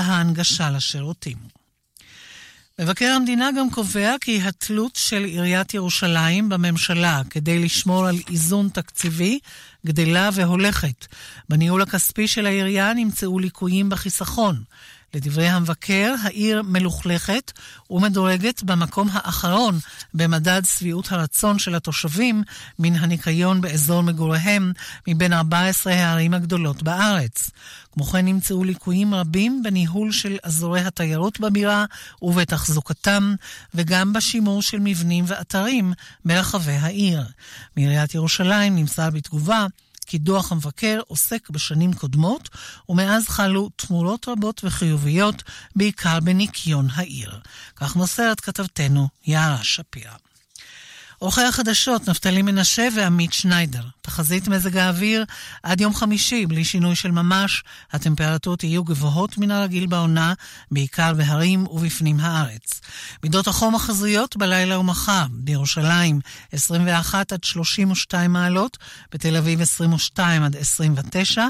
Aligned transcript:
ההנגשה 0.00 0.70
לשירותים. 0.70 1.36
מבקר 2.78 3.12
המדינה 3.16 3.50
גם 3.58 3.70
קובע 3.70 4.14
כי 4.20 4.42
התלות 4.42 4.96
של 4.96 5.24
עיריית 5.24 5.74
ירושלים 5.74 6.48
בממשלה 6.48 7.22
כדי 7.30 7.64
לשמור 7.64 8.06
על 8.06 8.16
איזון 8.30 8.68
תקציבי 8.68 9.38
גדלה 9.86 10.30
והולכת. 10.32 11.06
בניהול 11.48 11.82
הכספי 11.82 12.28
של 12.28 12.46
העירייה 12.46 12.94
נמצאו 12.94 13.38
ליקויים 13.38 13.88
בחיסכון. 13.88 14.62
לדברי 15.16 15.48
המבקר, 15.48 16.14
העיר 16.22 16.62
מלוכלכת 16.62 17.52
ומדורגת 17.90 18.62
במקום 18.62 19.08
האחרון 19.12 19.78
במדד 20.14 20.62
שביעות 20.64 21.12
הרצון 21.12 21.58
של 21.58 21.74
התושבים 21.74 22.42
מן 22.78 22.96
הניקיון 22.96 23.60
באזור 23.60 24.02
מגוריהם 24.02 24.72
מבין 25.08 25.32
14 25.32 25.92
הערים 25.92 26.34
הגדולות 26.34 26.82
בארץ. 26.82 27.50
כמו 27.92 28.04
כן 28.04 28.24
נמצאו 28.24 28.64
ליקויים 28.64 29.14
רבים 29.14 29.62
בניהול 29.62 30.12
של 30.12 30.36
אזורי 30.42 30.80
התיירות 30.80 31.40
בבירה 31.40 31.84
ובתחזוקתם, 32.22 33.34
וגם 33.74 34.12
בשימור 34.12 34.62
של 34.62 34.78
מבנים 34.80 35.24
ואתרים 35.28 35.92
ברחבי 36.24 36.72
העיר. 36.72 37.22
מעיריית 37.76 38.14
ירושלים 38.14 38.76
נמסר 38.76 39.10
בתגובה 39.10 39.66
כי 40.06 40.18
דוח 40.18 40.52
המבקר 40.52 41.00
עוסק 41.06 41.50
בשנים 41.50 41.92
קודמות, 41.92 42.48
ומאז 42.88 43.28
חלו 43.28 43.70
תמורות 43.76 44.28
רבות 44.28 44.60
וחיוביות, 44.64 45.42
בעיקר 45.76 46.20
בניקיון 46.20 46.86
העיר. 46.94 47.40
כך 47.76 47.96
מוסרת 47.96 48.40
כתבתנו 48.40 49.08
יערה 49.26 49.64
שפירא. 49.64 50.25
עורכי 51.18 51.42
החדשות 51.42 52.08
נפתלי 52.08 52.42
מנשה 52.42 52.88
ועמית 52.96 53.32
שניידר. 53.32 53.82
תחזית 54.00 54.48
מזג 54.48 54.76
האוויר 54.76 55.24
עד 55.62 55.80
יום 55.80 55.94
חמישי, 55.94 56.46
בלי 56.46 56.64
שינוי 56.64 56.94
של 56.94 57.10
ממש, 57.10 57.62
הטמפרטורות 57.92 58.64
יהיו 58.64 58.84
גבוהות 58.84 59.38
מן 59.38 59.50
הרגיל 59.50 59.86
בעונה, 59.86 60.34
בעיקר 60.70 61.14
בהרים 61.14 61.66
ובפנים 61.66 62.20
הארץ. 62.20 62.80
מידות 63.22 63.46
החום 63.46 63.74
החזויות 63.74 64.36
בלילה 64.36 64.78
ומחר, 64.78 65.26
בירושלים 65.30 66.20
21 66.52 67.32
עד 67.32 67.44
32 67.44 68.32
מעלות, 68.32 68.78
בתל 69.12 69.36
אביב 69.36 69.60
22 69.60 70.42
עד 70.42 70.56
29, 70.56 71.46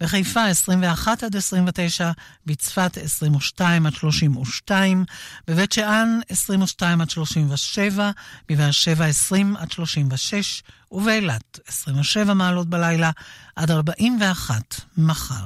בחיפה 0.00 0.44
21 0.44 1.22
עד 1.22 1.36
29, 1.36 2.10
בצפת 2.46 2.98
22 3.02 3.86
עד 3.86 3.94
32, 3.94 5.04
בבית 5.48 5.72
שאן 5.72 6.20
22 6.28 7.00
עד 7.00 7.10
37, 7.10 8.10
בבאר 8.48 8.70
שבע 8.70 9.07
20 9.08 9.56
עד 9.56 9.70
36, 9.70 10.62
ובאילת 10.92 11.58
27 11.66 12.34
מעלות 12.34 12.68
בלילה 12.68 13.10
עד 13.56 13.70
41 13.70 14.80
מחר. 14.96 15.44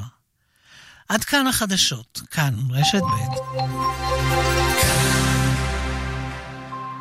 עד 1.08 1.24
כאן 1.24 1.46
החדשות, 1.46 2.20
כאן 2.30 2.54
רשת 2.70 3.02
ב'. 3.02 3.56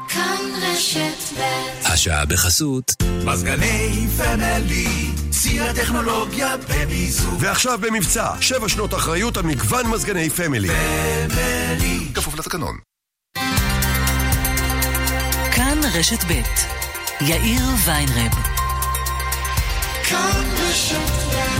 כאן 0.09 0.37
רשת 0.61 1.37
ב' 1.37 1.71
השעה 1.85 2.25
בחסות 2.25 2.95
מזגני 3.25 4.07
פמילי, 4.17 5.11
שיא 5.31 5.61
הטכנולוגיה 5.61 6.55
במיזוג. 6.57 7.33
ועכשיו 7.39 7.79
במבצע, 7.81 8.41
שבע 8.41 8.69
שנות 8.69 8.93
אחריות 8.93 9.37
על 9.37 9.43
מגוון 9.43 9.87
מזגני 9.87 10.29
פמילי. 10.29 10.69
פמילי. 11.29 12.11
כפוף 12.15 12.39
לתקנון. 12.39 12.90
רשת 15.93 16.23
ב' 16.23 16.41
יאיר 17.21 17.61
ויינרב. 17.85 18.31
כאן 20.03 20.43
רשת 20.57 21.50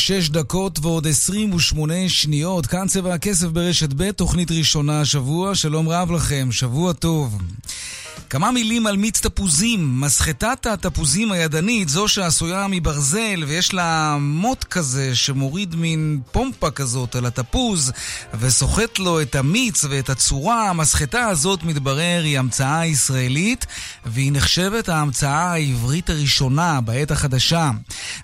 ושש 0.00 0.28
דקות 0.28 0.78
ועוד 0.82 1.06
עשרים 1.06 1.54
ושמונה 1.54 2.08
שניות. 2.08 2.66
כאן 2.66 2.86
צבע 2.88 3.14
הכסף 3.14 3.46
ברשת 3.46 3.88
ב', 3.96 4.10
תוכנית 4.10 4.50
ראשונה 4.50 5.00
השבוע. 5.00 5.54
שלום 5.54 5.88
רב 5.88 6.10
לכם, 6.10 6.48
שבוע 6.52 6.92
טוב. 6.92 7.38
כמה 8.30 8.50
מילים 8.50 8.86
על 8.86 8.96
מיץ 8.96 9.20
תפוזים. 9.20 10.00
מסחטת 10.00 10.66
התפוזים 10.66 11.32
הידנית, 11.32 11.88
זו 11.88 12.08
שעשויה 12.08 12.66
מברזל 12.70 13.44
ויש 13.46 13.74
לה 13.74 14.16
מוט 14.20 14.64
כזה 14.64 15.16
שמוריד 15.16 15.74
מין 15.76 16.20
פומפה 16.32 16.70
כזאת 16.70 17.16
על 17.16 17.26
התפוז 17.26 17.92
וסוחט 18.40 18.98
לו 18.98 19.22
את 19.22 19.34
המיץ 19.34 19.84
ואת 19.84 20.10
הצורה. 20.10 20.70
המסחטה 20.70 21.26
הזאת, 21.26 21.62
מתברר, 21.62 22.20
היא 22.24 22.38
המצאה 22.38 22.86
ישראלית 22.86 23.66
והיא 24.06 24.32
נחשבת 24.32 24.88
ההמצאה 24.88 25.52
העברית 25.52 26.10
הראשונה 26.10 26.80
בעת 26.80 27.10
החדשה. 27.10 27.70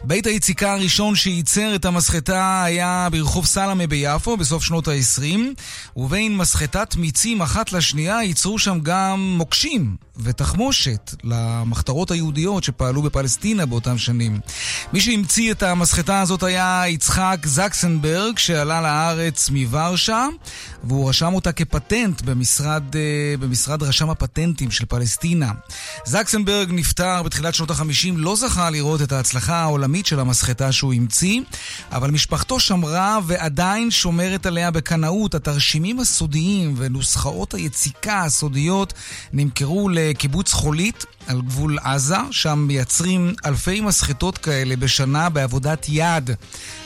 בית 0.05 0.27
היציקה 0.27 0.73
הראשון 0.73 1.15
שייצר 1.15 1.75
את 1.75 1.85
המסחטה 1.85 2.63
היה 2.65 3.09
ברחוב 3.13 3.47
סלמה 3.47 3.87
ביפו 3.87 4.37
בסוף 4.37 4.65
שנות 4.65 4.89
ה-20 4.89 5.39
ובין 5.97 6.37
מסחטת 6.37 6.97
מיצים 6.97 7.43
אחת 7.43 7.73
לשנייה 7.73 8.23
ייצרו 8.23 8.59
שם 8.59 8.79
גם 8.83 9.35
מוקשים 9.39 9.96
um, 10.03 10.06
ותחמושת 10.19 11.15
למחתרות 11.25 12.11
היהודיות 12.11 12.65
שפעלו 12.65 13.03
בפלסטינה 13.03 13.67
באותם 13.67 13.99
שנים. 13.99 14.41
מי 14.93 15.01
שהמציא 15.01 15.53
את 15.53 15.63
המסחטה 15.63 16.21
הזאת 16.21 16.43
היה 16.43 16.83
יצחק 16.89 17.39
זקסנברג, 17.45 18.39
שעלה 18.39 18.81
לארץ 18.81 19.51
מוורשה, 19.51 20.27
והוא 20.85 21.09
רשם 21.09 21.35
אותה 21.35 21.53
כפטנט 21.53 22.23
במשרד, 22.23 22.97
אה, 22.97 23.35
במשרד 23.41 23.83
רשם 23.83 24.11
הפטנטים 24.11 24.71
של 24.71 24.85
פלסטינה. 24.85 25.53
זקסנברג 26.05 26.69
נפטר 26.73 27.23
בתחילת 27.23 27.55
שנות 27.55 27.71
ה-50, 27.71 28.13
לא 28.17 28.37
זכה 28.37 28.71
לראות 28.71 29.03
את 29.03 29.13
ההצלחה 29.13 29.57
העולמית 29.57 30.07
של 30.07 30.21
המסחטה 30.21 30.73
שהוא 30.73 30.95
המציא, 30.95 31.41
אבל 31.93 32.11
משפחתו 32.11 32.61
שמרה 32.61 33.19
ועדיין 33.27 33.91
שומרת 33.91 34.47
עליה 34.47 34.71
בקנאות. 34.71 35.35
התרשימים 35.35 36.01
הסודיים 36.01 36.75
ונוסחאות 36.77 37.55
היציקה 37.55 38.23
הסודיות 38.23 38.93
נמכרו 39.33 39.89
לקיבוץ 40.11 40.53
חולית 40.53 41.05
על 41.27 41.41
גבול 41.41 41.79
עזה, 41.83 42.17
שם 42.31 42.59
מייצרים 42.59 43.35
אלפי 43.47 43.81
מסחטות 43.81 44.39
כאלה 44.39 44.77
בשנה 44.77 45.29
בעבודת 45.29 45.87
יד. 45.89 46.31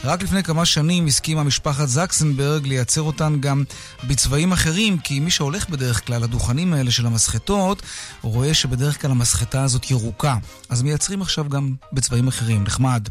רק 0.05 0.23
לפני 0.23 0.43
כמה 0.43 0.65
שנים 0.65 1.07
הסכימה 1.07 1.43
משפחת 1.43 1.89
זקסנברג 1.89 2.67
לייצר 2.67 3.03
אותן 3.03 3.37
גם 3.41 3.65
בצבעים 4.05 4.53
אחרים, 4.53 4.99
כי 4.99 5.21
מי 5.21 5.31
שהולך 5.31 5.69
בדרך 5.69 6.07
כלל 6.07 6.23
לדוכנים 6.23 6.73
האלה 6.75 6.91
של 6.91 7.07
המסחטות, 7.07 7.83
רואה 8.23 8.55
שבדרך 8.55 9.01
כלל 9.01 9.11
המסחטה 9.11 9.63
הזאת 9.63 9.91
ירוקה. 9.91 10.37
אז 10.69 10.83
מייצרים 10.83 11.23
עכשיו 11.23 11.49
גם 11.49 11.75
בצבעים 11.93 12.29
אחרים, 12.29 12.65
נחמד. 12.65 13.09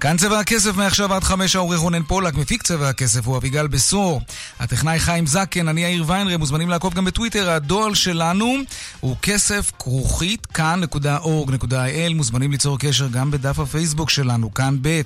כאן 0.00 0.16
צבע 0.16 0.38
הכסף 0.38 0.76
מעכשיו 0.76 1.14
עד 1.14 1.24
חמש 1.24 1.56
העורך 1.56 1.80
רונן 1.80 2.02
פולק, 2.02 2.34
מפיק 2.34 2.62
צבע 2.62 2.88
הכסף 2.88 3.26
הוא 3.26 3.36
אביגל 3.36 3.66
בשור. 3.66 4.20
הטכנאי 4.60 4.98
חיים 4.98 5.26
זקן, 5.26 5.68
אני 5.68 5.82
יאיר 5.82 6.04
ויינרם, 6.06 6.40
מוזמנים 6.40 6.68
לעקוב 6.68 6.94
גם 6.94 7.04
בטוויטר, 7.04 7.50
הדואל 7.50 7.94
שלנו 7.94 8.54
הוא 9.00 9.16
כסף 9.22 9.43
כרוכית 9.78 10.46
כאן.org.il, 10.46 12.14
מוזמנים 12.14 12.52
ליצור 12.52 12.78
קשר 12.78 13.08
גם 13.08 13.30
בדף 13.30 13.58
הפייסבוק 13.58 14.10
שלנו, 14.10 14.54
כאן 14.54 14.76
ב', 14.82 15.00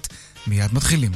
מיד 0.46 0.74
מתחילים. 0.74 1.12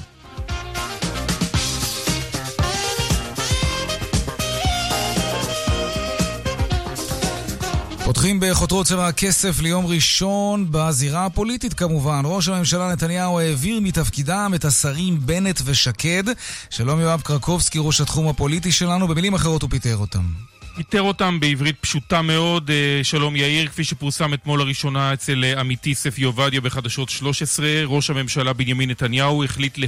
פותחים 8.04 8.40
בכותרות 8.40 8.86
צבע 8.86 9.08
הכסף 9.08 9.60
ליום 9.60 9.86
ראשון 9.86 10.66
בזירה 10.70 11.26
הפוליטית 11.26 11.74
כמובן. 11.74 12.22
ראש 12.24 12.48
הממשלה 12.48 12.92
נתניהו 12.92 13.38
העביר 13.38 13.80
מתפקידם 13.80 14.52
את 14.54 14.64
השרים 14.64 15.18
בנט 15.26 15.60
ושקד. 15.64 16.24
שלום 16.70 17.00
יואב 17.00 17.20
קרקובסקי, 17.20 17.78
ראש 17.82 18.00
התחום 18.00 18.28
הפוליטי 18.28 18.72
שלנו. 18.72 19.08
במילים 19.08 19.34
אחרות 19.34 19.62
הוא 19.62 19.70
פיטר 19.70 19.96
אותם. 19.96 20.51
פיטר 20.74 21.02
אותם 21.02 21.40
בעברית 21.40 21.76
פשוטה 21.80 22.22
מאוד, 22.22 22.70
אה, 22.70 23.04
שלום 23.04 23.36
יאיר, 23.36 23.68
כפי 23.68 23.84
שפורסם 23.84 24.34
אתמול 24.34 24.60
לראשונה 24.60 25.12
אצל 25.12 25.44
אה, 25.44 25.60
עמיתי 25.60 25.94
ספי 25.94 26.22
עובדיה 26.22 26.60
בחדשות 26.60 27.08
13, 27.08 27.66
ראש 27.84 28.10
הממשלה 28.10 28.52
בנימין 28.52 28.90
נתניהו 28.90 29.44
החליט 29.44 29.78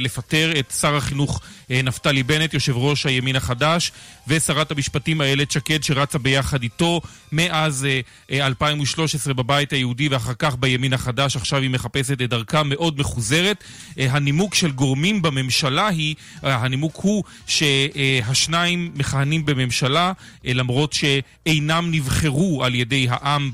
לפטר 0.00 0.52
את 0.58 0.72
שר 0.80 0.96
החינוך 0.96 1.40
אה, 1.70 1.80
נפתלי 1.82 2.22
בנט, 2.22 2.54
יושב 2.54 2.76
ראש 2.76 3.06
הימין 3.06 3.36
החדש, 3.36 3.92
ושרת 4.28 4.70
המשפטים 4.70 5.22
איילת 5.22 5.50
שקד 5.50 5.82
שרצה 5.82 6.18
ביחד 6.18 6.62
איתו 6.62 7.00
מאז 7.32 7.86
2013 8.32 9.34
בבית 9.34 9.72
היהודי 9.72 10.08
ואחר 10.08 10.34
כך 10.38 10.56
בימין 10.56 10.92
החדש, 10.92 11.36
עכשיו 11.36 11.62
היא 11.62 11.70
מחפשת 11.70 12.12
את 12.22 12.30
דרכה 12.30 12.62
מאוד 12.62 13.00
מחוזרת. 13.00 13.64
הנימוק 13.96 14.54
של 14.54 14.70
גורמים 14.70 15.22
בממשלה 15.22 15.88
היא, 15.88 16.14
הנימוק 16.42 16.96
הוא 16.96 17.24
שהשניים 17.46 18.92
מכהנים 18.94 19.46
בממשלה 19.46 20.12
אה, 20.46 20.52
למרות 20.52 20.92
שאינם 20.92 21.88
נבחרו 21.90 22.64
על 22.64 22.74
ידי 22.74 23.06
העם 23.10 23.50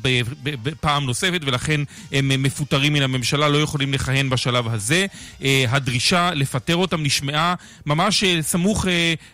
פעם 0.81 1.05
נוספת 1.05 1.41
ולכן 1.43 1.81
הם 2.13 2.43
מפוטרים 2.43 2.93
מן 2.93 3.03
הממשלה, 3.03 3.49
לא 3.49 3.59
יכולים 3.59 3.93
לכהן 3.93 4.31
בשלב 4.31 4.69
הזה. 4.69 5.07
אה, 5.43 5.65
הדרישה 5.69 6.31
לפטר 6.35 6.77
אותם 6.77 7.03
נשמעה 7.03 7.55
ממש 7.87 8.25
אה, 8.25 8.43
סמוך 8.43 8.87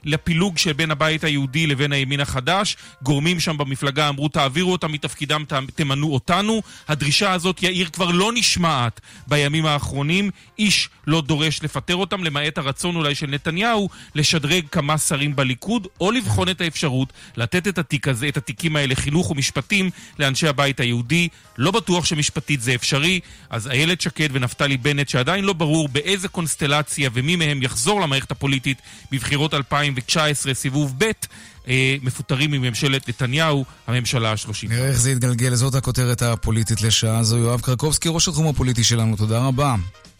לפילוג 0.04 0.58
שבין 0.58 0.90
הבית 0.90 1.24
היהודי 1.30 1.66
לבין 1.66 1.92
הימין 1.92 2.20
החדש. 2.20 2.76
גורמים 3.02 3.40
שם 3.40 3.58
במפלגה 3.58 4.08
אמרו 4.08 4.28
תעבירו 4.28 4.72
אותם 4.72 4.92
מתפקידם, 4.92 5.44
תמנו 5.74 6.14
אותנו. 6.14 6.62
הדרישה 6.88 7.32
הזאת, 7.32 7.62
יאיר, 7.62 7.88
כבר 7.92 8.10
לא 8.10 8.30
נשמעת 8.34 9.00
בימים 9.26 9.66
האחרונים. 9.66 10.30
איש 10.58 10.88
לא 11.06 11.20
דורש 11.20 11.62
לפטר 11.62 11.96
אותם, 11.96 12.24
למעט 12.24 12.58
הרצון 12.58 12.96
אולי 12.96 13.14
של 13.14 13.26
נתניהו 13.26 13.88
לשדרג 14.14 14.64
כמה 14.72 14.98
שרים 14.98 15.36
בליכוד, 15.36 15.86
או 16.00 16.10
לבחון 16.10 16.48
את 16.48 16.60
האפשרות 16.60 17.12
לתת 17.36 17.68
את 17.68 17.78
התיק 17.78 18.08
הזה, 18.08 18.28
את 18.28 18.36
התיקים 18.36 18.76
האלה, 18.76 18.94
חינוך 18.94 19.30
ומשפטים, 19.30 19.90
לאנשי 20.18 20.48
הבית 20.48 20.80
היהודי. 20.80 21.28
לא 21.58 21.70
בטוח 21.70 22.04
שמשפטית 22.04 22.60
זה 22.60 22.74
אפשרי, 22.74 23.20
אז 23.50 23.68
איילת 23.68 24.00
שקד 24.00 24.28
ונפתלי 24.32 24.76
בנט, 24.76 25.08
שעדיין 25.08 25.44
לא 25.44 25.52
ברור 25.52 25.88
באיזה 25.88 26.28
קונסטלציה 26.28 27.10
ומי 27.12 27.36
מהם 27.36 27.62
יחזור 27.62 28.00
למערכת 28.00 28.30
הפוליטית 28.30 28.82
בבחירות 29.12 29.54
2019, 29.54 30.54
סיבוב 30.54 30.94
ב', 30.98 31.10
אה, 31.68 31.96
מפוטרים 32.02 32.50
מממשלת 32.50 33.08
נתניהו, 33.08 33.64
הממשלה 33.86 34.32
השלושים. 34.32 34.72
נראה 34.72 34.88
איך 34.88 35.00
זה 35.00 35.10
יתגלגל, 35.10 35.54
זאת 35.54 35.74
הכותרת 35.74 36.22
הפוליטית 36.22 36.82
לשעה 36.82 37.22
זו. 37.22 37.36
יואב 37.36 37.60
קרקובסקי, 37.60 38.08
ראש 38.12 38.28
התחום 38.28 38.46
הפוליטי 38.46 38.84
שלנו, 38.84 39.16
תודה 39.16 39.38
רבה. 39.38 39.74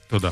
תודה. 0.09 0.31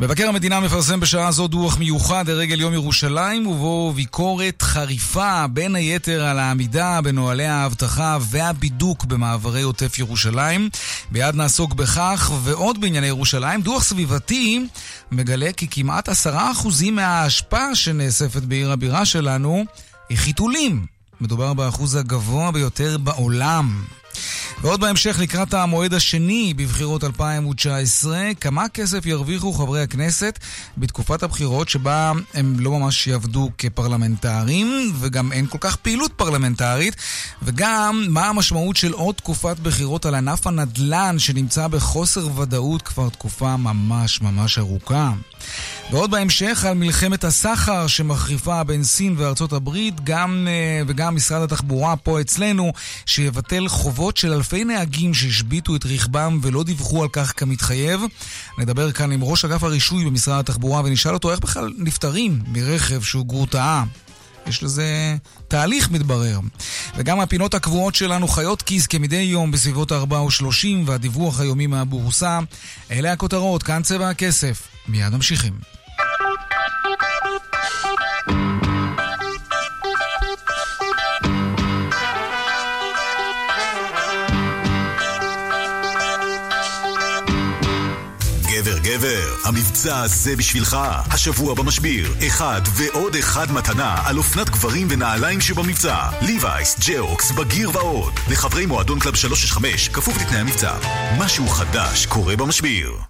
מבקר 0.00 0.28
המדינה 0.28 0.60
מפרסם 0.60 1.00
בשעה 1.00 1.32
זו 1.32 1.48
דוח 1.48 1.78
מיוחד 1.78 2.28
לרגל 2.28 2.60
יום 2.60 2.74
ירושלים, 2.74 3.46
ובו 3.46 3.92
ביקורת 3.92 4.62
חריפה, 4.62 5.46
בין 5.46 5.74
היתר 5.74 6.24
על 6.24 6.38
העמידה 6.38 7.00
בנוהלי 7.00 7.46
האבטחה 7.46 8.18
והבידוק 8.20 9.04
במעברי 9.04 9.62
עוטף 9.62 9.98
ירושלים. 9.98 10.68
ביד 11.10 11.34
נעסוק 11.34 11.74
בכך 11.74 12.32
ועוד 12.42 12.80
בענייני 12.80 13.06
ירושלים. 13.06 13.62
דוח 13.62 13.84
סביבתי 13.84 14.66
מגלה 15.10 15.52
כי 15.52 15.68
כמעט 15.70 16.08
עשרה 16.08 16.52
אחוזים 16.52 16.94
מהאשפה 16.94 17.74
שנאספת 17.74 18.42
בעיר 18.42 18.72
הבירה 18.72 19.04
שלנו 19.04 19.64
חיתולים. 20.16 20.86
מדובר 21.20 21.54
באחוז 21.54 21.94
הגבוה 21.94 22.50
ביותר 22.50 22.98
בעולם. 22.98 23.84
ועוד 24.60 24.80
בהמשך 24.80 25.18
לקראת 25.18 25.54
המועד 25.54 25.94
השני 25.94 26.54
בבחירות 26.56 27.04
2019, 27.04 28.30
כמה 28.40 28.68
כסף 28.68 29.06
ירוויחו 29.06 29.52
חברי 29.52 29.82
הכנסת 29.82 30.38
בתקופת 30.78 31.22
הבחירות 31.22 31.68
שבה 31.68 32.12
הם 32.34 32.60
לא 32.60 32.70
ממש 32.70 33.06
יעבדו 33.06 33.50
כפרלמנטרים, 33.58 34.92
וגם 35.00 35.32
אין 35.32 35.46
כל 35.46 35.58
כך 35.60 35.76
פעילות 35.76 36.12
פרלמנטרית, 36.12 36.96
וגם 37.42 38.04
מה 38.08 38.28
המשמעות 38.28 38.76
של 38.76 38.92
עוד 38.92 39.14
תקופת 39.14 39.58
בחירות 39.58 40.06
על 40.06 40.14
ענף 40.14 40.46
הנדל"ן 40.46 41.18
שנמצא 41.18 41.68
בחוסר 41.68 42.38
ודאות 42.38 42.82
כבר 42.82 43.08
תקופה 43.08 43.56
ממש 43.56 44.20
ממש 44.20 44.58
ארוכה. 44.58 45.12
ועוד 45.90 46.10
בהמשך 46.10 46.64
על 46.64 46.74
מלחמת 46.74 47.24
הסחר 47.24 47.86
שמחריפה 47.86 48.64
בין 48.64 48.84
סין 48.84 49.14
וארצות 49.18 49.52
הברית, 49.52 49.94
גם, 50.04 50.48
אה, 50.50 50.82
וגם 50.86 51.16
משרד 51.16 51.42
התחבורה 51.42 51.96
פה 51.96 52.20
אצלנו, 52.20 52.72
שיבטל 53.06 53.68
חובות 53.68 54.16
של 54.16 54.32
אלפי 54.32 54.64
נהגים 54.64 55.14
שהשביתו 55.14 55.76
את 55.76 55.86
רכבם 55.86 56.38
ולא 56.42 56.64
דיווחו 56.64 57.02
על 57.02 57.08
כך 57.12 57.32
כמתחייב. 57.36 58.00
נדבר 58.58 58.92
כאן 58.92 59.12
עם 59.12 59.24
ראש 59.24 59.44
אגף 59.44 59.62
הרישוי 59.62 60.04
במשרד 60.04 60.38
התחבורה 60.38 60.82
ונשאל 60.84 61.14
אותו 61.14 61.30
איך 61.30 61.40
בכלל 61.40 61.72
נפטרים 61.78 62.42
מרכב 62.52 63.02
שהוא 63.02 63.26
גרוטאה. 63.26 63.84
יש 64.46 64.62
לזה 64.62 65.16
תהליך 65.48 65.90
מתברר. 65.90 66.40
וגם 66.96 67.20
הפינות 67.20 67.54
הקבועות 67.54 67.94
שלנו 67.94 68.28
חיות 68.28 68.62
כיס 68.62 68.86
כמדי 68.86 69.16
יום 69.16 69.50
בסביבות 69.50 69.92
4 69.92 70.18
או 70.18 70.30
30 70.30 70.84
והדיווח 70.86 71.40
היומי 71.40 71.66
מהבורסה. 71.66 72.40
אלה 72.90 73.12
הכותרות, 73.12 73.62
כאן 73.62 73.82
צבע 73.82 74.08
הכסף. 74.08 74.68
מיד 74.88 75.08
ממשיכים. 75.08 75.77
גבר 88.88 89.34
המבצע 89.44 90.00
הזה 90.00 90.36
בשבילך. 90.36 90.76
השבוע 91.10 91.54
במשביר, 91.54 92.14
אחד 92.26 92.60
ועוד 92.74 93.16
אחד 93.16 93.52
מתנה 93.52 94.02
על 94.04 94.18
אופנת 94.18 94.50
גברים 94.50 94.86
ונעליים 94.90 95.40
שבמבצע. 95.40 95.96
Levi's, 96.20 96.76
Geox, 96.88 97.30
בגיר 97.30 97.70
ועוד. 97.74 98.12
לחברי 98.30 98.66
מועדון 98.66 98.98
Club 98.98 99.14
365, 99.14 99.88
כפוף 99.88 100.16
לתנאי 100.22 100.40
המבצע. 100.40 100.72
משהו 101.18 101.48
חדש 101.48 102.06
קורה 102.06 102.36
במשביר. 102.36 103.07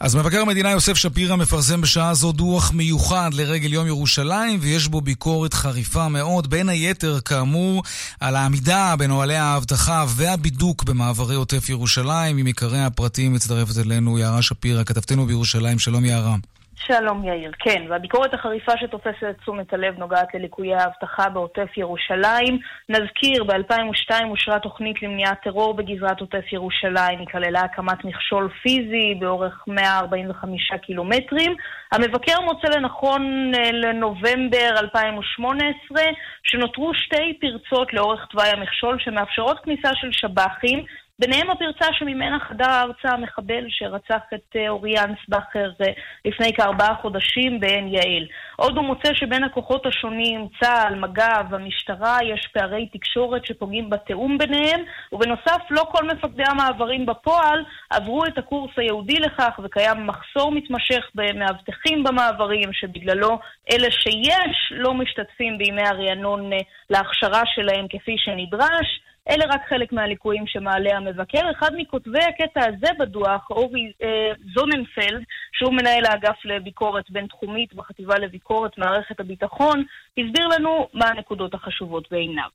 אז 0.00 0.16
מבקר 0.16 0.40
המדינה 0.40 0.70
יוסף 0.70 0.94
שפירא 0.94 1.36
מפרסם 1.36 1.80
בשעה 1.80 2.14
זו 2.14 2.32
דוח 2.32 2.72
מיוחד 2.72 3.30
לרגל 3.34 3.72
יום 3.72 3.86
ירושלים, 3.86 4.58
ויש 4.62 4.88
בו 4.88 5.00
ביקורת 5.00 5.54
חריפה 5.54 6.08
מאוד, 6.08 6.50
בין 6.50 6.68
היתר, 6.68 7.20
כאמור, 7.20 7.82
על 8.20 8.36
העמידה 8.36 8.94
בנוהלי 8.98 9.36
האבטחה 9.36 10.04
והבידוק 10.08 10.84
במעברי 10.84 11.34
עוטף 11.34 11.68
ירושלים. 11.68 12.38
עם 12.38 12.46
עיקרי 12.46 12.84
הפרטים 12.84 13.32
מצטרפת 13.32 13.78
אלינו 13.78 14.18
יערה 14.18 14.42
שפירא, 14.42 14.84
כתבתנו 14.84 15.26
בירושלים. 15.26 15.78
שלום 15.78 16.04
יערה. 16.04 16.36
שלום 16.76 17.24
יאיר, 17.24 17.52
כן, 17.58 17.84
והביקורת 17.88 18.34
החריפה 18.34 18.72
שתופסת 18.76 19.24
את 19.30 19.38
תשומת 19.38 19.72
הלב 19.72 19.98
נוגעת 19.98 20.34
לליקויי 20.34 20.74
האבטחה 20.74 21.28
בעוטף 21.28 21.76
ירושלים. 21.76 22.58
נזכיר, 22.88 23.44
ב-2002 23.44 24.24
אושרה 24.24 24.58
תוכנית 24.58 25.02
למניעת 25.02 25.42
טרור 25.42 25.74
בגזרת 25.74 26.20
עוטף 26.20 26.52
ירושלים, 26.52 27.18
היא 27.18 27.26
כללה 27.26 27.60
הקמת 27.60 28.04
מכשול 28.04 28.48
פיזי 28.62 29.14
באורך 29.20 29.64
145 29.66 30.72
קילומטרים. 30.82 31.54
המבקר 31.92 32.40
מוצא 32.40 32.68
לנכון 32.68 33.52
אה, 33.54 33.72
לנובמבר 33.72 34.70
2018 34.78 36.02
שנותרו 36.42 36.92
שתי 36.94 37.38
פרצות 37.40 37.92
לאורך 37.94 38.26
תוואי 38.30 38.48
המכשול 38.48 38.98
שמאפשרות 38.98 39.60
כניסה 39.64 39.88
של 39.94 40.12
שב"חים 40.12 40.84
ביניהם 41.18 41.50
הפרצה 41.50 41.92
שממנה 41.92 42.38
חדר 42.48 42.70
הארצה 42.70 43.08
המחבל 43.08 43.64
שרצח 43.68 44.22
את 44.34 44.56
אה, 44.56 44.68
אורי 44.68 44.94
אנסבכר 44.98 45.70
אה, 45.80 45.92
לפני 46.24 46.52
כארבעה 46.52 46.94
חודשים 47.02 47.60
בעין 47.60 47.88
יעל. 47.88 48.26
עוד 48.56 48.76
הוא 48.76 48.84
מוצא 48.84 49.14
שבין 49.14 49.44
הכוחות 49.44 49.86
השונים, 49.86 50.48
צה"ל, 50.60 50.94
מג"ב, 50.94 51.54
המשטרה, 51.54 52.18
יש 52.22 52.48
פערי 52.54 52.88
תקשורת 52.92 53.46
שפוגעים 53.46 53.90
בתיאום 53.90 54.38
ביניהם, 54.38 54.80
ובנוסף 55.12 55.60
לא 55.70 55.84
כל 55.92 56.04
מפקדי 56.04 56.42
המעברים 56.46 57.06
בפועל 57.06 57.64
עברו 57.90 58.24
את 58.24 58.38
הקורס 58.38 58.70
היהודי 58.76 59.16
לכך, 59.16 59.60
וקיים 59.64 60.06
מחסור 60.06 60.52
מתמשך 60.52 61.10
במאבטחים 61.14 62.04
במעברים, 62.04 62.72
שבגללו 62.72 63.38
אלה 63.72 63.90
שיש 63.90 64.72
לא 64.76 64.94
משתתפים 64.94 65.58
בימי 65.58 65.82
הרענון 65.82 66.52
אה, 66.52 66.58
להכשרה 66.90 67.42
שלהם 67.46 67.86
כפי 67.88 68.16
שנדרש. 68.18 69.03
אלה 69.30 69.44
רק 69.48 69.60
חלק 69.68 69.92
מהליקויים 69.92 70.44
שמעלה 70.46 70.96
המבקר. 70.96 71.50
אחד 71.58 71.70
מכותבי 71.76 72.18
הקטע 72.18 72.60
הזה 72.68 72.92
בדוח, 72.98 73.50
אורי 73.50 73.92
אה, 74.02 74.32
זוננפלד, 74.54 75.22
שהוא 75.58 75.74
מנהל 75.74 76.04
האגף 76.06 76.38
לביקורת 76.44 77.04
בינתחומית 77.10 77.74
בחטיבה 77.74 78.18
לביקורת 78.18 78.78
מערכת 78.78 79.20
הביטחון, 79.20 79.84
הסביר 80.18 80.46
לנו 80.46 80.88
מה 80.94 81.08
הנקודות 81.08 81.54
החשובות 81.54 82.08
בעיניו. 82.10 82.48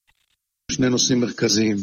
שני 0.72 0.90
נושאים 0.90 1.22
מרכזיים, 1.22 1.78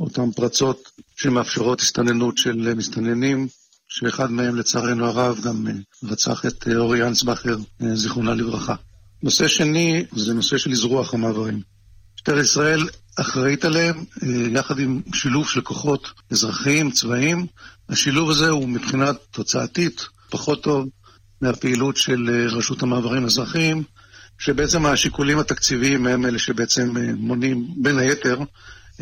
אותן 0.00 0.30
פרצות 0.36 0.78
שמאפשרות 1.16 1.80
הסתננות 1.80 2.38
של 2.38 2.74
מסתננים, 2.74 3.46
שאחד 3.90 4.30
מהם 4.30 4.56
לצערנו 4.56 5.06
הרב 5.06 5.36
גם 5.46 5.66
אה, 5.66 5.72
רצח 6.10 6.46
את 6.46 6.68
אה, 6.68 6.76
אורי 6.76 7.02
אנסבכר, 7.02 7.56
אה, 7.82 7.94
זיכרונה 7.94 8.34
לברכה. 8.34 8.74
נושא 9.22 9.48
שני 9.48 10.04
זה 10.12 10.34
נושא 10.34 10.58
של 10.58 10.70
אזרוח 10.70 11.14
המעברים. 11.14 11.60
משטרת 12.14 12.44
ישראל 12.44 12.80
אחראית 13.20 13.64
עליהם, 13.64 14.04
אה, 14.22 14.28
יחד 14.28 14.78
עם 14.78 15.00
שילוב 15.14 15.48
של 15.48 15.60
כוחות 15.60 16.12
אזרחיים, 16.30 16.90
צבאיים. 16.90 17.46
השילוב 17.88 18.30
הזה 18.30 18.50
הוא 18.50 18.68
מבחינה 18.68 19.12
תוצאתית 19.30 20.06
פחות 20.30 20.62
טוב 20.62 20.88
מהפעילות 21.40 21.96
של 21.96 22.30
אה, 22.32 22.56
רשות 22.56 22.82
המעברים 22.82 23.24
האזרחיים, 23.24 23.82
שבעצם 24.38 24.86
השיקולים 24.86 25.38
התקציביים 25.38 26.06
הם 26.06 26.26
אלה 26.26 26.38
שבעצם 26.38 26.94
מונים 27.16 27.66
בין 27.76 27.98
היתר 27.98 28.38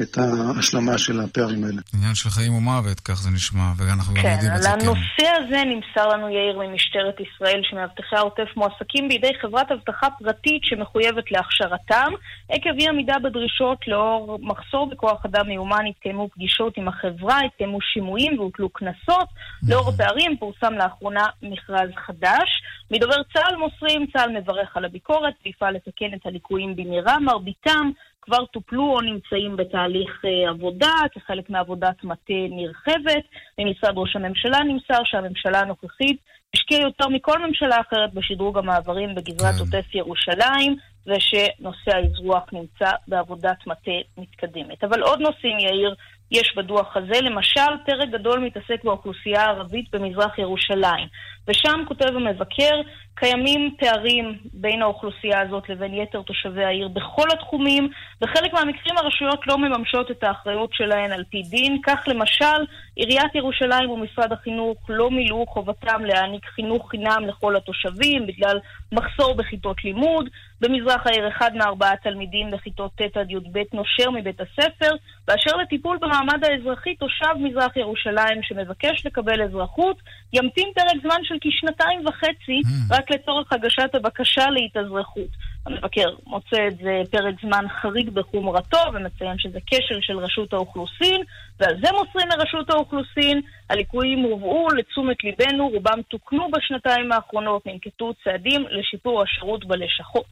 את 0.02 0.18
ההשלמה 0.18 0.98
של 0.98 1.20
הפערים 1.20 1.64
האלה. 1.64 1.80
עניין 1.94 2.14
של 2.14 2.30
חיים 2.30 2.54
ומוות, 2.54 3.00
כך 3.00 3.14
זה 3.14 3.30
נשמע, 3.30 3.72
ואנחנו 3.76 4.14
כן, 4.14 4.22
גם 4.22 4.30
יודעים 4.32 4.52
את 4.56 4.62
זה, 4.62 4.68
כן. 4.68 4.78
לנושא 4.80 5.28
הזה 5.36 5.62
נמסר 5.66 6.08
לנו 6.08 6.28
יאיר 6.28 6.58
ממשטרת 6.58 7.16
ישראל 7.20 7.60
שמאבטחי 7.70 8.16
העוטף 8.16 8.48
מועסקים 8.56 9.08
בידי 9.08 9.32
חברת 9.40 9.72
אבטחה 9.72 10.06
פרטית 10.18 10.64
שמחויבת 10.64 11.32
להכשרתם. 11.32 12.12
עקב 12.48 12.70
אי 12.78 12.88
עמידה 12.88 13.18
בדרישות 13.24 13.88
לאור 13.88 14.38
מחסור 14.42 14.90
בכוח 14.90 15.26
אדם 15.26 15.46
מיומן 15.46 15.86
התקיימו 15.90 16.28
פגישות 16.34 16.76
עם 16.76 16.88
החברה, 16.88 17.40
התקיימו 17.40 17.78
שימועים 17.80 18.38
והוטלו 18.38 18.68
קנסות. 18.68 19.28
לאור 19.68 19.88
הפערים 19.88 20.36
פורסם 20.36 20.74
לאחרונה 20.74 21.26
מכרז 21.42 21.90
חדש. 22.06 22.48
מדובר 22.90 23.22
צה"ל 23.32 23.56
מוסרים, 23.56 24.06
צה"ל 24.12 24.30
מברך 24.38 24.76
על 24.76 24.84
הביקורת 24.84 25.34
ויפעל 25.44 25.74
לתקן 25.74 26.14
את 26.14 26.26
הליקויים 26.26 26.76
במהרה, 26.76 27.18
מרביתם 27.18 27.90
כבר 28.22 28.44
טופלו 28.44 28.82
או 28.82 29.00
נמצאים 29.00 29.56
בתהליך 29.56 30.24
אה, 30.24 30.50
עבודה 30.50 30.92
כחלק 31.12 31.50
מעבודת 31.50 32.04
מטה 32.04 32.40
נרחבת. 32.50 33.24
ממשרד 33.58 33.92
ראש 33.96 34.16
הממשלה 34.16 34.58
נמסר 34.64 35.04
שהממשלה 35.04 35.60
הנוכחית 35.60 36.18
השקיעה 36.54 36.82
יותר 36.82 37.08
מכל 37.08 37.46
ממשלה 37.46 37.80
אחרת 37.80 38.14
בשדרוג 38.14 38.58
המעברים 38.58 39.14
בגזרת 39.14 39.54
כן. 39.54 39.60
עוטף 39.60 39.94
ירושלים, 39.94 40.76
ושנושא 41.06 41.96
האזרוח 41.96 42.44
נמצא 42.52 42.90
בעבודת 43.08 43.66
מטה 43.66 43.90
מתקדמת. 44.18 44.84
אבל 44.84 45.02
עוד 45.02 45.20
נושאים, 45.20 45.58
יאיר, 45.58 45.94
יש 46.30 46.54
בדוח 46.56 46.96
הזה. 46.96 47.20
למשל, 47.20 47.70
פרק 47.86 48.08
גדול 48.08 48.38
מתעסק 48.38 48.84
באוכלוסייה 48.84 49.44
הערבית 49.44 49.86
במזרח 49.92 50.38
ירושלים. 50.38 51.08
ושם 51.48 51.84
כותב 51.88 52.16
המבקר, 52.16 52.80
קיימים 53.14 53.74
פערים 53.78 54.38
בין 54.52 54.82
האוכלוסייה 54.82 55.40
הזאת 55.40 55.68
לבין 55.68 55.94
יתר 55.94 56.22
תושבי 56.22 56.64
העיר 56.64 56.88
בכל 56.88 57.26
התחומים. 57.32 57.88
בחלק 58.20 58.52
מהמקרים 58.52 58.98
הרשויות 58.98 59.46
לא 59.46 59.58
מממשות 59.58 60.10
את 60.10 60.24
האחריות 60.24 60.70
שלהן 60.72 61.12
על 61.12 61.24
פי 61.30 61.42
דין. 61.42 61.80
כך 61.86 61.98
למשל, 62.06 62.64
עיריית 62.96 63.34
ירושלים 63.34 63.90
ומשרד 63.90 64.32
החינוך 64.32 64.78
לא 64.88 65.10
מילאו 65.10 65.46
חובתם 65.46 66.04
להעניק 66.04 66.46
חינוך 66.46 66.90
חינם 66.90 67.24
לכל 67.28 67.56
התושבים 67.56 68.26
בגלל 68.26 68.58
מחסור 68.92 69.34
בכיתות 69.34 69.84
לימוד. 69.84 70.28
במזרח 70.60 71.06
העיר 71.06 71.28
אחד 71.28 71.50
מארבעה 71.54 71.96
תלמידים 71.96 72.50
בכיתות 72.50 72.90
ט' 72.94 73.16
עד 73.16 73.30
י"ב 73.30 73.58
נושר 73.72 74.10
מבית 74.10 74.40
הספר. 74.40 74.90
באשר 75.26 75.56
לטיפול 75.56 75.98
במעמד 76.00 76.44
האזרחי, 76.44 76.94
תושב 76.94 77.34
מזרח 77.40 77.76
ירושלים 77.76 78.42
שמבקש 78.42 79.06
לקבל 79.06 79.42
אזרחות, 79.42 79.96
ימתין 80.32 80.68
פרק 80.74 81.02
זמן 81.02 81.20
של 81.22 81.34
כשנתיים 81.40 82.06
וחצי 82.06 82.58
Mm. 82.64 82.94
רק 82.94 83.10
לצורך 83.10 83.52
הגשת 83.52 83.94
הבקשה 83.94 84.50
להתאזרחות. 84.50 85.30
המבקר 85.68 86.14
מוצא 86.26 86.66
את 86.68 86.76
זה 86.76 87.02
פרק 87.10 87.34
זמן 87.42 87.64
חריג 87.68 88.10
בחומרתו 88.10 88.78
ומציין 88.94 89.38
שזה 89.38 89.58
כשל 89.66 90.00
של 90.00 90.18
רשות 90.18 90.52
האוכלוסין, 90.52 91.22
ועל 91.60 91.74
זה 91.82 91.92
מוסרים 91.92 92.28
מרשות 92.28 92.70
האוכלוסין. 92.70 93.40
הליקויים 93.70 94.18
הובאו 94.18 94.68
לתשומת 94.68 95.16
ליבנו, 95.24 95.68
רובם 95.68 96.02
תוקנו 96.08 96.50
בשנתיים 96.50 97.12
האחרונות, 97.12 97.66
ננקטו 97.66 98.12
צעדים 98.24 98.64
לשיפור 98.70 99.22
השירות 99.22 99.64
בלשכות. 99.64 100.26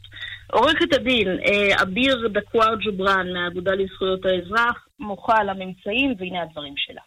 עורכת 0.52 0.95
הדין 0.95 1.28
אה, 1.28 1.83
אביר 1.83 2.28
דקואר 2.33 2.75
ג'ובראן 2.85 3.33
מהאגודה 3.33 3.73
לזכויות 3.75 4.21
האזרח 4.26 4.88
מוחה 4.99 5.37
על 5.40 5.49
הממצאים, 5.49 6.14
והנה 6.19 6.43
הדברים 6.43 6.75
שלה. 6.76 7.02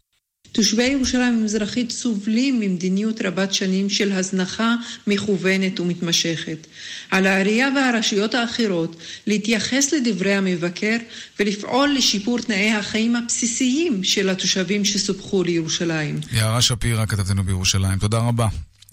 תושבי 0.51 0.83
ירושלים 0.83 1.37
המזרחית 1.37 1.91
סובלים 1.91 2.59
ממדיניות 2.59 3.21
רבת 3.21 3.53
שנים 3.53 3.89
של 3.89 4.11
הזנחה 4.11 4.75
מכוונת 5.07 5.79
ומתמשכת. 5.79 6.67
על 7.11 7.27
העירייה 7.27 7.69
והרשויות 7.75 8.35
האחרות 8.35 8.95
להתייחס 9.27 9.93
לדברי 9.93 10.33
המבקר 10.33 10.97
ולפעול 11.39 11.95
לשיפור 11.97 12.39
תנאי 12.39 12.71
החיים 12.71 13.15
הבסיסיים 13.15 14.03
של 14.03 14.29
התושבים 14.29 14.85
שסופחו 14.85 15.43
לירושלים. 15.43 16.19
יערה 16.31 16.61
שפירא, 16.61 17.05
כתבתנו 17.05 17.43
בירושלים. 17.43 17.99
תודה 17.99 18.17
רבה 18.17 18.47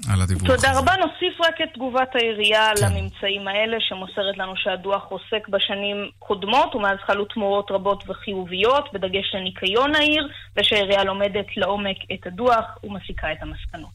על 0.09 0.23
הדיווח 0.23 0.47
תודה 0.47 0.71
הזה. 0.71 0.79
רבה. 0.79 0.93
נוסיף 0.97 1.41
רק 1.41 1.55
את 1.63 1.69
תגובת 1.75 2.09
העירייה 2.15 2.71
כן. 2.77 2.87
לממצאים 2.87 3.49
האלה, 3.49 3.77
שמוסרת 3.81 4.37
לנו 4.39 4.53
שהדוח 4.57 5.03
עוסק 5.09 5.49
בשנים 5.49 5.97
קודמות, 6.19 6.75
ומאז 6.75 6.99
חלו 7.07 7.25
תמורות 7.25 7.71
רבות 7.71 8.05
וחיוביות, 8.09 8.85
בדגש 8.93 9.35
לניקיון 9.35 9.95
העיר, 9.95 10.29
ושהעירייה 10.57 11.05
לומדת 11.05 11.47
לעומק 11.57 11.97
את 12.15 12.27
הדוח 12.27 12.65
ומסיקה 12.85 13.33
את 13.33 13.39
המסקנות. 13.43 13.91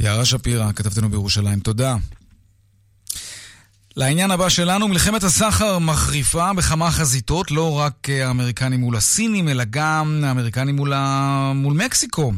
יערה 0.00 0.24
שפירא, 0.24 0.72
כתבתנו 0.72 1.08
בירושלים. 1.08 1.60
תודה. 1.60 1.94
לעניין 3.98 4.30
הבא 4.30 4.48
שלנו, 4.48 4.88
מלחמת 4.88 5.22
הסחר 5.22 5.78
מחריפה 5.78 6.52
בכמה 6.52 6.90
חזיתות, 6.90 7.50
לא 7.50 7.78
רק 7.78 8.10
אה, 8.10 8.26
האמריקנים 8.26 8.80
מול 8.80 8.96
הסינים, 8.96 9.48
אלא 9.48 9.64
גם 9.70 10.24
האמריקנים 10.24 10.76
מול, 10.76 10.92
ה... 10.92 11.52
מול 11.54 11.74
מקסיקו. 11.74 12.32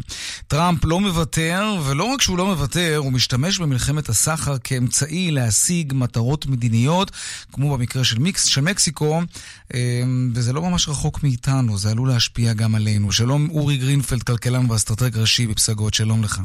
טראמפ 0.49 0.85
לא 0.85 1.01
מוותר, 1.01 1.77
ולא 1.85 2.05
רק 2.05 2.23
שהוא 2.23 2.39
לא 2.39 2.47
מוותר, 2.47 2.97
הוא 2.97 3.13
משתמש 3.13 3.59
במלחמת 3.59 4.09
הסחר 4.09 4.59
כאמצעי 4.65 5.31
להשיג 5.31 5.93
מטרות 5.97 6.47
מדיניות, 6.47 7.11
כמו 7.53 7.77
במקרה 7.77 8.05
של, 8.05 8.19
מיקס, 8.19 8.45
של 8.45 8.61
מקסיקו, 8.61 9.23
אה, 9.75 10.03
וזה 10.35 10.53
לא 10.53 10.63
ממש 10.63 10.89
רחוק 10.89 11.23
מאיתנו, 11.23 11.79
זה 11.79 11.91
עלול 11.91 12.09
להשפיע 12.09 12.53
גם 12.53 12.75
עלינו. 12.75 13.13
שלום 13.13 13.51
אורי 13.51 13.77
גרינפלד, 13.77 14.23
כלכלן 14.23 14.71
ואסטרטג 14.71 15.19
ראשי 15.19 15.47
בפסגות, 15.47 15.95
שלום 15.95 16.25
לך. 16.25 16.41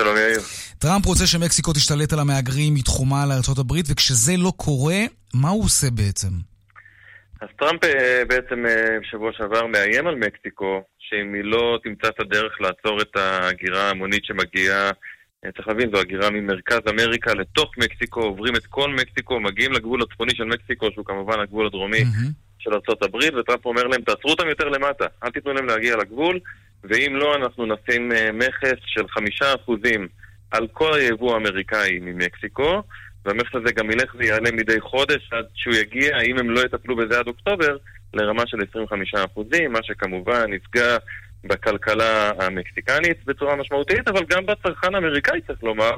שלום 0.00 0.16
יאיר. 0.16 0.40
טראמפ 0.78 1.06
רוצה 1.06 1.26
שמקסיקו 1.26 1.72
תשתלט 1.72 2.12
על 2.12 2.20
המהגרים 2.20 2.74
מתחומה 2.74 3.24
הברית, 3.58 3.86
וכשזה 3.90 4.32
לא 4.38 4.52
קורה, 4.56 4.98
מה 5.34 5.48
הוא 5.48 5.64
עושה 5.64 5.90
בעצם? 5.90 6.28
אז 7.40 7.48
טראמפ 7.58 7.84
אה, 7.84 8.22
בעצם 8.28 8.66
אה, 8.66 8.98
בשבוע 9.00 9.30
שעבר 9.32 9.66
מאיים 9.66 10.06
על 10.06 10.14
מקסיקו, 10.14 10.82
שאם 10.98 11.34
היא 11.34 11.44
לא 11.44 11.78
תמצא 11.84 12.08
את 12.08 12.20
הדרך 12.20 12.60
לעצור 12.60 13.02
את 13.02 13.16
ההגירה 13.16 13.82
ההמונית 13.82 14.24
שמגיעה, 14.24 14.90
אה, 15.44 15.52
צריך 15.56 15.68
להבין, 15.68 15.90
זו 15.94 16.00
הגירה 16.00 16.30
ממרכז 16.30 16.80
אמריקה 16.88 17.34
לתוך 17.34 17.70
מקסיקו, 17.78 18.20
עוברים 18.20 18.56
את 18.56 18.66
כל 18.66 18.90
מקסיקו, 18.90 19.40
מגיעים 19.40 19.72
לגבול 19.72 20.02
הצפוני 20.02 20.34
של 20.34 20.44
מקסיקו, 20.44 20.86
שהוא 20.92 21.04
כמובן 21.04 21.40
הגבול 21.40 21.66
הדרומי 21.66 22.04
מהמם. 22.04 22.43
של 22.64 22.70
ארה"ב, 22.72 23.38
וטראמפ 23.38 23.66
אומר 23.66 23.82
להם, 23.82 24.02
תעצרו 24.02 24.30
אותם 24.30 24.48
יותר 24.48 24.68
למטה, 24.68 25.04
אל 25.24 25.30
תיתנו 25.30 25.52
להם 25.52 25.66
להגיע 25.66 25.96
לגבול, 25.96 26.38
ואם 26.84 27.16
לא, 27.16 27.36
אנחנו 27.36 27.66
נשים 27.66 28.12
אה, 28.12 28.32
מכס 28.32 28.78
של 28.86 29.08
חמישה 29.08 29.54
אחוזים 29.54 30.08
על 30.50 30.66
כל 30.72 30.94
היבוא 30.94 31.34
האמריקאי 31.34 31.98
ממקסיקו, 32.02 32.82
והמכס 33.24 33.54
הזה 33.54 33.72
גם 33.72 33.90
ילך 33.90 34.14
ויעלה 34.18 34.50
מדי 34.52 34.80
חודש 34.80 35.30
עד 35.32 35.44
שהוא 35.54 35.74
יגיע, 35.74 36.20
אם 36.20 36.38
הם 36.38 36.50
לא 36.50 36.60
יטפלו 36.60 36.96
בזה 36.96 37.18
עד 37.18 37.26
אוקטובר, 37.26 37.76
לרמה 38.14 38.42
של 38.46 38.58
25 38.70 39.14
אחוזים, 39.14 39.72
מה 39.72 39.78
שכמובן 39.82 40.52
יפגע 40.52 40.96
בכלכלה 41.44 42.30
המקסיקנית 42.38 43.24
בצורה 43.24 43.56
משמעותית, 43.56 44.08
אבל 44.08 44.24
גם 44.30 44.46
בצרכן 44.46 44.94
האמריקאי 44.94 45.40
צריך 45.46 45.62
לומר, 45.62 45.92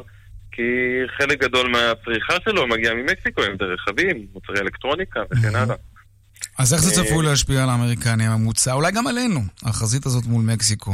כי 0.53 0.63
חלק 1.07 1.41
גדול 1.41 1.69
מהצריכה 1.69 2.35
שלו 2.45 2.67
מגיע 2.67 2.95
ממקסיקו, 2.95 3.43
אם 3.43 3.57
זה 3.59 3.65
רכבים, 3.65 4.27
מוצרי 4.33 4.61
אלקטרוניקה 4.61 5.23
וכן. 5.31 5.57
הלאה. 5.57 5.77
אז 6.59 6.75
איך 6.75 6.83
זה 6.83 7.01
אה, 7.01 7.07
צפוי 7.07 7.27
להשפיע 7.27 7.63
על 7.63 7.69
האמריקנים 7.69 8.31
הממוצע? 8.31 8.73
אולי 8.73 8.93
גם 8.93 9.07
עלינו, 9.07 9.41
החזית 9.63 10.07
הזאת 10.07 10.25
מול 10.27 10.45
מקסיקו. 10.45 10.93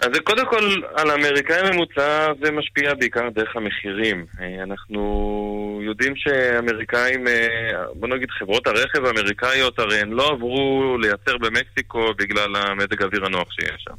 אז 0.00 0.08
קודם 0.24 0.46
כל, 0.50 0.82
על 0.94 1.10
האמריקאי 1.10 1.58
הממוצע 1.58 2.32
זה 2.44 2.50
משפיע 2.50 2.94
בעיקר 2.94 3.28
דרך 3.34 3.56
המחירים. 3.56 4.26
אה, 4.40 4.62
אנחנו 4.62 5.80
יודעים 5.82 6.12
שאמריקאים, 6.16 7.28
אה, 7.28 7.84
בוא 7.94 8.08
נגיד 8.08 8.30
חברות 8.30 8.66
הרכב 8.66 9.04
האמריקאיות, 9.04 9.78
הרי 9.78 10.00
הן 10.00 10.10
לא 10.10 10.32
עברו 10.32 10.96
לייצר 11.00 11.38
במקסיקו 11.38 12.14
בגלל 12.18 12.56
המזג 12.56 13.02
האוויר 13.02 13.26
הנוח 13.26 13.48
שיש 13.52 13.84
שם. 13.84 13.94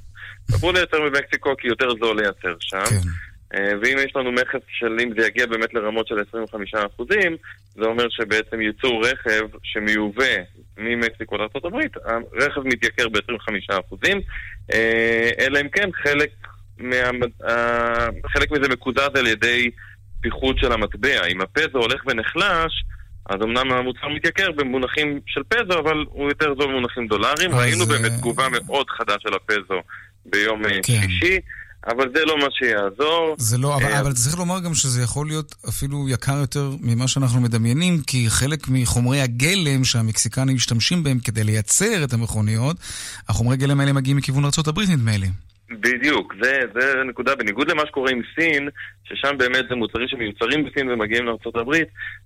עברו 0.54 0.72
לייצר 0.72 0.98
במקסיקו 1.02 1.50
כי 1.58 1.68
יותר 1.68 1.90
זול 2.00 2.22
לייצר 2.22 2.56
שם. 2.60 2.86
כן. 2.90 3.10
אה, 3.54 3.72
ואם 3.82 3.98
יש 4.06 4.16
לנו 4.16 4.32
מכס 4.32 4.60
של 4.70 4.98
אם 5.04 5.10
זה 5.18 5.28
יגיע 5.28 5.46
באמת 5.46 5.74
לרמות 5.74 6.08
של 6.08 6.16
25%, 6.20 7.04
זה 7.76 7.86
אומר 7.86 8.10
שבעצם 8.10 8.62
ייצור 8.62 9.04
רכב 9.08 9.48
שמיובא 9.64 10.36
ממקסיקו 10.78 11.38
לארה"ב, 11.38 11.76
הרכב 12.06 12.62
מתייקר 12.62 13.10
ב-25%, 13.10 14.08
אה, 14.74 15.30
אלא 15.40 15.62
אם 15.62 15.70
כן 15.70 15.90
חלק, 16.04 16.30
מה, 16.78 16.96
אה, 17.48 18.08
חלק 18.28 18.52
מזה 18.52 18.70
מקוזז 18.70 19.10
על 19.16 19.28
ידי 19.28 19.70
פיחות 20.22 20.58
של 20.60 20.72
המטבע. 20.72 21.26
אם 21.28 21.42
הפזו 21.42 21.78
הולך 21.78 22.04
ונחלש, 22.08 22.84
אז 23.30 23.42
אמנם 23.44 23.72
המוצר 23.72 24.08
מתייקר 24.08 24.52
במונחים 24.52 25.20
של 25.28 25.42
פזו, 25.44 25.80
אבל 25.80 26.06
הוא 26.10 26.30
יותר 26.30 26.54
זול 26.60 26.68
במונחים 26.68 27.08
דולרים. 27.08 27.52
ראינו 27.56 27.86
באמת 27.86 28.12
תגובה 28.12 28.48
מאוד 28.50 28.90
חדה 28.90 29.16
של 29.20 29.34
הפזו 29.34 29.82
ביום 30.26 30.64
כן. 30.64 30.84
שלישי. 30.84 31.40
אבל 31.86 32.06
זה 32.16 32.26
לא 32.26 32.38
מה 32.38 32.48
שיעזור. 32.52 33.36
זה 33.38 33.58
לא, 33.58 33.76
אבל, 33.76 33.86
אה, 33.86 34.00
אבל 34.00 34.14
צריך 34.14 34.38
לומר 34.38 34.60
גם 34.60 34.74
שזה 34.74 35.02
יכול 35.02 35.28
להיות 35.28 35.56
אפילו 35.70 36.10
יקר 36.10 36.38
יותר 36.38 36.70
ממה 36.82 37.08
שאנחנו 37.08 37.42
מדמיינים, 37.42 38.02
כי 38.08 38.26
חלק 38.30 38.60
מחומרי 38.70 39.22
הגלם 39.22 39.84
שהמקסיקנים 39.84 40.56
משתמשים 40.56 41.04
בהם 41.04 41.20
כדי 41.20 41.44
לייצר 41.44 42.04
את 42.04 42.14
המכוניות, 42.14 42.78
החומרי 43.30 43.58
גלם 43.58 43.80
האלה 43.80 43.94
מגיעים 43.94 44.18
מכיוון 44.18 44.44
ארה"ב 44.44 44.80
נדמה 44.92 45.18
לי. 45.18 45.28
בדיוק, 45.70 46.34
זה, 46.42 46.62
זה 46.80 47.04
נקודה, 47.10 47.36
בניגוד 47.36 47.72
למה 47.72 47.84
שקורה 47.88 48.12
עם 48.12 48.22
סין, 48.36 48.70
ששם 49.04 49.38
באמת 49.38 49.66
זה 49.70 49.76
מוצרים 49.76 50.08
שמיוצרים 50.08 50.66
בסין 50.66 50.90
ומגיעים 50.90 51.26
לארה"ב, 51.26 51.74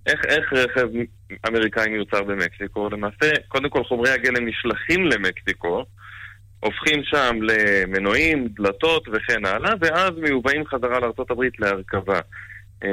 איך, 0.06 0.20
איך 0.24 0.52
רכב 0.52 0.88
אמריקאי 1.48 1.88
מיוצר 1.88 2.22
במקסיקו? 2.22 2.88
למעשה, 2.90 3.30
קודם 3.48 3.68
כל 3.68 3.84
חומרי 3.84 4.10
הגלם 4.10 4.48
נשלחים 4.48 5.06
למקסיקו, 5.06 5.84
הופכים 6.62 7.02
שם 7.04 7.38
למנועים, 7.42 8.48
דלתות 8.48 9.08
וכן 9.12 9.44
הלאה, 9.44 9.72
ואז 9.80 10.10
מיובאים 10.16 10.66
חזרה 10.66 11.00
לארה"ב 11.00 11.42
להרכבה. 11.58 12.20
Uh, 12.82 12.86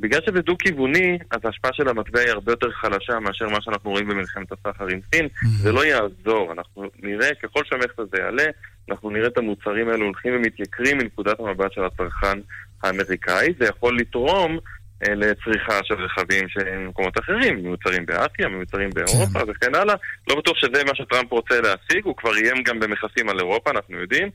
בגלל 0.00 0.20
שזה 0.26 0.42
דו-כיווני, 0.42 1.18
אז 1.30 1.40
ההשפעה 1.44 1.72
של 1.72 1.88
המטבע 1.88 2.20
היא 2.20 2.30
הרבה 2.30 2.52
יותר 2.52 2.70
חלשה 2.70 3.20
מאשר 3.20 3.48
מה 3.48 3.62
שאנחנו 3.62 3.90
רואים 3.90 4.08
במלחמת 4.08 4.52
הסחר 4.52 4.86
עם 4.86 5.00
סין. 5.14 5.26
Mm-hmm. 5.26 5.48
זה 5.62 5.72
לא 5.72 5.84
יעזור, 5.84 6.52
אנחנו 6.52 6.84
נראה, 7.02 7.28
ככל 7.42 7.60
שהמכס 7.64 7.98
הזה 7.98 8.16
יעלה, 8.18 8.44
אנחנו 8.90 9.10
נראה 9.10 9.26
את 9.26 9.38
המוצרים 9.38 9.88
האלו 9.88 10.04
הולכים 10.04 10.36
ומתייקרים 10.36 10.98
מנקודת 10.98 11.40
המבט 11.40 11.72
של 11.72 11.84
הצרכן 11.84 12.38
האמריקאי. 12.82 13.52
זה 13.58 13.64
יכול 13.64 13.98
לתרום 13.98 14.58
לצריכה 15.02 15.80
של 15.84 15.94
רכבים 15.94 16.48
שהם 16.48 16.84
במקומות 16.84 17.18
אחרים, 17.18 17.56
מיוצרים 17.56 18.06
באסיה, 18.06 18.48
מיוצרים 18.48 18.90
באירופה 18.90 19.38
כן. 19.38 19.50
וכן 19.50 19.74
הלאה. 19.74 19.94
לא 20.28 20.36
בטוח 20.36 20.56
שזה 20.56 20.84
מה 20.84 20.94
שטראמפ 20.94 21.32
רוצה 21.32 21.60
להשיג, 21.60 22.04
הוא 22.04 22.16
כבר 22.16 22.30
איים 22.36 22.62
גם 22.62 22.80
במכסים 22.80 23.28
על 23.28 23.38
אירופה, 23.38 23.70
אנחנו 23.70 24.00
יודעים. 24.00 24.30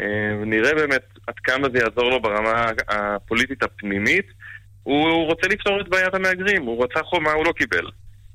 Uh, 0.00 0.02
נראה 0.46 0.74
באמת 0.74 1.02
עד 1.26 1.34
כמה 1.44 1.68
זה 1.72 1.78
יעזור 1.78 2.10
לו 2.10 2.22
ברמה 2.22 2.70
הפוליטית 2.88 3.62
הפנימית. 3.62 4.26
הוא 4.82 5.26
רוצה 5.26 5.48
לפתור 5.48 5.80
את 5.80 5.88
בעיית 5.88 6.14
המהגרים, 6.14 6.62
הוא 6.62 6.84
רצה 6.84 7.02
חומה, 7.02 7.32
הוא 7.32 7.44
לא 7.46 7.52
קיבל. 7.52 7.86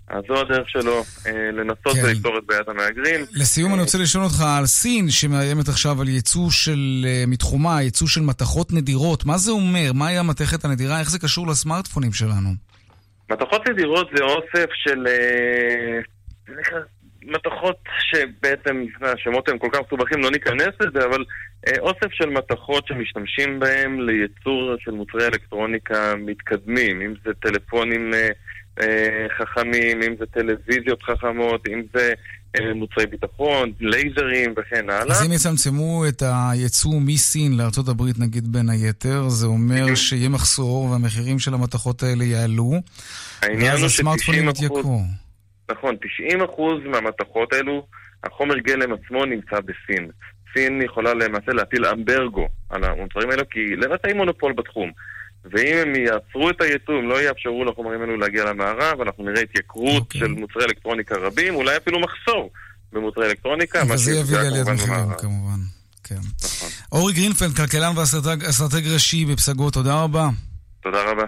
אז 0.09 0.23
זו 0.27 0.41
הדרך 0.41 0.69
שלו, 0.69 1.03
אה, 1.27 1.51
לנסות 1.51 1.93
כן. 1.95 2.05
ולפתור 2.05 2.37
את 2.37 2.43
בעיית 2.45 2.67
המהגרים. 2.67 3.25
לסיום 3.33 3.73
אני 3.73 3.81
רוצה 3.81 3.97
לשאול 3.97 4.23
אותך 4.23 4.41
על 4.57 4.65
סין, 4.65 5.09
שמאיימת 5.09 5.67
עכשיו 5.67 6.01
על 6.01 6.07
ייצוא 6.07 6.49
של, 6.49 7.05
אה, 7.07 7.23
מתחומה, 7.27 7.81
ייצוא 7.81 8.07
של 8.07 8.21
מתכות 8.21 8.73
נדירות. 8.73 9.25
מה 9.25 9.37
זה 9.37 9.51
אומר? 9.51 9.93
מהי 9.93 10.17
המתכת 10.17 10.65
הנדירה? 10.65 10.99
איך 10.99 11.09
זה 11.09 11.19
קשור 11.19 11.47
לסמארטפונים 11.47 12.13
שלנו? 12.13 12.49
מתכות 13.31 13.69
נדירות 13.69 14.09
זה 14.15 14.23
אוסף 14.23 14.69
של... 14.73 15.07
אה, 15.07 15.99
מתכות 17.23 17.77
שבעצם, 17.99 18.85
השמות 19.01 19.49
הם 19.49 19.57
כל 19.57 19.67
כך 19.73 19.79
מסובכים, 19.87 20.21
לא 20.21 20.31
ניכנס 20.31 20.73
לזה, 20.79 21.05
אבל 21.05 21.23
אה, 21.67 21.79
אוסף 21.79 22.11
של 22.11 22.29
מתכות 22.29 22.87
שמשתמשים 22.87 23.59
בהם 23.59 23.99
לייצור 24.01 24.75
של 24.79 24.91
מוצרי 24.91 25.25
אלקטרוניקה 25.25 26.15
מתקדמים, 26.15 27.01
אם 27.01 27.13
זה 27.25 27.31
טלפונים 27.33 28.13
אה, 28.13 28.19
אה, 28.19 28.29
חכמים, 29.37 30.01
אם 30.03 30.15
זה 30.19 30.25
טלוויזיות 30.25 31.03
חכמות, 31.03 31.67
אם 31.67 31.81
זה 31.93 32.13
אה, 32.55 32.73
מוצרי 32.73 33.05
ביטחון, 33.05 33.71
לייזרים 33.79 34.53
וכן 34.57 34.89
הלאה. 34.89 35.15
אז 35.15 35.25
אם 35.25 35.31
יצמצמו 35.31 36.05
את 36.07 36.23
הייצוא 36.25 36.93
מסין 37.05 37.57
לארה"ב 37.57 38.01
נגיד 38.19 38.51
בין 38.51 38.69
היתר, 38.69 39.29
זה 39.29 39.47
אומר 39.47 39.95
שיהיה 39.95 40.29
מחסור 40.29 40.83
והמחירים 40.83 41.39
של 41.39 41.53
המתכות 41.53 42.03
האלה 42.03 42.23
יעלו, 42.23 42.71
ואז 43.41 43.83
הסמארטפונים 43.83 44.49
יתייקרו. 44.49 45.01
נכון, 45.71 45.95
90% 45.95 46.37
מהמתכות 46.85 47.53
האלו, 47.53 47.85
החומר 48.23 48.57
גלם 48.57 48.93
עצמו 48.93 49.25
נמצא 49.25 49.59
בסין. 49.59 50.09
סין 50.53 50.81
יכולה 50.81 51.13
למעשה 51.13 51.51
להטיל 51.51 51.85
אמברגו 51.85 52.47
על 52.69 52.83
המוצרים 52.83 53.29
האלו, 53.29 53.49
כי 53.49 53.59
למעשה 53.75 54.07
היא 54.07 54.15
מונופול 54.15 54.53
בתחום. 54.53 54.91
ואם 55.51 55.77
הם 55.77 55.95
יעצרו 55.95 56.49
את 56.49 56.61
הייצוא, 56.61 56.93
הם 56.93 57.09
לא 57.09 57.21
יאפשרו 57.21 57.65
לחומרים 57.65 58.01
האלו 58.01 58.17
להגיע 58.17 58.45
למערב, 58.45 59.01
אנחנו 59.01 59.23
נראה 59.23 59.41
התייקרות 59.41 59.93
okay. 59.93 59.99
אוקיי. 59.99 60.19
של 60.19 60.27
מוצרי 60.27 60.63
אלקטרוניקה 60.65 61.15
רבים, 61.15 61.55
אולי 61.55 61.77
אפילו 61.77 61.99
מחסור 61.99 62.51
במוצרי 62.93 63.25
אלקטרוניקה. 63.25 63.83
וזה 63.89 64.11
יביא 64.11 64.37
לעליית 64.37 64.67
מחירים 64.67 65.13
כמובן. 65.17 65.59
כן. 66.03 66.15
נכון. 66.43 66.69
אורי 66.91 67.13
גרינפלד, 67.13 67.55
כלכלן 67.55 67.97
ואסטרטג 67.97 68.87
ראשי 68.87 69.25
בפסגות, 69.25 69.73
תודה 69.73 70.03
רבה. 70.03 70.29
תודה 70.83 71.11
רבה. 71.11 71.23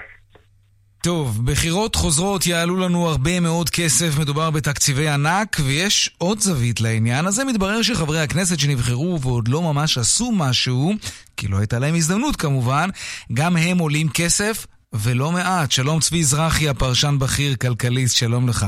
טוב, 1.03 1.45
בחירות 1.45 1.95
חוזרות 1.95 2.45
יעלו 2.47 2.77
לנו 2.77 3.07
הרבה 3.07 3.39
מאוד 3.39 3.69
כסף, 3.69 4.19
מדובר 4.19 4.51
בתקציבי 4.51 5.07
ענק, 5.07 5.57
ויש 5.65 6.15
עוד 6.17 6.39
זווית 6.39 6.81
לעניין 6.81 7.25
הזה. 7.25 7.45
מתברר 7.45 7.81
שחברי 7.81 8.19
הכנסת 8.19 8.59
שנבחרו 8.59 9.19
ועוד 9.21 9.47
לא 9.47 9.61
ממש 9.61 9.97
עשו 9.97 10.31
משהו, 10.31 10.91
כי 11.37 11.47
לא 11.47 11.57
הייתה 11.57 11.79
להם 11.79 11.95
הזדמנות 11.95 12.35
כמובן, 12.35 12.89
גם 13.33 13.57
הם 13.57 13.77
עולים 13.77 14.07
כסף, 14.13 14.67
ולא 14.93 15.31
מעט. 15.31 15.71
שלום 15.71 15.99
צבי 15.99 16.23
זרחי, 16.23 16.69
הפרשן 16.69 17.15
בכיר, 17.19 17.55
כלכליסט, 17.55 18.17
שלום 18.17 18.49
לך. 18.49 18.65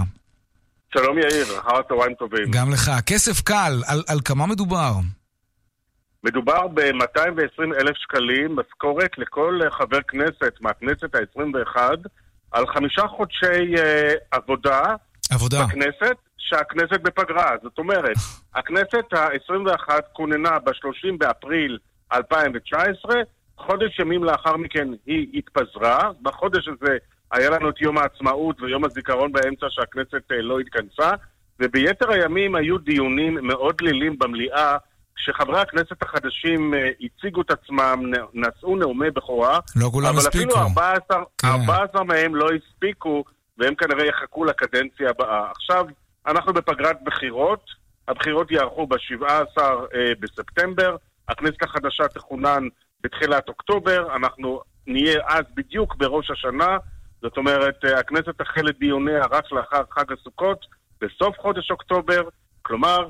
שלום 0.93 1.17
יאיר, 1.17 1.59
אחר 1.59 1.79
הצהריים 1.79 2.13
טובים. 2.13 2.51
גם 2.51 2.71
לך. 2.71 2.91
כסף 3.05 3.41
קל, 3.41 3.81
על, 3.87 4.03
על 4.07 4.19
כמה 4.25 4.45
מדובר? 4.45 4.91
מדובר 6.23 6.67
ב-220 6.67 7.79
אלף 7.79 7.95
שקלים 7.97 8.55
משכורת 8.55 9.17
לכל 9.17 9.59
חבר 9.71 9.99
כנסת 10.07 10.61
מהכנסת 10.61 11.15
ה-21 11.15 11.77
על 12.53 12.67
חמישה 12.67 13.07
חודשי 13.07 13.75
uh, 13.75 13.81
עבודה, 14.31 14.81
עבודה 15.31 15.65
בכנסת, 15.65 16.15
שהכנסת 16.37 17.01
בפגרה. 17.01 17.51
זאת 17.63 17.77
אומרת, 17.77 18.15
הכנסת 18.55 19.13
ה-21 19.13 19.89
כוננה 20.13 20.59
ב-30 20.59 21.17
באפריל 21.17 21.77
2019, 22.13 23.15
חודש 23.57 23.99
ימים 23.99 24.23
לאחר 24.23 24.57
מכן 24.57 24.87
היא 25.05 25.27
התפזרה. 25.33 26.11
בחודש 26.21 26.67
הזה 26.67 26.97
היה 27.31 27.49
לנו 27.49 27.69
את 27.69 27.81
יום 27.81 27.97
העצמאות 27.97 28.61
ויום 28.61 28.85
הזיכרון 28.85 29.31
באמצע 29.31 29.65
שהכנסת 29.69 30.31
uh, 30.31 30.35
לא 30.35 30.59
התכנסה, 30.59 31.11
וביתר 31.59 32.11
הימים 32.11 32.55
היו 32.55 32.77
דיונים 32.77 33.33
מאוד 33.41 33.75
דלילים 33.77 34.19
במליאה. 34.19 34.77
כשחברי 35.15 35.61
הכנסת 35.61 36.01
החדשים 36.01 36.73
uh, 36.73 36.77
הציגו 37.05 37.41
את 37.41 37.51
עצמם, 37.51 38.11
נשאו 38.33 38.75
נאומי 38.75 39.11
בכורה, 39.11 39.59
לא 39.75 39.89
כולם 39.89 40.17
הספיקו. 40.17 40.53
אבל 40.53 40.67
אפילו 40.67 40.67
14, 40.67 41.23
כן. 41.37 41.47
14 41.47 42.03
מהם 42.03 42.35
לא 42.35 42.49
הספיקו, 42.55 43.23
והם 43.57 43.75
כנראה 43.75 44.05
יחכו 44.05 44.45
לקדנציה 44.45 45.09
הבאה. 45.09 45.51
עכשיו, 45.51 45.85
אנחנו 46.27 46.53
בפגרת 46.53 46.97
בחירות, 47.03 47.65
הבחירות 48.07 48.51
ייערכו 48.51 48.87
ב-17 48.87 49.57
uh, 49.57 49.61
בספטמבר, 50.19 50.95
הכנסת 51.29 51.63
החדשה 51.63 52.07
תכונן 52.07 52.63
בתחילת 53.03 53.49
אוקטובר, 53.49 54.15
אנחנו 54.15 54.61
נהיה 54.87 55.19
אז 55.27 55.43
בדיוק 55.55 55.95
בראש 55.95 56.31
השנה, 56.31 56.77
זאת 57.21 57.37
אומרת, 57.37 57.75
uh, 57.85 57.99
הכנסת 57.99 58.37
תחל 58.37 58.69
את 58.69 58.79
דיוניה 58.79 59.21
רק 59.31 59.51
לאחר 59.51 59.83
חג 59.91 60.11
הסוכות, 60.11 60.65
בסוף 61.01 61.37
חודש 61.39 61.71
אוקטובר, 61.71 62.21
כלומר, 62.63 63.09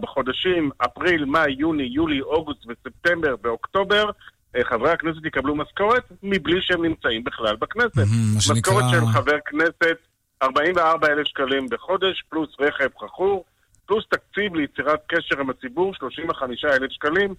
בחודשים 0.00 0.70
אפריל, 0.78 1.24
מאי, 1.24 1.56
יוני, 1.58 1.82
יולי, 1.82 2.20
אוגוסט 2.20 2.66
וספטמבר 2.66 3.34
ואוקטובר, 3.42 4.10
אה, 4.56 4.64
חברי 4.64 4.90
הכנסת 4.90 5.24
יקבלו 5.24 5.56
משכורת 5.56 6.04
מבלי 6.22 6.60
שהם 6.60 6.84
נמצאים 6.84 7.24
בכלל 7.24 7.56
בכנסת. 7.56 8.02
משכורת 8.36 8.84
של 8.90 9.06
חבר 9.06 9.36
כנסת, 9.46 9.96
44 10.42 11.08
אלף 11.08 11.26
שקלים 11.26 11.66
בחודש, 11.70 12.24
פלוס 12.28 12.48
רכב 12.60 12.88
חכור, 13.00 13.44
פלוס 13.86 14.04
תקציב 14.10 14.54
ליצירת 14.54 15.00
קשר 15.06 15.40
עם 15.40 15.50
הציבור, 15.50 15.94
35 15.94 16.64
אלף 16.64 16.90
שקלים. 16.90 17.34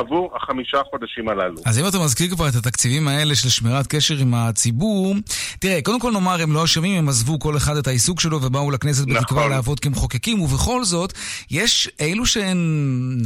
עבור 0.00 0.36
החמישה 0.36 0.78
חודשים 0.90 1.28
הללו. 1.28 1.54
אז 1.66 1.78
אם 1.78 1.88
אתה 1.88 1.98
מזכיר 1.98 2.30
כבר 2.30 2.48
את 2.48 2.54
התקציבים 2.54 3.08
האלה 3.08 3.34
של 3.34 3.48
שמירת 3.48 3.86
קשר 3.86 4.14
עם 4.14 4.34
הציבור, 4.34 5.14
תראה, 5.58 5.82
קודם 5.82 6.00
כל 6.00 6.12
נאמר, 6.12 6.42
הם 6.42 6.52
לא 6.52 6.64
אשמים, 6.64 6.98
הם 6.98 7.08
עזבו 7.08 7.38
כל 7.38 7.56
אחד 7.56 7.76
את 7.76 7.86
העיסוק 7.86 8.20
שלו 8.20 8.42
ובאו 8.42 8.70
לכנסת 8.70 9.06
נכון. 9.06 9.20
בתקווה 9.20 9.48
לעבוד 9.48 9.80
כמחוקקים, 9.80 10.40
ובכל 10.40 10.84
זאת, 10.84 11.12
יש 11.50 11.90
אילו 12.00 12.26
שהן, 12.26 12.58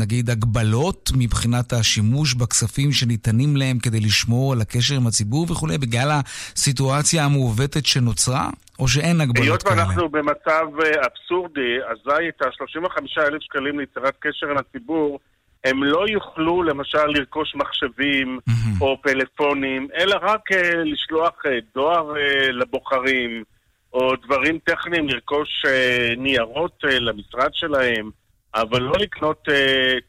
נגיד, 0.00 0.30
הגבלות 0.30 1.10
מבחינת 1.16 1.72
השימוש 1.72 2.34
בכספים 2.34 2.92
שניתנים 2.92 3.56
להם 3.56 3.78
כדי 3.78 4.00
לשמור 4.00 4.52
על 4.52 4.60
הקשר 4.60 4.94
עם 4.94 5.06
הציבור 5.06 5.46
וכולי, 5.50 5.78
בגלל 5.78 6.10
הסיטואציה 6.56 7.24
המעוותת 7.24 7.86
שנוצרה? 7.86 8.50
או 8.78 8.88
שאין 8.88 9.20
הגבלות 9.20 9.44
היות 9.44 9.62
כאלה? 9.62 9.74
היות 9.74 9.88
ואנחנו 9.88 10.08
במצב 10.08 10.66
אה, 10.82 11.06
אבסורדי, 11.06 11.76
אזי 11.90 12.28
את 12.28 12.42
ה-35,000 12.42 13.36
שקלים 13.40 13.78
ליצירת 13.78 14.14
קשר 14.20 14.46
עם 14.50 14.56
הציבור, 14.58 15.18
הם 15.64 15.84
לא 15.84 16.04
יוכלו 16.08 16.62
למשל 16.62 17.06
לרכוש 17.06 17.54
מחשבים 17.54 18.38
mm-hmm. 18.48 18.80
או 18.80 19.02
פלאפונים, 19.02 19.88
אלא 19.96 20.16
רק 20.22 20.52
uh, 20.52 20.56
לשלוח 20.84 21.32
uh, 21.46 21.48
דואר 21.74 22.12
uh, 22.14 22.52
לבוחרים, 22.52 23.44
או 23.92 24.16
דברים 24.26 24.58
טכניים, 24.58 25.08
לרכוש 25.08 25.64
uh, 25.66 26.20
ניירות 26.20 26.84
uh, 26.84 26.88
למשרד 26.88 27.50
שלהם, 27.52 28.10
אבל 28.54 28.82
לא 28.82 28.92
לקנות 29.00 29.48
uh, 29.48 29.52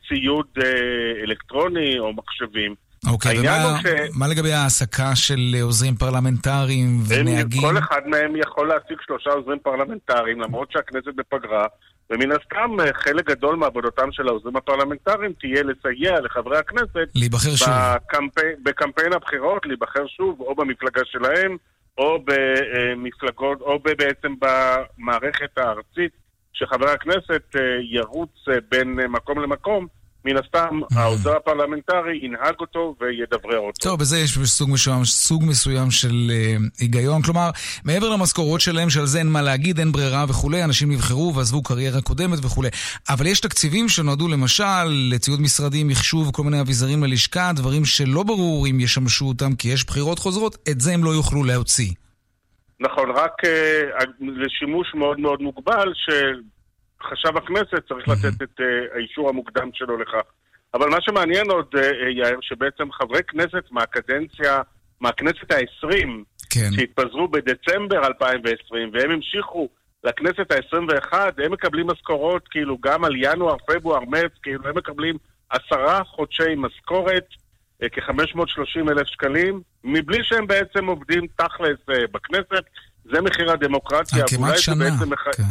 ציוד 0.07 0.47
uh, 0.59 0.63
אלקטרוני 1.23 1.99
או 1.99 2.13
מחשבים. 2.13 2.75
אוקיי, 3.11 3.39
ומה 3.39 3.77
ש... 3.81 3.85
מה 4.13 4.27
לגבי 4.27 4.53
העסקה 4.53 5.15
של 5.15 5.55
עוזרים 5.61 5.95
פרלמנטריים 5.95 6.99
ונהגים? 7.07 7.61
כל 7.61 7.77
אחד 7.77 8.01
מהם 8.05 8.35
יכול 8.35 8.67
להשיג 8.67 8.97
שלושה 9.05 9.29
עוזרים 9.29 9.59
פרלמנטריים, 9.63 10.41
למרות 10.41 10.71
שהכנסת 10.71 11.13
בפגרה. 11.15 11.65
ומן 12.09 12.31
הסתם 12.31 12.79
אה, 12.79 12.93
חלק 12.93 13.25
גדול 13.29 13.55
מעבודתם 13.55 14.11
של 14.11 14.27
העוזרים 14.27 14.55
הפרלמנטריים 14.55 15.33
תהיה 15.33 15.63
לסייע 15.63 16.19
לחברי 16.21 16.57
הכנסת 16.57 17.07
להיבחר 17.15 17.55
שוב. 17.55 17.67
בקמפי... 17.69 18.47
בקמפיין 18.63 19.13
הבחירות, 19.13 19.65
להיבחר 19.65 20.07
שוב, 20.07 20.41
או 20.41 20.55
במפלגה 20.55 21.01
שלהם, 21.05 21.57
או 21.97 22.19
במפלגות, 22.25 23.61
או 23.61 23.79
בעצם 23.79 24.35
במערכת 24.39 25.57
הארצית, 25.57 26.11
שחבר 26.53 26.89
הכנסת 26.89 27.55
אה, 27.55 27.61
ירוץ 27.91 28.29
אה, 28.49 28.57
בין 28.71 28.99
מקום 29.09 29.39
למקום 29.39 29.87
מן 30.25 30.37
הסתם 30.37 30.79
mm. 30.83 30.99
העוזר 30.99 31.35
הפרלמנטרי 31.35 32.19
ינהג 32.21 32.53
אותו 32.59 32.95
וידברר 33.01 33.59
אותו. 33.59 33.89
טוב, 33.89 33.99
בזה 33.99 34.19
יש 34.19 34.37
סוג 34.43 34.69
מסוים, 34.69 35.05
סוג 35.05 35.43
מסוים 35.45 35.91
של 35.91 36.31
אה, 36.31 36.55
היגיון. 36.79 37.21
כלומר, 37.21 37.49
מעבר 37.83 38.09
למשכורות 38.09 38.61
שלהם, 38.61 38.89
שעל 38.89 39.05
זה 39.05 39.19
אין 39.19 39.27
מה 39.27 39.41
להגיד, 39.41 39.79
אין 39.79 39.91
ברירה 39.91 40.25
וכולי, 40.29 40.63
אנשים 40.63 40.91
נבחרו 40.91 41.33
ועזבו 41.35 41.63
קריירה 41.63 42.01
קודמת 42.01 42.45
וכולי. 42.45 42.69
אבל 43.09 43.27
יש 43.27 43.39
תקציבים 43.39 43.89
שנועדו 43.89 44.27
למשל 44.27 44.85
לציוד 45.13 45.41
משרדי, 45.41 45.83
מחשוב, 45.83 46.31
כל 46.31 46.43
מיני 46.43 46.61
אביזרים 46.61 47.03
ללשכה, 47.03 47.51
דברים 47.55 47.85
שלא 47.85 48.23
ברור 48.23 48.67
אם 48.67 48.79
ישמשו 48.79 49.25
אותם 49.25 49.55
כי 49.55 49.67
יש 49.67 49.85
בחירות 49.85 50.19
חוזרות, 50.19 50.57
את 50.71 50.81
זה 50.81 50.93
הם 50.93 51.03
לא 51.03 51.09
יוכלו 51.09 51.43
להוציא. 51.43 51.91
נכון, 52.79 53.09
רק 53.09 53.31
uh, 53.43 54.03
לשימוש 54.19 54.87
מאוד 54.95 55.19
מאוד 55.19 55.41
מוגבל, 55.41 55.93
שחשב 57.09 57.37
הכנסת 57.37 57.87
צריך 57.87 58.07
לתת 58.07 58.41
את 58.41 58.59
uh, 58.59 58.95
האישור 58.95 59.29
המוקדם 59.29 59.69
שלו 59.73 59.97
לכך. 59.97 60.27
אבל 60.73 60.89
מה 60.89 60.97
שמעניין 61.01 61.51
עוד, 61.51 61.75
uh, 61.75 61.79
יאיר, 62.17 62.37
שבעצם 62.41 62.91
חברי 62.91 63.23
כנסת 63.27 63.71
מהקדנציה, 63.71 64.61
מהכנסת 65.01 65.51
העשרים, 65.51 66.23
כן. 66.49 66.69
שהתפזרו 66.71 67.27
בדצמבר 67.27 68.07
2020, 68.07 68.91
והם 68.93 69.11
המשיכו 69.11 69.69
לכנסת 70.03 70.51
ה-21, 70.51 71.13
הם 71.45 71.51
מקבלים 71.51 71.87
משכורות 71.87 72.47
כאילו 72.47 72.77
גם 72.81 73.03
על 73.03 73.15
ינואר, 73.15 73.55
פברואר, 73.67 73.99
מרץ, 73.99 74.31
כאילו 74.43 74.67
הם 74.69 74.77
מקבלים 74.77 75.17
עשרה 75.49 76.03
חודשי 76.03 76.55
משכורת. 76.57 77.25
אה, 77.83 77.89
כ-530 77.89 78.91
אלף 78.91 79.07
שקלים, 79.07 79.61
מבלי 79.83 80.17
שהם 80.23 80.47
בעצם 80.47 80.85
עובדים 80.85 81.27
תכלס 81.37 81.79
אה, 81.89 81.95
בכנסת. 82.11 82.63
זה 83.05 83.21
מחיר 83.21 83.51
הדמוקרטיה. 83.51 84.21
אה, 84.21 84.27
כמעט 84.27 84.57
שנה, 84.57 85.05
מח... 85.07 85.23
כן. 85.37 85.43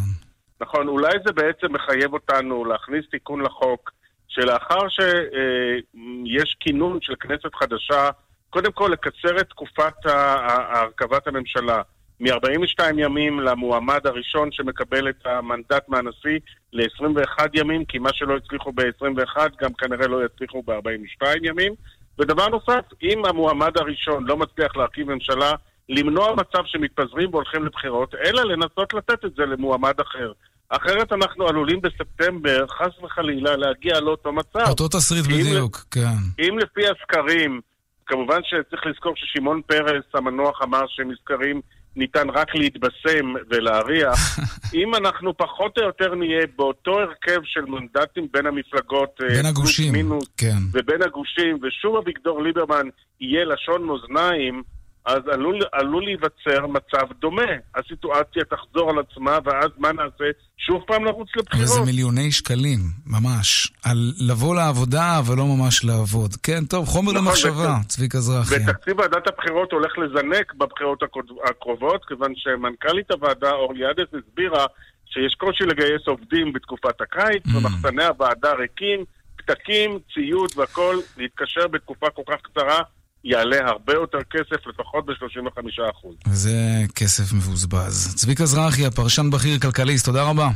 נכון, 0.65 0.89
אולי 0.89 1.13
זה 1.27 1.33
בעצם 1.33 1.73
מחייב 1.73 2.13
אותנו 2.13 2.65
להכניס 2.65 3.05
תיקון 3.11 3.41
לחוק, 3.41 3.93
שלאחר 4.29 4.89
שיש 4.89 6.57
כינון 6.61 6.99
של 7.03 7.15
כנסת 7.21 7.55
חדשה, 7.55 8.11
קודם 8.51 8.73
כל 8.73 8.91
לקצר 8.93 9.41
את 9.41 9.49
תקופת 9.49 9.95
הרכבת 10.07 11.27
הממשלה 11.27 11.83
מ-42 12.21 12.83
ימים 12.97 13.41
למועמד 13.41 14.07
הראשון 14.07 14.53
שמקבל 14.53 15.09
את 15.09 15.27
המנדט 15.27 15.89
מהנשיא 15.89 16.39
ל-21 16.73 17.39
ימים, 17.55 17.85
כי 17.85 17.99
מה 17.99 18.11
שלא 18.13 18.37
הצליחו 18.37 18.73
ב-21 18.73 19.37
גם 19.61 19.73
כנראה 19.73 20.07
לא 20.07 20.25
יצליחו 20.25 20.63
ב-42 20.63 21.27
ימים. 21.43 21.75
ודבר 22.19 22.49
נוסף, 22.49 22.85
אם 23.03 23.25
המועמד 23.25 23.79
הראשון 23.79 24.25
לא 24.27 24.37
מצליח 24.37 24.77
להרכיב 24.77 25.13
ממשלה, 25.13 25.53
למנוע 25.89 26.35
מצב 26.35 26.65
שמתפזרים 26.65 27.29
והולכים 27.31 27.65
לבחירות, 27.65 28.15
אלא 28.15 28.43
לנסות 28.43 28.95
לתת 28.95 29.25
את 29.25 29.35
זה 29.35 29.47
למועמד 29.47 30.01
אחר. 30.01 30.33
אחרת 30.69 31.13
אנחנו 31.13 31.49
עלולים 31.49 31.81
בספטמבר, 31.81 32.67
חס 32.67 33.03
וחלילה, 33.03 33.57
להגיע 33.57 34.01
לאותו 34.01 34.33
מצב. 34.33 34.69
אותו 34.69 34.89
תסריט 34.89 35.27
בדיוק, 35.27 35.77
לפ... 35.77 35.85
כן. 35.91 36.45
אם 36.45 36.59
לפי 36.59 36.81
הסקרים, 36.89 37.61
כמובן 38.07 38.41
שצריך 38.43 38.87
לזכור 38.87 39.13
ששמעון 39.17 39.61
פרס 39.67 40.05
המנוח 40.15 40.63
אמר 40.63 40.85
שמסקרים 40.89 41.61
ניתן 41.97 42.31
רק 42.31 42.55
להתבשם 42.55 43.35
ולהריח. 43.51 44.39
אם 44.75 44.95
אנחנו 44.95 45.37
פחות 45.37 45.79
או 45.79 45.83
יותר 45.83 46.15
נהיה 46.15 46.47
באותו 46.57 47.01
הרכב 47.01 47.41
של 47.45 47.61
מנדטים 47.61 48.29
בין 48.33 48.47
המפלגות, 48.47 49.21
אה, 49.23 49.29
בין 49.29 49.47
הגושים, 49.47 49.93
מינוס, 49.93 50.29
כן. 50.37 50.57
ובין 50.73 51.03
הגושים, 51.03 51.59
ושוב 51.63 51.97
אביגדור 51.97 52.43
ליברמן 52.43 52.89
יהיה 53.21 53.45
לשון 53.45 53.83
מאזניים, 53.85 54.63
אז 55.07 55.19
עלול, 55.33 55.61
עלול 55.73 56.05
להיווצר 56.05 56.67
מצב 56.67 57.13
דומה. 57.21 57.53
הסיטואציה 57.75 58.45
תחזור 58.45 58.91
על 58.91 58.97
עצמה, 58.99 59.39
ואז 59.45 59.71
מה 59.79 59.93
נעשה? 59.93 60.25
שוב 60.57 60.83
פעם 60.87 61.05
לרוץ 61.05 61.29
לבחירות. 61.37 61.69
אבל 61.69 61.79
זה 61.79 61.81
מיליוני 61.81 62.33
שקלים, 62.33 62.79
ממש. 63.07 63.73
על 63.85 64.13
לבוא 64.29 64.57
לעבודה, 64.57 65.19
אבל 65.19 65.37
לא 65.37 65.45
ממש 65.47 65.85
לעבוד. 65.85 66.35
כן, 66.43 66.65
טוב, 66.65 66.87
חומר 66.87 67.13
נכון, 67.13 67.25
למחשבה, 67.25 67.77
בת... 67.81 67.87
צביקה 67.87 68.19
זרחי. 68.19 68.55
ותקציב 68.55 68.99
ועדת 68.99 69.27
הבחירות 69.27 69.73
הולך 69.73 69.93
לזנק 69.99 70.55
בבחירות 70.55 71.03
הקרובות, 71.45 72.05
כיוון 72.05 72.33
שמנכ"לית 72.37 73.11
הוועדה, 73.11 73.51
אורלי 73.51 73.85
עדס, 73.87 74.09
הסבירה 74.15 74.67
שיש 75.07 75.35
קושי 75.35 75.65
לגייס 75.65 76.03
עובדים 76.07 76.53
בתקופת 76.53 77.01
הקיץ, 77.01 77.43
mm. 77.47 77.57
ומחסני 77.57 78.05
הוועדה 78.05 78.53
ריקים, 78.53 79.05
פתקים, 79.37 79.99
ציוד 80.15 80.51
והכול, 80.57 81.01
להתקשר 81.17 81.69
בתקופה 81.69 82.07
כל 82.11 82.23
כך 82.31 82.37
קצרה. 82.43 82.83
יעלה 83.25 83.69
הרבה 83.69 83.93
יותר 83.93 84.19
כסף, 84.31 84.67
לפחות 84.67 85.07
ב-35%. 85.07 86.29
וזה 86.29 86.53
כסף 86.95 87.33
מבוזבז. 87.33 88.15
צביקה 88.17 88.47
זרחי, 88.47 88.87
הפרשן 88.87 89.31
בכיר 89.31 89.59
כלכליסט, 89.59 90.07
תודה 90.07 90.23
רבה. 90.31 90.49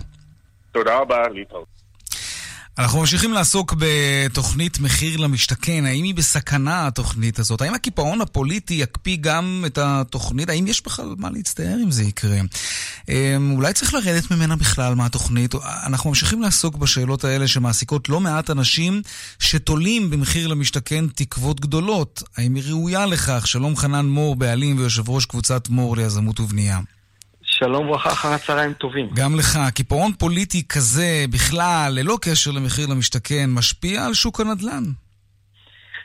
תודה 0.73 0.99
רבה, 0.99 1.29
להתראות. 1.29 1.78
אנחנו 2.79 3.01
ממשיכים 3.01 3.33
לעסוק 3.33 3.75
בתוכנית 3.79 4.81
מחיר 4.81 5.17
למשתכן. 5.17 5.85
האם 5.87 6.05
היא 6.05 6.15
בסכנה, 6.15 6.87
התוכנית 6.87 7.39
הזאת? 7.39 7.61
האם 7.61 7.75
הקיפאון 7.75 8.21
הפוליטי 8.21 8.75
יקפיא 8.75 9.17
גם 9.21 9.65
את 9.67 9.79
התוכנית? 9.79 10.49
האם 10.49 10.67
יש 10.67 10.83
בכלל 10.85 11.15
מה 11.19 11.31
להצטער 11.31 11.77
אם 11.83 11.91
זה 11.91 12.05
יקרה? 12.05 12.41
אמ, 13.09 13.53
אולי 13.57 13.73
צריך 13.73 13.95
לרדת 13.95 14.31
ממנה 14.31 14.57
בכלל 14.57 14.95
מהתוכנית? 14.95 15.55
אנחנו 15.87 16.11
ממשיכים 16.11 16.43
לעסוק 16.43 16.77
בשאלות 16.77 17.25
האלה 17.25 17.49
שמעסיקות 17.49 18.09
לא 18.09 18.21
מעט 18.21 18.51
אנשים 18.51 19.03
שתולים 19.39 20.11
במחיר 20.11 20.47
למשתכן 20.47 21.05
תקוות 21.15 21.61
גדולות. 21.61 22.23
האם 22.37 22.55
היא 22.55 22.65
ראויה 22.67 23.07
לכך? 23.07 23.47
שלום 23.47 23.77
חנן 23.77 24.07
מור, 24.07 24.37
בעלים 24.37 24.79
ויושב 24.79 25.09
ראש 25.09 25.27
קבוצת 25.27 25.69
מור 25.69 25.97
ליזמות 25.97 26.41
ובנייה. 26.41 26.81
שלום 27.59 27.89
וברכה, 27.89 28.13
אחר 28.13 28.29
הצהריים 28.29 28.73
טובים. 28.73 29.11
גם 29.15 29.35
לך. 29.39 29.59
קיפאון 29.75 30.13
פוליטי 30.13 30.63
כזה, 30.69 31.25
בכלל, 31.31 31.93
ללא 31.95 32.19
קשר 32.23 32.51
למחיר 32.51 32.87
למשתכן, 32.87 33.51
משפיע 33.51 34.07
על 34.07 34.15
שוק 34.15 34.41
הנדל"ן? 34.41 34.85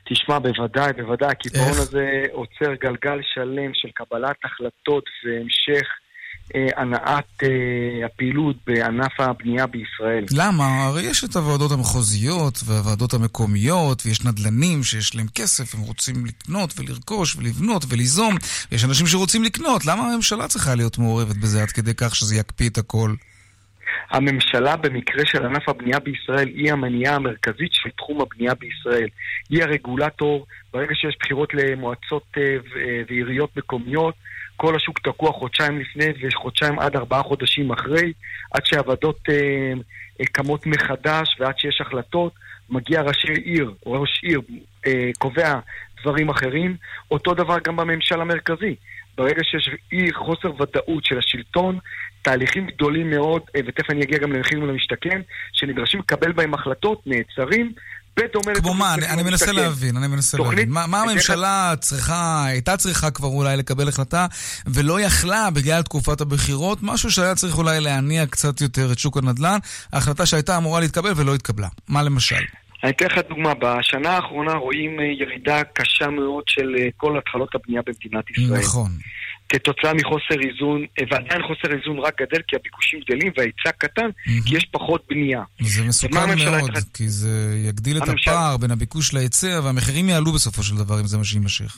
תשמע, 0.10 0.40
בוודאי, 0.40 0.94
בוודאי. 0.94 1.32
הקיפאון 1.32 1.78
הזה 1.84 2.24
עוצר 2.32 2.74
גלגל 2.82 3.20
שלם 3.34 3.72
של 3.74 3.90
קבלת 3.94 4.36
החלטות 4.44 5.04
והמשך 5.26 5.88
הנעת 6.78 7.44
אה, 7.44 8.06
הפעילות 8.06 8.56
בענף 8.68 9.20
הבנייה 9.20 9.68
בישראל. 9.68 10.26
למה? 10.32 10.86
הרי 10.86 11.02
יש 11.02 11.24
את 11.24 11.36
הוועדות 11.36 11.72
המחוזיות 11.72 12.60
והוועדות 12.66 13.14
המקומיות, 13.14 14.04
ויש 14.06 14.26
נדל"נים 14.26 14.84
שיש 14.84 15.16
להם 15.16 15.28
כסף, 15.36 15.76
הם 15.76 15.82
רוצים 15.82 16.26
לקנות 16.26 16.74
ולרכוש 16.80 17.36
ולבנות 17.36 17.86
וליזום, 17.90 18.36
ויש 18.72 18.86
אנשים 18.86 19.08
שרוצים 19.08 19.44
לקנות. 19.44 19.86
למה 19.86 20.04
הממשלה 20.04 20.48
צריכה 20.48 20.76
להיות 20.76 20.98
מעורבת 20.98 21.36
בזה 21.36 21.62
עד 21.62 21.72
כדי 21.72 21.94
כך 21.98 22.16
שזה 22.16 22.36
יקפיא 22.36 22.70
את 22.70 22.78
הכל? 22.78 23.14
הממשלה 24.12 24.76
במקרה 24.76 25.26
של 25.26 25.46
ענף 25.46 25.70
הבנייה 25.70 26.00
בישראל 26.00 26.48
היא 26.48 26.72
המניעה 26.72 27.16
המרכזית 27.16 27.70
של 27.72 27.90
תחום 27.98 28.22
הבנייה 28.22 28.54
בישראל. 28.54 29.08
היא 29.50 29.64
הרגולטור, 29.64 30.46
ברגע 30.74 30.96
שיש 30.96 31.18
בחירות 31.20 31.54
למועצות 31.54 32.24
אה, 32.38 32.56
ועיריות 33.10 33.58
מקומיות, 33.58 34.16
כל 34.58 34.76
השוק 34.76 35.00
תקוע 35.00 35.32
חודשיים 35.32 35.80
לפני 35.80 36.06
וחודשיים 36.22 36.80
עד 36.80 36.96
ארבעה 36.96 37.24
חודשים 37.24 37.72
אחרי, 37.72 38.14
עד 38.52 38.66
שהוועדות 38.66 39.20
אה, 39.30 39.74
אה, 40.22 40.26
קמות 40.26 40.66
מחדש 40.66 41.36
ועד 41.40 41.58
שיש 41.58 41.82
החלטות, 41.82 42.34
מגיע 42.70 43.02
ראשי 43.02 43.34
עיר, 43.34 43.74
ראש 43.86 44.24
עיר 44.24 44.42
אה, 44.88 45.10
קובע 45.18 45.60
דברים 46.02 46.30
אחרים. 46.30 46.76
אותו 47.12 47.34
דבר 47.34 47.58
גם 47.64 47.76
בממשל 47.76 48.22
המרכזי. 48.22 48.76
ברגע 49.18 49.44
שיש 49.44 49.70
אי 49.92 50.14
חוסר 50.14 50.62
ודאות 50.62 51.06
של 51.06 51.18
השלטון, 51.18 51.80
תהליכים 52.22 52.68
גדולים 52.68 53.10
מאוד, 53.10 53.42
אה, 53.56 53.62
ותכף 53.66 53.90
אני 53.90 54.04
אגיע 54.04 54.18
גם 54.18 54.32
למחירים 54.32 54.68
למשתכן, 54.68 55.22
שנדרשים 55.54 56.00
לקבל 56.00 56.32
בהם 56.32 56.54
החלטות, 56.54 57.02
נעצרים, 57.06 57.74
בדומה 58.18 58.56
כמו 58.56 58.74
מה? 58.74 58.94
אני, 58.94 59.10
אני 59.10 59.24
מנסה 59.24 59.52
להבין, 59.52 59.98
אני 59.98 60.08
מנסה 60.08 60.38
להבין. 60.38 60.70
מה, 60.70 60.88
מה 60.88 61.02
הממשלה 61.02 61.74
צריכה, 61.80 62.46
הייתה 62.46 62.78
צריכה 62.78 63.12
כבר 63.12 63.28
אולי 63.28 63.58
לקבל 63.58 63.88
החלטה, 63.88 64.28
ולא 64.68 65.02
יכלה 65.02 65.50
בגלל 65.50 65.82
תקופת 65.82 66.22
הבחירות, 66.22 66.78
משהו 66.82 67.12
שהיה 67.12 67.36
צריך 67.36 67.58
אולי 67.58 67.80
להניע 67.80 68.26
קצת 68.26 68.62
יותר 68.62 68.92
את 68.92 69.00
שוק 69.00 69.18
הנדל"ן, 69.18 69.58
החלטה 69.94 70.26
שהייתה 70.26 70.58
אמורה 70.58 70.80
להתקבל 70.80 71.12
ולא 71.16 71.36
התקבלה. 71.36 71.68
מה 71.88 72.04
למשל? 72.04 72.36
אני 72.84 72.92
אתן 72.92 73.06
לך 73.06 73.18
דוגמה, 73.30 73.54
בשנה 73.54 74.10
האחרונה 74.10 74.54
רואים 74.54 75.00
אה, 75.00 75.06
ירידה 75.06 75.64
קשה 75.74 76.08
מאוד 76.10 76.44
של 76.48 76.76
אה, 76.80 76.88
כל 76.98 77.18
התחלות 77.18 77.56
הבנייה 77.56 77.82
במדינת 77.86 78.30
ישראל. 78.30 78.60
נכון. 78.60 78.92
כתוצאה 79.54 79.94
מחוסר 79.94 80.50
איזון, 80.50 80.82
אה, 81.00 81.04
ועדיין 81.12 81.42
חוסר 81.48 81.76
איזון 81.78 82.00
רק 82.00 82.22
גדל 82.22 82.42
כי 82.48 82.56
הביקושים 82.56 83.00
גדלים 83.00 83.32
וההיצע 83.38 83.72
קטן, 83.78 84.10
mm-hmm. 84.10 84.48
כי 84.50 84.58
יש 84.58 84.66
פחות 84.72 85.04
בנייה. 85.10 85.44
זה 85.62 85.84
מסוכן 85.84 86.16
מאוד, 86.16 86.70
התחל... 86.70 86.80
כי 86.94 87.10
זה 87.10 87.58
יגדיל 87.70 87.98
את 87.98 88.08
הממשל... 88.08 88.32
הפער 88.32 88.58
בין 88.58 88.72
הביקוש 88.72 89.14
להיצע, 89.14 89.60
והמחירים 89.64 90.10
יעלו 90.10 90.32
בסופו 90.32 90.64
של 90.64 90.76
דבר 90.76 91.00
אם 91.00 91.08
זה 91.08 91.18
מה 91.18 91.24
שיימשך. 91.24 91.76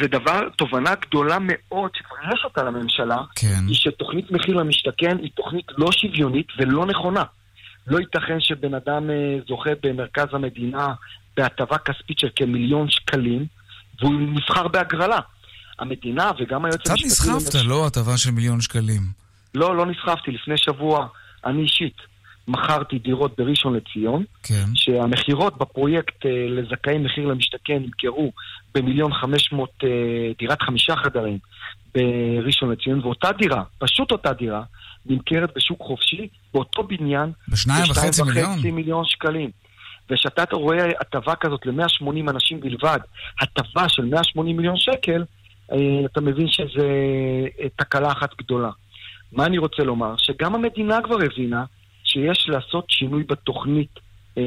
ודבר, 0.00 0.48
תובנה 0.56 0.94
גדולה 0.94 1.38
מאוד 1.40 1.90
שכבר 1.94 2.16
יש 2.34 2.40
אותה 2.44 2.62
לממשלה, 2.62 3.16
כן. 3.36 3.60
היא 3.68 3.74
שתוכנית 3.74 4.30
מחיר 4.30 4.56
למשתכן 4.56 5.18
היא 5.18 5.30
תוכנית 5.34 5.66
לא 5.78 5.92
שוויונית 5.92 6.46
ולא 6.58 6.86
נכונה. 6.86 7.24
לא 7.86 7.98
ייתכן 7.98 8.40
שבן 8.40 8.74
אדם 8.74 9.10
אה, 9.10 9.38
זוכה 9.48 9.70
במרכז 9.82 10.26
המדינה 10.32 10.86
בהטבה 11.36 11.78
כספית 11.78 12.18
של 12.18 12.28
כמיליון 12.36 12.90
שקלים, 12.90 13.46
והוא 14.00 14.12
נבחר 14.12 14.68
בהגרלה. 14.68 15.18
המדינה 15.80 16.30
וגם 16.38 16.64
היועץ 16.64 16.90
המשפטי... 16.90 17.08
קצת 17.08 17.26
נסחפת, 17.26 17.64
לא? 17.64 17.86
הטבה 17.86 18.16
של 18.16 18.30
מיליון 18.30 18.60
שקלים. 18.60 19.02
לא, 19.54 19.76
לא 19.76 19.86
נסחפתי. 19.86 20.30
לפני 20.30 20.54
שבוע, 20.58 21.06
אני 21.46 21.62
אישית, 21.62 21.96
מכרתי 22.48 22.98
דירות 22.98 23.34
בראשון 23.38 23.76
לציון, 23.76 24.24
כן. 24.42 24.64
שהמכירות 24.74 25.58
בפרויקט 25.58 26.26
אה, 26.26 26.30
לזכאים 26.48 27.04
מחיר 27.04 27.26
למשתכן 27.26 27.82
נמכרו 27.82 28.32
במיליון 28.74 29.12
חמש 29.14 29.52
מאות 29.52 29.84
אה, 29.84 29.88
דירת 30.38 30.62
חמישה 30.62 30.96
חדרים 30.96 31.38
בראשון 31.94 32.70
לציון, 32.72 33.00
ואותה 33.00 33.32
דירה, 33.32 33.62
פשוט 33.78 34.12
אותה 34.12 34.32
דירה, 34.32 34.62
נמכרת 35.06 35.50
בשוק 35.56 35.82
חופשי 35.82 36.28
באותו 36.54 36.82
בניין 36.82 37.32
בשניים 37.48 37.90
וחצי 37.90 38.22
מיליון? 38.22 38.50
וחצי 38.50 38.70
מיליון 38.70 39.04
שקלים. 39.04 39.50
וכשאתה 40.10 40.44
רואה 40.52 40.88
הטבה 41.00 41.34
כזאת 41.34 41.66
ל-180 41.66 42.30
אנשים 42.30 42.60
בלבד, 42.60 42.98
הטבה 43.40 43.88
של 43.88 44.04
180 44.04 44.56
מיליון 44.56 44.76
שקל, 44.76 45.24
אתה 46.04 46.20
מבין 46.20 46.48
שזו 46.48 46.82
אה, 47.60 47.68
תקלה 47.76 48.12
אחת 48.12 48.30
גדולה. 48.38 48.70
מה 49.32 49.46
אני 49.46 49.58
רוצה 49.58 49.82
לומר? 49.82 50.14
שגם 50.18 50.54
המדינה 50.54 50.98
כבר 51.04 51.16
הבינה 51.24 51.64
שיש 52.04 52.48
לעשות 52.48 52.84
שינוי 52.88 53.22
בתוכנית 53.22 53.98
אה, 54.38 54.42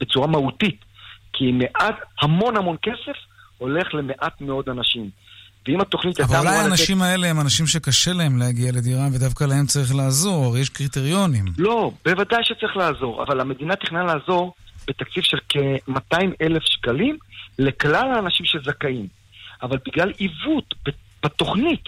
בצורה 0.00 0.26
מהותית. 0.26 0.84
כי 1.32 1.52
מעט, 1.52 1.96
המון 2.22 2.56
המון 2.56 2.76
כסף 2.82 3.18
הולך 3.58 3.94
למעט 3.94 4.40
מאוד 4.40 4.68
אנשים. 4.68 5.10
ואם 5.68 5.80
התוכנית 5.80 6.18
הייתה... 6.18 6.38
אבל 6.38 6.46
אולי 6.46 6.56
האנשים 6.56 6.96
לתת... 6.98 7.06
האלה 7.06 7.26
הם 7.26 7.40
אנשים 7.40 7.66
שקשה 7.66 8.12
להם 8.12 8.38
להגיע 8.38 8.72
לדירה, 8.72 9.08
ודווקא 9.12 9.44
להם 9.44 9.66
צריך 9.66 9.94
לעזור, 9.94 10.58
יש 10.58 10.68
קריטריונים. 10.68 11.44
לא, 11.58 11.90
בוודאי 12.04 12.44
שצריך 12.44 12.76
לעזור, 12.76 13.22
אבל 13.22 13.40
המדינה 13.40 13.76
תכננה 13.76 14.04
לעזור 14.04 14.54
בתקציב 14.88 15.22
של 15.22 15.38
כ-200 15.48 16.16
אלף 16.42 16.62
שקלים 16.62 17.16
לכלל 17.58 18.12
האנשים 18.14 18.46
שזכאים. 18.46 19.23
אבל 19.64 19.78
בגלל 19.86 20.12
עיוות 20.16 20.74
בתוכנית 21.24 21.84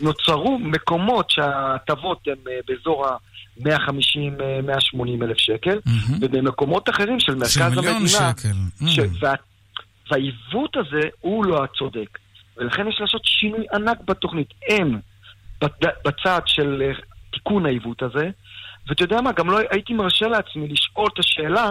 נוצרו 0.00 0.58
מקומות 0.58 1.30
שההטבות 1.30 2.18
הן 2.26 2.36
אה, 2.50 2.58
באזור 2.68 3.06
ה-150-180 3.06 5.22
אלף 5.22 5.38
שקל, 5.38 5.78
mm-hmm. 5.78 6.12
ובמקומות 6.20 6.88
אחרים 6.88 7.20
של 7.20 7.34
מרכז 7.34 7.60
המדינה... 7.60 7.82
של 7.82 7.88
מיליון 7.88 8.06
שקל. 8.06 8.54
ש... 8.86 8.98
Mm. 8.98 9.02
וה... 9.20 9.34
והעיוות 10.10 10.76
הזה 10.76 11.08
הוא 11.20 11.44
לא 11.44 11.64
הצודק. 11.64 12.18
ולכן 12.56 12.88
יש 12.88 12.96
לעשות 13.00 13.20
שינוי 13.24 13.66
ענק 13.74 13.98
בתוכנית. 14.04 14.48
אין 14.62 15.00
בצד 16.04 16.40
של 16.46 16.82
אה, 16.82 16.92
תיקון 17.32 17.66
העיוות 17.66 18.02
הזה, 18.02 18.30
ואתה 18.88 19.02
יודע 19.02 19.20
מה, 19.20 19.32
גם 19.32 19.50
לא 19.50 19.58
הייתי 19.70 19.94
מרשה 19.94 20.26
לעצמי 20.26 20.68
לשאול 20.68 21.08
את 21.14 21.18
השאלה, 21.18 21.70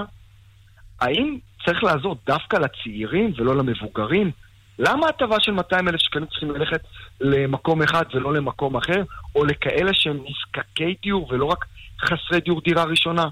האם 1.00 1.38
צריך 1.66 1.84
לעזור 1.84 2.18
דווקא 2.28 2.58
לצעירים 2.58 3.34
ולא 3.38 3.56
למבוגרים? 3.56 4.32
למה 4.80 5.08
הטבה 5.08 5.36
של 5.40 5.52
200 5.52 5.88
אלף 5.88 6.00
שקלים 6.00 6.26
צריכים 6.26 6.52
ללכת 6.52 6.82
למקום 7.22 7.82
אחד 7.82 8.04
ולא 8.14 8.34
למקום 8.34 8.78
אחר, 8.78 9.04
או 9.36 9.46
לכאלה 9.46 9.92
שהם 9.94 10.18
נזקקי 10.18 10.96
דיור 11.04 11.28
ולא 11.30 11.46
רק 11.46 11.66
חסרי 12.02 12.40
דיור 12.40 12.62
דירה 12.62 12.84
ראשונה? 12.84 13.26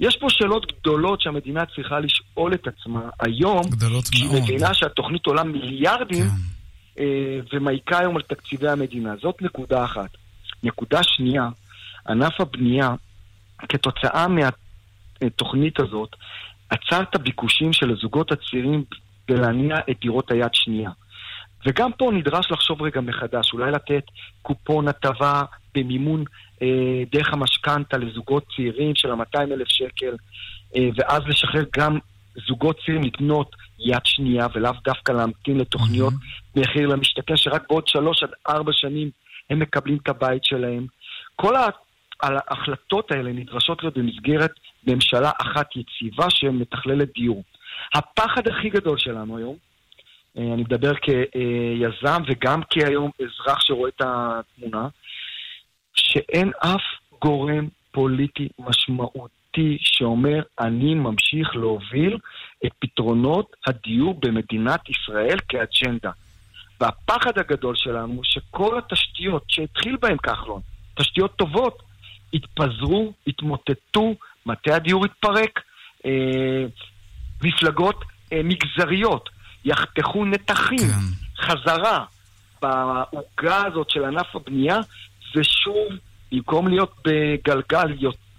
יש 0.00 0.16
פה 0.16 0.26
שאלות 0.30 0.72
גדולות 0.72 1.20
שהמדינה 1.20 1.66
צריכה 1.66 2.00
לשאול 2.00 2.54
את 2.54 2.66
עצמה 2.66 3.00
היום, 3.20 3.62
גדולות 3.62 3.92
מאוד. 3.92 4.04
כי 4.04 4.36
היא 4.36 4.42
מבינה 4.42 4.74
שהתוכנית 4.74 5.26
עולה 5.26 5.44
מיליארדים, 5.44 6.24
כן. 6.24 7.02
אה, 7.02 7.38
ומעיקה 7.52 7.98
היום 7.98 8.16
על 8.16 8.22
תקציבי 8.22 8.68
המדינה. 8.68 9.14
זאת 9.22 9.42
נקודה 9.42 9.84
אחת. 9.84 10.10
נקודה 10.62 11.00
שנייה, 11.02 11.48
ענף 12.08 12.40
הבנייה, 12.40 12.90
כתוצאה 13.58 14.26
מהתוכנית 14.28 15.80
הזאת, 15.80 16.16
עצר 16.70 17.02
את 17.02 17.14
הביקושים 17.14 17.72
של 17.72 17.90
הזוגות 17.90 18.32
הצעירים 18.32 18.84
בלהניע 19.28 19.76
את 19.90 19.96
דירות 20.00 20.30
היד 20.30 20.54
שנייה. 20.54 20.90
וגם 21.66 21.90
פה 21.92 22.10
נדרש 22.14 22.50
לחשוב 22.50 22.82
רגע 22.82 23.00
מחדש, 23.00 23.52
אולי 23.52 23.70
לתת 23.70 24.04
קופון 24.42 24.88
הטבה 24.88 25.42
במימון 25.74 26.24
אה, 26.62 27.02
דרך 27.12 27.32
המשכנתה 27.32 27.96
לזוגות 27.98 28.44
צעירים 28.56 28.94
של 28.94 29.10
ה-200 29.10 29.40
אלף 29.40 29.68
שקל, 29.68 30.16
אה, 30.76 30.88
ואז 30.96 31.22
לשחרר 31.26 31.64
גם 31.76 31.98
זוגות 32.48 32.76
צעירים 32.84 33.02
לקנות 33.02 33.56
יד 33.78 34.00
שנייה, 34.04 34.46
ולאו 34.54 34.72
דווקא 34.84 35.12
להמתין 35.12 35.56
לתוכניות 35.56 36.12
mm-hmm. 36.12 36.60
מחיר 36.60 36.88
למשתכן, 36.88 37.36
שרק 37.36 37.62
בעוד 37.68 37.88
שלוש 37.88 38.22
עד 38.22 38.30
ארבע 38.48 38.72
שנים 38.72 39.10
הם 39.50 39.58
מקבלים 39.58 39.98
את 40.02 40.08
הבית 40.08 40.44
שלהם. 40.44 40.86
כל 41.36 41.54
ההחלטות 42.22 43.12
האלה 43.12 43.32
נדרשות 43.32 43.82
להיות 43.82 43.98
במסגרת 43.98 44.52
ממשלה 44.86 45.30
אחת 45.42 45.66
יציבה 45.76 46.30
שמתכללת 46.30 47.08
דיור. 47.14 47.42
הפחד 47.94 48.48
הכי 48.48 48.68
גדול 48.68 48.98
שלנו 48.98 49.36
היום, 49.36 49.56
אה, 50.38 50.42
אני 50.42 50.62
מדבר 50.62 50.92
כיזם 50.94 52.22
וגם 52.28 52.60
כהיום 52.70 53.10
אזרח 53.20 53.60
שרואה 53.60 53.88
את 53.88 54.02
התמונה, 54.04 54.88
שאין 55.94 56.50
אף 56.58 56.82
גורם 57.22 57.68
פוליטי 57.90 58.48
משמעותי 58.58 59.78
שאומר, 59.80 60.42
אני 60.60 60.94
ממשיך 60.94 61.56
להוביל 61.56 62.18
את 62.66 62.72
פתרונות 62.78 63.56
הדיור 63.66 64.20
במדינת 64.20 64.80
ישראל 64.90 65.38
כאג'נדה. 65.48 66.10
והפחד 66.80 67.38
הגדול 67.38 67.76
שלנו 67.76 68.20
שכל 68.24 68.78
התשתיות 68.78 69.44
שהתחיל 69.48 69.96
בהן 70.00 70.16
כחלון, 70.16 70.60
תשתיות 70.94 71.36
טובות, 71.36 71.82
התפזרו, 72.34 73.12
התמוטטו, 73.26 74.14
מטה 74.46 74.74
הדיור 74.76 75.04
התפרק, 75.04 75.60
אה, 76.06 76.64
מפלגות 77.42 78.04
אה, 78.32 78.40
מגזריות 78.44 79.28
יחתכו 79.64 80.24
נתחים 80.24 80.78
כן. 80.78 81.44
חזרה 81.46 82.04
בעוגה 82.62 83.66
הזאת 83.66 83.90
של 83.90 84.04
ענף 84.04 84.36
הבנייה, 84.36 84.78
ושוב, 85.36 85.88
במקום 86.32 86.68
להיות 86.68 86.94
בגלגל 87.04 87.88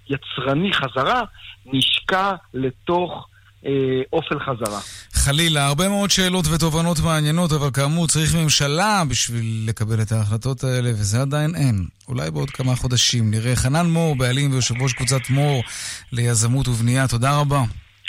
יצרני 0.08 0.72
חזרה, 0.72 1.22
נשקע 1.66 2.32
לתוך 2.54 3.28
אה, 3.66 3.70
אופן 4.12 4.38
חזרה. 4.38 4.80
חלילה, 5.12 5.66
הרבה 5.66 5.88
מאוד 5.88 6.10
שאלות 6.10 6.44
ותובנות 6.46 7.00
מעניינות, 7.00 7.52
אבל 7.52 7.70
כאמור 7.70 8.06
צריך 8.06 8.34
ממשלה 8.34 9.02
בשביל 9.08 9.64
לקבל 9.68 10.02
את 10.02 10.12
ההחלטות 10.12 10.64
האלה, 10.64 10.90
וזה 10.90 11.22
עדיין 11.22 11.54
אין. 11.54 11.86
אולי 12.08 12.30
בעוד 12.30 12.50
כמה 12.50 12.76
חודשים 12.76 13.30
נראה. 13.30 13.56
חנן 13.56 13.86
מור, 13.86 14.16
בעלים 14.16 14.52
ויושב 14.52 14.82
ראש 14.82 14.92
קבוצת 14.92 15.30
מור 15.30 15.62
ליזמות 16.12 16.68
ובנייה, 16.68 17.08
תודה 17.08 17.38
רבה. 17.38 17.62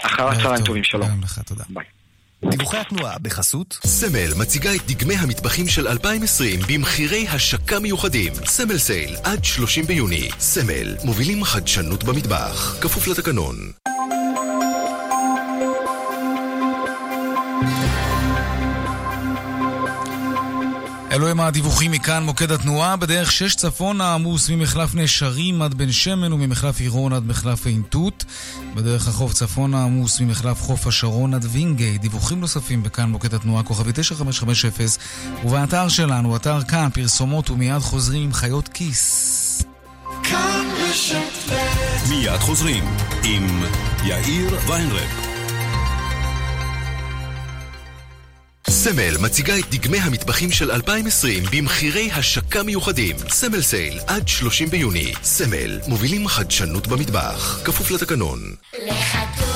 אחר 0.03 0.27
הצהריים 0.27 0.65
טובים, 0.65 0.83
שלום. 0.83 1.09
גם 1.09 1.21
לך, 1.23 1.39
תודה. 1.45 1.63
ביי. 1.69 1.85
דיווחי 2.49 2.77
התנועה 2.77 3.19
בחסות 3.19 3.79
סמל 3.85 4.33
מציגה 4.39 4.75
את 4.75 4.81
דגמי 4.87 5.15
המטבחים 5.15 5.67
של 5.67 5.87
2020 5.87 6.59
במחירי 6.67 7.27
השקה 7.27 7.79
מיוחדים. 7.79 8.33
סמל 8.45 8.77
סייל 8.77 9.15
עד 9.23 9.43
30 9.43 9.85
ביוני. 9.85 10.29
סמל 10.39 10.95
מובילים 11.03 11.43
חדשנות 11.43 12.03
במטבח. 12.03 12.77
כפוף 12.81 13.07
לתקנון. 13.07 13.55
אלו 21.15 21.27
הם 21.27 21.39
הדיווחים 21.39 21.91
מכאן, 21.91 22.23
מוקד 22.23 22.51
התנועה, 22.51 22.95
בדרך 22.95 23.31
6 23.31 23.55
צפונה 23.55 24.13
עמוס 24.13 24.49
ממחלף 24.49 24.95
נשרים 24.95 25.61
עד 25.61 25.73
בן 25.73 25.91
שמן 25.91 26.33
וממחלף 26.33 26.79
עירון 26.79 27.13
עד 27.13 27.25
מחלף 27.25 27.65
עין 27.65 27.81
תות. 27.89 28.25
בדרך 28.75 29.07
החוף 29.07 29.33
צפונה 29.33 29.83
עמוס 29.83 30.21
ממחלף 30.21 30.61
חוף 30.61 30.87
השרון 30.87 31.33
עד 31.33 31.45
וינגייט. 31.51 32.01
דיווחים 32.01 32.39
נוספים 32.39 32.83
בכאן 32.83 33.09
מוקד 33.09 33.33
התנועה, 33.33 33.63
כוכבי 33.63 33.91
9550, 33.93 34.85
ובאתר 35.43 35.89
שלנו, 35.89 36.35
אתר 36.35 36.63
כאן, 36.63 36.89
פרסומות 36.93 37.49
ומיד 37.49 37.79
חוזרים 37.79 38.23
עם 38.23 38.33
חיות 38.33 38.67
כיס. 38.67 39.63
מיד 42.09 42.39
חוזרים 42.39 42.83
עם 43.23 43.63
יאיר 44.03 44.59
ויינרב. 44.67 45.24
סמל 48.85 49.17
מציגה 49.21 49.59
את 49.59 49.65
דגמי 49.69 49.97
המטבחים 49.97 50.51
של 50.51 50.71
2020 50.71 51.43
במחירי 51.51 52.09
השקה 52.11 52.63
מיוחדים. 52.63 53.15
סמל 53.29 53.61
sale 53.61 53.99
עד 54.07 54.27
30 54.27 54.69
ביוני. 54.69 55.13
סמל 55.23 55.79
מובילים 55.87 56.27
חדשנות 56.27 56.87
במטבח. 56.87 57.61
כפוף 57.63 57.91
לתקנון. 57.91 58.39
לחתול, 58.87 59.54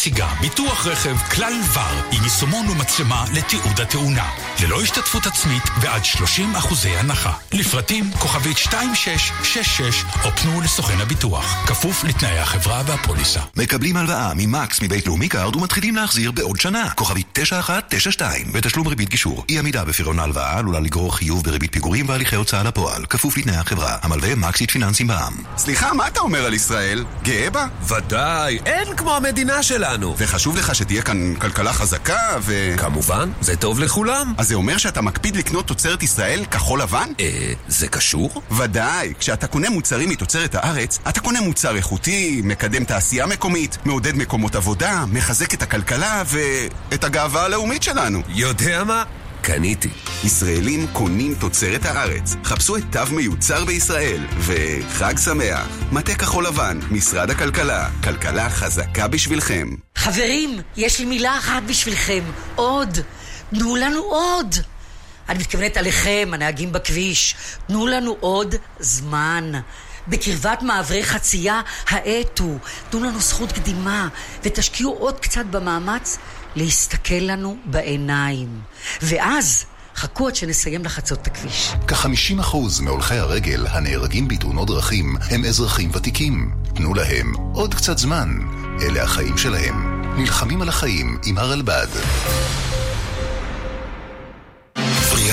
מציגה 0.00 0.28
ביטוח 0.40 0.86
רכב 0.86 1.16
כלל 1.16 1.52
ור 1.74 1.82
עם 2.12 2.24
יישומון 2.24 2.68
ומצלמה 2.68 3.24
לתיעוד 3.34 3.80
התאונה. 3.80 4.30
ללא 4.62 4.82
השתתפות 4.82 5.26
עצמית 5.26 5.62
ועד 5.80 6.04
30 6.04 6.54
אחוזי 6.54 6.88
הנחה. 6.88 7.32
לפרטים 7.52 8.10
כוכבית 8.18 8.56
2666 8.56 10.04
או 10.24 10.30
פנו 10.30 10.60
לסוכן 10.60 11.00
הביטוח, 11.00 11.64
כפוף 11.66 12.04
לתנאי 12.04 12.38
החברה 12.38 12.82
והפוליסה. 12.86 13.40
מקבלים 13.56 13.96
הלוואה 13.96 14.32
ממקס 14.36 14.82
מבית 14.82 15.06
לאומי 15.06 15.28
קארד 15.28 15.56
ומתחילים 15.56 15.96
להחזיר 15.96 16.32
בעוד 16.32 16.60
שנה. 16.60 16.90
כוכבית 16.90 17.26
9192 17.32 18.52
בתשלום 18.52 18.88
ריבית 18.88 19.08
גישור. 19.08 19.44
אי 19.48 19.58
עמידה 19.58 19.84
בפירעון 19.84 20.18
ההלוואה 20.18 20.58
עלולה 20.58 20.80
לגרור 20.80 21.16
חיוב 21.16 21.44
בריבית 21.44 21.72
פיגורים 21.72 22.08
והליכי 22.08 22.36
הוצאה 22.36 22.62
לפועל, 22.62 23.06
כפוף 23.06 23.38
לתנאי 23.38 23.56
החברה. 23.56 23.96
המלווה 24.02 24.34
מקסית 24.34 24.70
פיננסים 24.70 25.06
בע"מ. 25.06 25.42
סליחה, 25.56 25.92
מה 25.94 26.08
אתה 26.08 26.20
אומר 26.20 26.44
על 26.44 26.54
ישראל? 26.54 27.04
גאה 27.22 27.50
בה? 27.50 27.66
ודאי, 27.88 28.58
אין 28.66 28.96
כמו 28.96 29.16
המדינה 29.16 29.62
שלנו. 29.90 30.14
וחשוב 30.18 30.56
לך 30.56 30.74
שתהיה 30.74 31.02
כאן 31.02 31.34
כלכלה 31.34 31.72
חזקה 31.72 32.36
ו... 32.40 32.74
כמובן, 32.76 33.30
זה 33.40 33.56
טוב 33.56 33.80
לכולם. 33.80 34.34
אז 34.38 34.48
זה 34.48 34.54
אומר 34.54 34.78
שאתה 34.78 35.02
מקפיד 35.02 35.36
לקנות 35.36 35.66
תוצרת 35.66 36.02
ישראל 36.02 36.44
כחול 36.50 36.82
לבן? 36.82 37.08
אה, 37.20 37.52
זה 37.68 37.88
קשור? 37.88 38.42
ודאי, 38.50 39.12
כשאתה 39.18 39.46
קונה 39.46 39.70
מוצרים 39.70 40.08
מתוצרת 40.08 40.54
הארץ, 40.54 40.98
אתה 41.08 41.20
קונה 41.20 41.40
מוצר 41.40 41.76
איכותי, 41.76 42.40
מקדם 42.44 42.84
תעשייה 42.84 43.26
מקומית, 43.26 43.78
מעודד 43.84 44.16
מקומות 44.16 44.54
עבודה, 44.54 45.04
מחזק 45.12 45.54
את 45.54 45.62
הכלכלה 45.62 46.22
ואת 46.26 47.04
הגאווה 47.04 47.44
הלאומית 47.44 47.82
שלנו. 47.82 48.22
יודע 48.28 48.84
מה? 48.84 49.04
קניתי. 49.42 49.88
ישראלים 50.24 50.86
קונים 50.92 51.34
תוצרת 51.34 51.84
הארץ. 51.84 52.36
חפשו 52.44 52.76
את 52.76 52.82
תו 52.92 53.14
מיוצר 53.14 53.64
בישראל, 53.64 54.26
וחג 54.38 55.14
שמח. 55.18 55.66
מטה 55.92 56.14
כחול 56.14 56.46
לבן, 56.46 56.78
משרד 56.90 57.30
הכלכלה. 57.30 57.88
כלכלה 58.04 58.50
חזקה 58.50 59.08
בשבילכם. 59.08 59.68
חברים, 59.96 60.60
יש 60.76 60.98
לי 60.98 61.04
מילה 61.04 61.38
אחת 61.38 61.62
בשבילכם. 61.66 62.24
עוד. 62.54 62.98
תנו 63.50 63.76
לנו 63.76 64.00
עוד. 64.00 64.54
אני 65.28 65.38
מתכוונת 65.38 65.76
עליכם, 65.76 66.30
הנהגים 66.32 66.72
בכביש. 66.72 67.34
תנו 67.66 67.86
לנו 67.86 68.16
עוד 68.20 68.54
זמן. 68.80 69.52
בקרבת 70.08 70.62
מעברי 70.62 71.04
חצייה, 71.04 71.60
האטו. 71.88 72.58
תנו 72.90 73.04
לנו 73.04 73.20
זכות 73.20 73.52
קדימה, 73.52 74.08
ותשקיעו 74.42 74.92
עוד 74.92 75.20
קצת 75.20 75.44
במאמץ 75.50 76.18
להסתכל 76.56 77.14
לנו 77.14 77.56
בעיניים. 77.64 78.60
ואז... 79.02 79.64
חכו 79.96 80.28
עד 80.28 80.34
שנסיים 80.34 80.84
לחצות 80.84 81.18
את 81.22 81.26
הכביש. 81.26 81.72
כ-50% 81.88 82.56
מהולכי 82.82 83.14
הרגל 83.14 83.66
הנהרגים 83.66 84.28
בתאונות 84.28 84.68
דרכים 84.68 85.16
הם 85.30 85.44
אזרחים 85.44 85.90
ותיקים. 85.94 86.50
תנו 86.74 86.94
להם 86.94 87.32
עוד 87.54 87.74
קצת 87.74 87.98
זמן. 87.98 88.28
אלה 88.82 89.02
החיים 89.02 89.38
שלהם. 89.38 90.02
נלחמים 90.16 90.62
על 90.62 90.68
החיים 90.68 91.18
עם 91.26 91.38
הרלב"ד. 91.38 91.88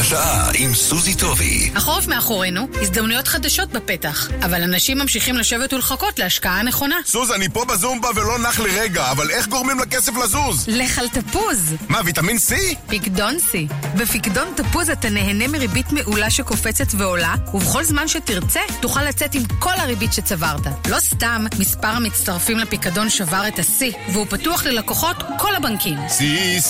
השעה 0.07 0.49
עם 0.53 0.73
סוזי 0.73 1.15
טובי. 1.15 1.71
החורף 1.75 2.07
מאחורינו, 2.07 2.67
הזדמנויות 2.81 3.27
חדשות 3.27 3.69
בפתח, 3.71 4.27
אבל 4.41 4.63
אנשים 4.63 4.97
ממשיכים 4.97 5.37
לשבת 5.37 5.73
ולחכות 5.73 6.19
להשקעה 6.19 6.59
הנכונה. 6.59 6.95
סוז, 7.05 7.31
אני 7.31 7.49
פה 7.49 7.65
בזומבה 7.65 8.09
ולא 8.15 8.39
נח 8.39 8.59
לרגע, 8.59 9.11
אבל 9.11 9.29
איך 9.31 9.47
גורמים 9.47 9.79
לכסף 9.79 10.11
לזוז? 10.23 10.65
לך 10.67 10.99
על 10.99 11.07
תפוז. 11.07 11.75
מה, 11.89 11.99
ויטמין 12.05 12.37
C? 12.37 12.75
פיקדון 12.87 13.35
C. 13.51 13.73
בפיקדון 13.97 14.47
תפוז 14.55 14.89
אתה 14.89 15.09
נהנה 15.09 15.47
מריבית 15.47 15.91
מעולה 15.91 16.29
שקופצת 16.29 16.87
ועולה, 16.97 17.35
ובכל 17.53 17.83
זמן 17.83 18.07
שתרצה, 18.07 18.59
תוכל 18.79 19.03
לצאת 19.03 19.35
עם 19.35 19.43
כל 19.59 19.73
הריבית 19.77 20.13
שצברת. 20.13 20.67
לא 20.89 20.99
סתם, 20.99 21.45
מספר 21.59 21.87
המצטרפים 21.87 22.59
לפיקדון 22.59 23.09
שבר 23.09 23.47
את 23.47 23.59
השיא, 23.59 23.91
והוא 24.13 24.25
פתוח 24.29 24.65
ללקוחות 24.65 25.17
כל 25.37 25.55
הבנקים. 25.55 25.97
C, 26.07 26.19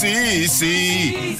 C, 0.01 0.03
C. 0.59 0.63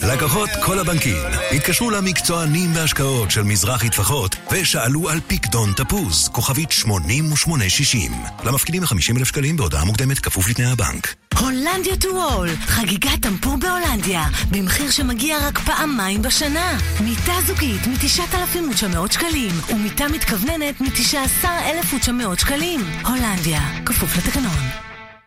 לקוחות 0.05 0.49
כל 0.65 0.79
הבנקים. 0.79 1.17
התקשרו 1.51 1.86
למקצוענים 1.91 2.73
בהשקעות 2.73 3.31
של 3.31 3.43
מזרחי 3.43 3.89
טפחות 3.89 4.35
ושאלו 4.51 5.09
על 5.09 5.19
פיקדון 5.27 5.73
תפוז, 5.73 6.29
כוכבית 6.31 6.71
8860. 6.71 8.11
למפקידים 8.43 8.81
מ-50,000 8.81 9.25
שקלים 9.25 9.57
בהודעה 9.57 9.85
מוקדמת 9.85 10.19
כפוף 10.19 10.49
לתנאי 10.49 10.71
הבנק. 10.71 11.15
הולנדיה 11.39 11.97
טו 11.97 12.07
וול, 12.07 12.49
חגיגת 12.55 13.21
טמפור 13.21 13.57
בהולנדיה, 13.57 14.25
במחיר 14.51 14.91
שמגיע 14.91 15.37
רק 15.47 15.59
פעמיים 15.59 16.21
בשנה. 16.21 16.77
מיטה 17.03 17.33
זוגית 17.47 17.87
מ-9,900 17.87 19.13
שקלים, 19.13 19.51
ומיטה 19.69 20.07
מתכווננת 20.07 20.81
מ-19,900 20.81 22.39
שקלים. 22.39 22.81
הולנדיה, 23.05 23.61
כפוף 23.85 24.17
לתקנון. 24.17 24.67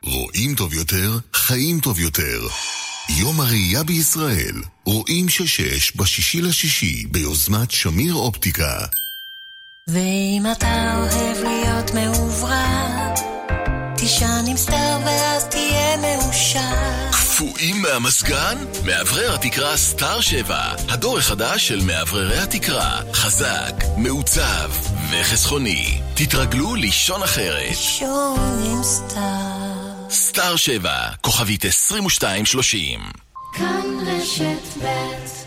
רואים 0.04 0.54
טוב 0.54 0.74
יותר, 0.74 1.18
חיים 1.34 1.80
טוב 1.80 2.00
יותר. 2.00 2.38
יום 3.18 3.40
הראייה 3.40 3.82
בישראל, 3.82 4.62
רואים 4.84 5.28
שש 5.28 5.96
בשישי 5.96 6.42
לשישי, 6.42 7.06
ביוזמת 7.10 7.70
שמיר 7.70 8.14
אופטיקה. 8.14 8.78
ואם 9.88 10.42
אתה 10.52 10.94
אוהב 10.96 11.36
להיות 11.44 11.94
מאוברר, 11.94 13.14
תישן 13.96 14.44
עם 14.48 14.56
סטאר 14.56 14.98
ואז 15.04 15.44
תהיה 15.44 15.96
מאושר. 15.96 17.10
קפואים 17.12 17.82
מהמזגן? 17.82 18.58
מאוורר 18.84 19.34
התקרה 19.34 19.76
סטאר 19.76 20.20
7, 20.20 20.74
הדור 20.88 21.18
החדש 21.18 21.68
של 21.68 21.84
מאווררי 21.84 22.38
התקרה. 22.38 23.00
חזק, 23.12 23.74
מעוצב 23.96 24.70
וחסכוני. 25.10 26.00
תתרגלו 26.14 26.74
לישון 26.74 27.22
אחרת. 27.22 27.68
לישון 27.68 28.62
עם 28.64 28.82
סטאר. 28.82 29.59
סטאר 30.12 30.56
7, 30.56 30.92
כוכבית 31.20 31.64
2230. 31.64 33.00
כאן 33.52 33.82
רשת 34.06 34.82
ב' 34.82 35.39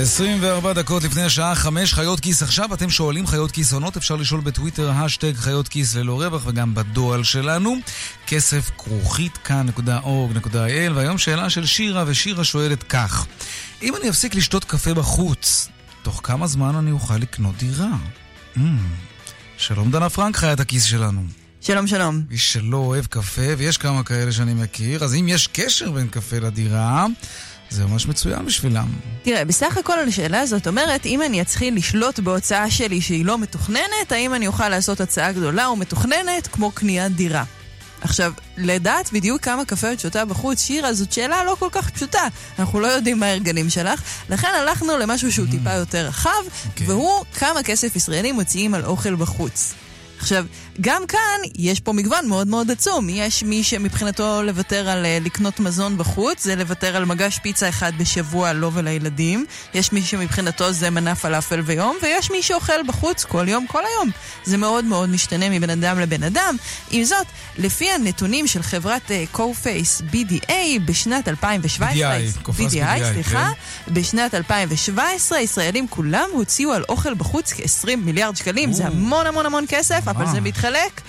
24 0.00 0.72
דקות 0.72 1.04
לפני 1.04 1.22
השעה 1.22 1.54
5, 1.54 1.94
חיות 1.94 2.20
כיס 2.20 2.42
עכשיו. 2.42 2.74
אתם 2.74 2.90
שואלים 2.90 3.26
חיות 3.26 3.50
כיס 3.50 3.72
עונות, 3.72 3.96
אפשר 3.96 4.16
לשאול 4.16 4.40
בטוויטר, 4.40 4.90
השטג 4.90 5.34
חיות 5.36 5.68
כיס 5.68 5.94
ללא 5.94 6.22
רווח, 6.22 6.46
וגם 6.46 6.74
בדואל 6.74 7.22
שלנו. 7.22 7.76
כסף 8.26 8.70
כרוכית 8.78 9.36
כאן.org.il, 9.36 10.92
והיום 10.94 11.18
שאלה 11.18 11.50
של 11.50 11.66
שירה, 11.66 12.04
ושירה 12.06 12.44
שואלת 12.44 12.82
כך: 12.82 13.26
אם 13.82 13.96
אני 13.96 14.08
אפסיק 14.10 14.34
לשתות 14.34 14.64
קפה 14.64 14.94
בחוץ, 14.94 15.68
תוך 16.02 16.20
כמה 16.22 16.46
זמן 16.46 16.74
אני 16.74 16.90
אוכל 16.90 17.16
לקנות 17.16 17.56
דירה? 17.56 17.90
Mm. 18.56 18.60
שלום 19.56 19.90
דנה 19.90 20.10
פרנק, 20.10 20.36
חיית 20.36 20.60
הכיס 20.60 20.84
שלנו. 20.84 21.24
שלום, 21.60 21.86
שלום. 21.86 22.22
איש 22.30 22.52
שלא 22.52 22.76
אוהב 22.76 23.06
קפה, 23.06 23.42
ויש 23.58 23.78
כמה 23.78 24.04
כאלה 24.04 24.32
שאני 24.32 24.54
מכיר, 24.54 25.04
אז 25.04 25.14
אם 25.14 25.28
יש 25.28 25.46
קשר 25.46 25.90
בין 25.90 26.08
קפה 26.08 26.38
לדירה... 26.38 27.06
זה 27.70 27.86
ממש 27.86 28.06
מצוין 28.06 28.44
בשבילם. 28.44 28.88
תראה, 29.22 29.44
בסך 29.44 29.76
הכל 29.76 29.98
השאלה 29.98 30.40
הזאת 30.40 30.66
אומרת, 30.66 31.06
אם 31.06 31.22
אני 31.22 31.40
אתחיל 31.40 31.76
לשלוט 31.76 32.18
בהוצאה 32.18 32.70
שלי 32.70 33.00
שהיא 33.00 33.24
לא 33.24 33.38
מתוכננת, 33.38 34.12
האם 34.12 34.34
אני 34.34 34.46
אוכל 34.46 34.68
לעשות 34.68 35.00
הצעה 35.00 35.32
גדולה 35.32 35.70
ומתוכננת 35.70 36.46
כמו 36.46 36.70
קניית 36.70 37.12
דירה? 37.12 37.44
עכשיו, 38.00 38.32
לדעת 38.56 39.12
בדיוק 39.12 39.42
כמה 39.42 39.64
קפה 39.64 39.92
את 39.92 40.00
שותה 40.00 40.24
בחוץ, 40.24 40.62
שירה, 40.62 40.92
זאת 40.92 41.12
שאלה 41.12 41.44
לא 41.44 41.56
כל 41.58 41.68
כך 41.72 41.90
פשוטה. 41.90 42.22
אנחנו 42.58 42.80
לא 42.80 42.86
יודעים 42.86 43.20
מה 43.20 43.26
ההרגלים 43.26 43.70
שלך, 43.70 44.02
לכן 44.30 44.48
הלכנו 44.54 44.98
למשהו 44.98 45.32
שהוא 45.32 45.46
טיפה 45.50 45.72
יותר 45.72 46.06
רחב, 46.06 46.30
okay. 46.48 46.82
והוא 46.86 47.24
כמה 47.38 47.62
כסף 47.62 47.96
ישראלים 47.96 48.34
מוציאים 48.34 48.74
על 48.74 48.84
אוכל 48.84 49.14
בחוץ. 49.14 49.74
עכשיו, 50.18 50.44
גם 50.80 51.06
כאן 51.06 51.40
יש 51.54 51.80
פה 51.80 51.92
מגוון 51.92 52.28
מאוד 52.28 52.46
מאוד 52.46 52.70
עצום. 52.70 53.08
יש 53.08 53.42
מי 53.42 53.64
שמבחינתו 53.64 54.42
לוותר 54.42 54.88
על 54.88 55.04
uh, 55.04 55.24
לקנות 55.24 55.60
מזון 55.60 55.98
בחוץ, 55.98 56.44
זה 56.44 56.56
לוותר 56.56 56.96
על 56.96 57.04
מגש 57.04 57.38
פיצה 57.38 57.68
אחד 57.68 57.92
בשבוע 57.98 58.52
לו 58.52 58.72
ולילדים. 58.72 59.46
יש 59.74 59.92
מי 59.92 60.02
שמבחינתו 60.02 60.72
זה 60.72 60.90
מנה 60.90 61.14
פלאפל 61.14 61.60
ויום, 61.64 61.96
ויש 62.02 62.30
מי 62.30 62.42
שאוכל 62.42 62.82
בחוץ 62.86 63.24
כל 63.24 63.48
יום, 63.48 63.66
כל 63.66 63.82
היום. 63.86 64.10
זה 64.44 64.56
מאוד 64.56 64.84
מאוד 64.84 65.08
משתנה 65.08 65.50
מבן 65.50 65.70
אדם 65.70 65.98
לבן 65.98 66.22
אדם. 66.22 66.56
עם 66.90 67.04
זאת, 67.04 67.26
לפי 67.58 67.90
הנתונים 67.90 68.46
של 68.46 68.62
חברת 68.62 69.10
uh, 69.10 69.36
co-face 69.36 70.02
BDA 70.12 70.80
בשנת 70.84 71.28
2017, 71.28 72.18
BDI, 72.18 72.48
BDI, 72.48 72.60
BDI 72.60 73.12
סליחה, 73.12 73.50
כן. 73.86 73.94
בשנת 73.94 74.34
2017 74.34 75.40
ישראלים 75.40 75.88
כולם 75.88 76.28
הוציאו 76.32 76.72
על 76.72 76.84
אוכל 76.88 77.14
בחוץ 77.14 77.52
כ-20 77.52 77.96
מיליארד 77.96 78.36
שקלים. 78.36 78.72
זה 78.72 78.86
המון 78.86 79.26
המון 79.26 79.46
המון 79.46 79.64
כסף, 79.68 80.07
אבל 80.10 80.26
זה 80.26 80.40
מתחלק 80.40 81.00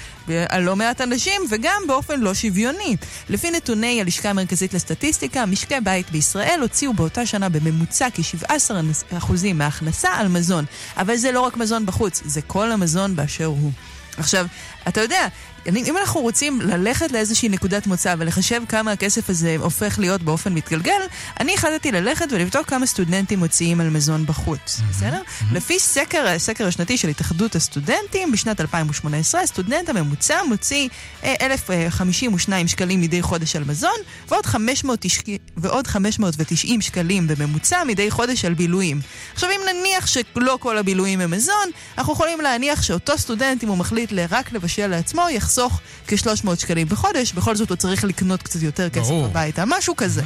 על 0.49 0.61
לא 0.61 0.75
מעט 0.75 1.01
אנשים, 1.01 1.41
וגם 1.49 1.81
באופן 1.87 2.19
לא 2.19 2.33
שוויוני. 2.33 2.95
לפי 3.29 3.51
נתוני 3.51 4.01
הלשכה 4.01 4.29
המרכזית 4.29 4.73
לסטטיסטיקה, 4.73 5.45
משקי 5.45 5.75
בית 5.83 6.11
בישראל 6.11 6.59
הוציאו 6.61 6.93
באותה 6.93 7.25
שנה 7.25 7.49
בממוצע 7.49 8.07
כ-17% 8.13 9.31
מההכנסה 9.53 10.09
על 10.09 10.27
מזון. 10.27 10.65
אבל 10.97 11.15
זה 11.15 11.31
לא 11.31 11.41
רק 11.41 11.57
מזון 11.57 11.85
בחוץ, 11.85 12.21
זה 12.25 12.41
כל 12.41 12.71
המזון 12.71 13.15
באשר 13.15 13.45
הוא. 13.45 13.71
עכשיו, 14.17 14.45
אתה 14.87 15.01
יודע, 15.01 15.27
אם 15.67 15.97
אנחנו 15.97 16.21
רוצים 16.21 16.61
ללכת 16.61 17.11
לאיזושהי 17.11 17.49
נקודת 17.49 17.87
מוצא 17.87 18.15
ולחשב 18.17 18.61
כמה 18.69 18.91
הכסף 18.91 19.29
הזה 19.29 19.55
הופך 19.59 19.99
להיות 19.99 20.21
באופן 20.21 20.53
מתגלגל, 20.53 21.01
אני 21.39 21.53
החלטתי 21.53 21.91
ללכת 21.91 22.25
ולבדוק 22.31 22.69
כמה 22.69 22.85
סטודנטים 22.85 23.39
מוציאים 23.39 23.81
על 23.81 23.89
מזון 23.89 24.25
בחוץ, 24.25 24.81
בסדר? 24.89 25.21
לפי 25.51 25.79
סקר, 25.79 26.27
הסקר 26.27 26.67
השנתי 26.67 26.97
של 26.97 27.07
התאחדות 27.07 27.55
הסטודנטים, 27.55 28.31
בשנת 28.31 28.61
2018, 28.61 29.41
הסטודנט 29.41 29.89
הממוצע 29.89 30.43
מוציא 30.47 30.89
אה, 31.23 31.35
1,052 31.41 32.67
שקלים 32.67 33.01
מדי 33.01 33.21
חודש 33.21 33.55
על 33.55 33.63
מזון, 33.63 33.97
ועוד 34.27 34.45
590, 34.45 35.37
ועוד 35.57 35.87
590 35.87 36.81
שקלים 36.81 37.27
בממוצע 37.27 37.83
מדי 37.87 38.11
חודש 38.11 38.45
על 38.45 38.53
בילויים. 38.53 39.01
עכשיו, 39.33 39.49
אם 39.49 39.61
נניח 39.69 40.07
שלא 40.07 40.57
כל 40.61 40.77
הבילויים 40.77 41.21
הם 41.21 41.31
מזון, 41.31 41.69
אנחנו 41.97 42.13
יכולים 42.13 42.41
להניח 42.41 42.81
שאותו 42.81 43.17
סטודנט, 43.17 43.63
אם 43.63 43.69
הוא 43.69 43.77
מחליט 43.77 44.13
רק 44.29 44.51
לבשל 44.51 44.68
לעצמו, 44.77 45.21
יחסוך 45.31 45.79
כ-300 46.07 46.55
שקלים 46.57 46.87
בחודש, 46.87 47.33
בכל 47.33 47.55
זאת 47.55 47.69
הוא 47.69 47.77
צריך 47.77 48.03
לקנות 48.03 48.43
קצת 48.43 48.61
יותר 48.61 48.89
כסף 48.89 49.07
ברור. 49.07 49.25
הביתה, 49.25 49.63
משהו 49.67 49.95
כזה. 49.95 50.21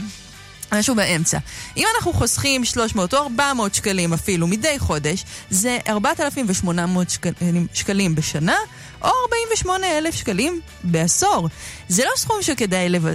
משהו 0.74 0.96
באמצע. 0.96 1.38
אם 1.78 1.86
אנחנו 1.96 2.14
חוסכים 2.14 2.66
300 2.66 3.14
או 3.14 3.20
400 3.24 3.76
שקלים 3.76 4.14
אפילו 4.14 4.48
מדי 4.48 4.80
חודש, 4.80 5.24
זה 5.50 5.78
4,800 5.90 7.10
שקלים, 7.10 7.68
שקלים 7.74 8.16
בשנה, 8.16 8.56
או 9.02 9.10
48,000 9.30 10.16
שקלים 10.16 10.60
בעשור. 10.84 11.50
זה 11.88 12.04
לא 12.06 12.12
סכום 12.18 12.38
שכדאי 12.42 12.90
לב, 12.90 13.06
אה, 13.08 13.14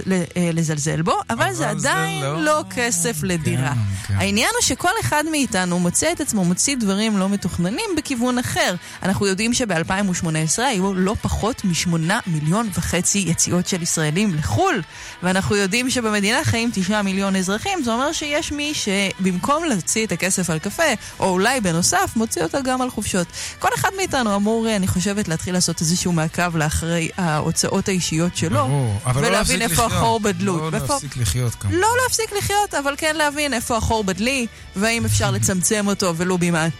לזלזל 0.53 1.01
בו, 1.01 1.19
אבל, 1.29 1.43
אבל 1.43 1.53
זה 1.53 1.69
עדיין 1.69 2.23
לא- 2.23 2.35
לא... 2.35 2.43
לא 2.43 2.63
כסף 2.75 3.23
לדירה. 3.23 3.73
כן. 4.07 4.13
העניין 4.17 4.49
הוא 4.59 4.65
שכל 4.67 4.89
אחד 5.01 5.23
מאיתנו 5.31 5.79
מוצא 5.79 6.11
את 6.11 6.21
עצמו 6.21 6.45
מוציא 6.45 6.75
דברים 6.75 7.17
לא 7.17 7.29
מתוכננים 7.29 7.89
בכיוון 7.97 8.37
אחר. 8.39 8.75
אנחנו 9.03 9.27
יודעים 9.27 9.53
שב-2018 9.53 10.25
היו 10.61 10.93
לא 10.93 11.15
פחות 11.21 11.65
משמונה 11.65 12.19
מיליון 12.27 12.69
וחצי 12.73 13.19
יציאות 13.27 13.67
של 13.67 13.81
ישראלים 13.81 14.33
לחו"ל, 14.35 14.81
ואנחנו 15.23 15.55
יודעים 15.55 15.89
שבמדינה 15.89 16.43
חיים 16.43 16.69
תשעה 16.73 17.01
מיליון 17.01 17.35
אזרחים, 17.35 17.48
זה 17.83 17.91
אומר 17.91 18.11
שיש 18.13 18.51
מי 18.51 18.73
שבמקום 18.73 19.63
להוציא 19.63 20.05
את 20.05 20.11
הכסף 20.11 20.49
על 20.49 20.59
קפה, 20.59 20.83
או 21.19 21.29
אולי 21.29 21.61
בנוסף, 21.61 22.11
מוציא 22.15 22.43
אותה 22.43 22.61
גם 22.61 22.81
על 22.81 22.89
חופשות. 22.89 23.27
כל 23.59 23.67
אחד 23.75 23.89
מאיתנו 23.97 24.35
אמור, 24.35 24.67
אה, 24.67 24.75
אני 24.75 24.87
חושבת, 24.87 25.27
להתחיל 25.27 25.53
לעשות 25.53 25.81
איזשהו 25.81 26.11
מעקב 26.11 26.55
לאחרי 26.57 27.09
ההוצאות 27.17 27.87
האישיות 27.87 28.37
שלו, 28.37 28.55
ברור, 28.67 28.99
אבל 29.05 29.21
לא 29.21 29.27
ולהבין 29.27 29.59
להפסיק 29.59 29.71
איפה 29.71 29.85
לחיות. 29.85 29.91
החור 30.01 30.19
בדלות. 30.19 30.61
לא 30.73 30.77
ואיפה- 30.77 30.93
להפסיק 30.93 31.17
לחיות 31.17 31.55
כאן. 31.55 31.71
לא 31.71 31.87
להפסיק 32.03 32.31
לחיות, 32.37 32.73
אבל 32.73 32.93
כן 32.97 33.15
להבין 33.15 33.53
איפה 33.53 33.77
החור 33.77 34.03
בדלי, 34.03 34.47
והאם 34.75 35.05
אפשר 35.05 35.31
לצמצם 35.31 35.87
אותו 35.87 36.13
ולו 36.17 36.37
במעט. 36.37 36.71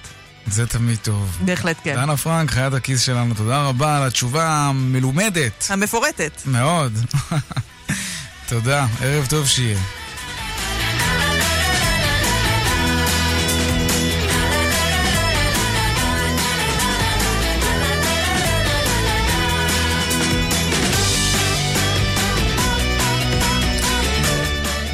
זה 0.48 0.68
תמיד 0.68 0.98
טוב. 1.02 1.38
בהחלט 1.46 1.78
כן. 1.84 1.96
דנה 1.96 2.18
פרנק, 2.18 2.52
חיית 2.52 2.74
הכיס 2.74 3.02
שלנו, 3.02 3.34
תודה 3.34 3.62
רבה 3.62 3.98
על 3.98 4.08
התשובה 4.08 4.48
המלומדת. 4.50 5.68
המפורטת. 5.70 6.42
מאוד. 6.46 6.94
תודה, 8.50 8.86
ערב 9.02 9.26
טוב 9.30 9.48
שיהיה. 9.48 9.78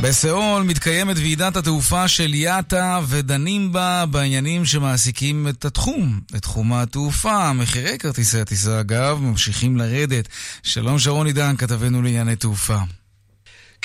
בסיאול 0.07 0.63
מתקיימת 0.63 1.17
ועידת 1.17 1.55
התעופה 1.55 2.07
של 2.07 2.33
יאטה 2.33 2.99
ודנים 3.07 3.71
בה 3.71 4.05
בעניינים 4.05 4.65
שמעסיקים 4.65 5.47
את 5.47 5.65
התחום, 5.65 6.19
את 6.35 6.41
תחום 6.41 6.73
התעופה. 6.73 7.53
מחירי 7.53 7.97
כרטיסי 7.97 8.39
הטיסה, 8.39 8.79
אגב, 8.79 9.19
ממשיכים 9.21 9.77
לרדת. 9.77 10.27
שלום 10.63 10.99
שרון 10.99 11.27
עידן, 11.27 11.55
כתבנו 11.57 12.01
לענייני 12.01 12.35
תעופה. 12.35 12.77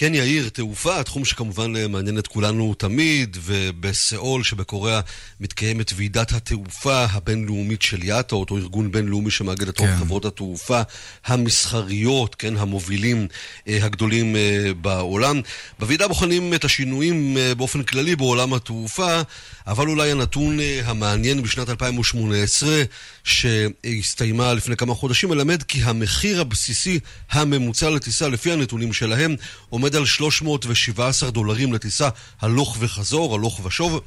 כן, 0.01 0.15
יאיר, 0.15 0.49
תעופה, 0.49 1.03
תחום 1.03 1.25
שכמובן 1.25 1.77
אה, 1.77 1.89
מעניין 1.89 2.19
את 2.19 2.27
כולנו 2.27 2.75
תמיד, 2.75 3.37
ובסיאול 3.41 4.43
שבקוריאה 4.43 5.01
מתקיימת 5.41 5.93
ועידת 5.97 6.33
התעופה 6.33 7.05
הבינלאומית 7.05 7.83
של 7.83 8.05
יאטה, 8.05 8.35
אותו 8.35 8.57
ארגון 8.57 8.93
בינלאומי 8.93 9.31
שמאגד 9.31 9.69
את 9.69 9.79
רוב 9.79 9.89
כן. 9.89 9.97
חברות 9.97 10.25
התעופה 10.25 10.81
המסחריות, 11.27 12.35
כן, 12.35 12.57
המובילים 12.57 13.27
אה, 13.69 13.79
הגדולים 13.83 14.37
אה, 14.37 14.71
בעולם. 14.81 15.41
בוועידה 15.79 16.09
בוחנים 16.09 16.55
את 16.55 16.65
השינויים 16.65 17.37
אה, 17.39 17.55
באופן 17.55 17.83
כללי 17.83 18.17
בעולם 18.17 18.55
התעופה, 18.55 19.21
אבל 19.67 19.89
אולי 19.89 20.11
הנתון 20.11 20.61
אה, 20.61 20.81
המעניין 20.85 21.43
בשנת 21.43 21.69
2018, 21.69 22.83
שהסתיימה 23.25 24.55
לפני 24.55 24.77
כמה 24.77 24.95
חודשים, 24.95 25.29
מלמד 25.29 25.62
כי 25.62 25.83
המחיר 25.83 26.41
הבסיסי 26.41 27.01
הממוצע 27.31 27.91
לטיסה, 27.91 28.29
לפי 28.29 28.53
הנתונים 28.53 28.93
שלהם, 28.93 29.37
עומד 29.68 29.97
על 29.97 30.07
317 30.07 31.31
דולרים 31.31 31.73
לטיסה 31.73 32.09
הלוך 32.41 32.77
וחזור, 32.81 33.35
הלוך 33.35 33.61
ושוב. 33.64 34.01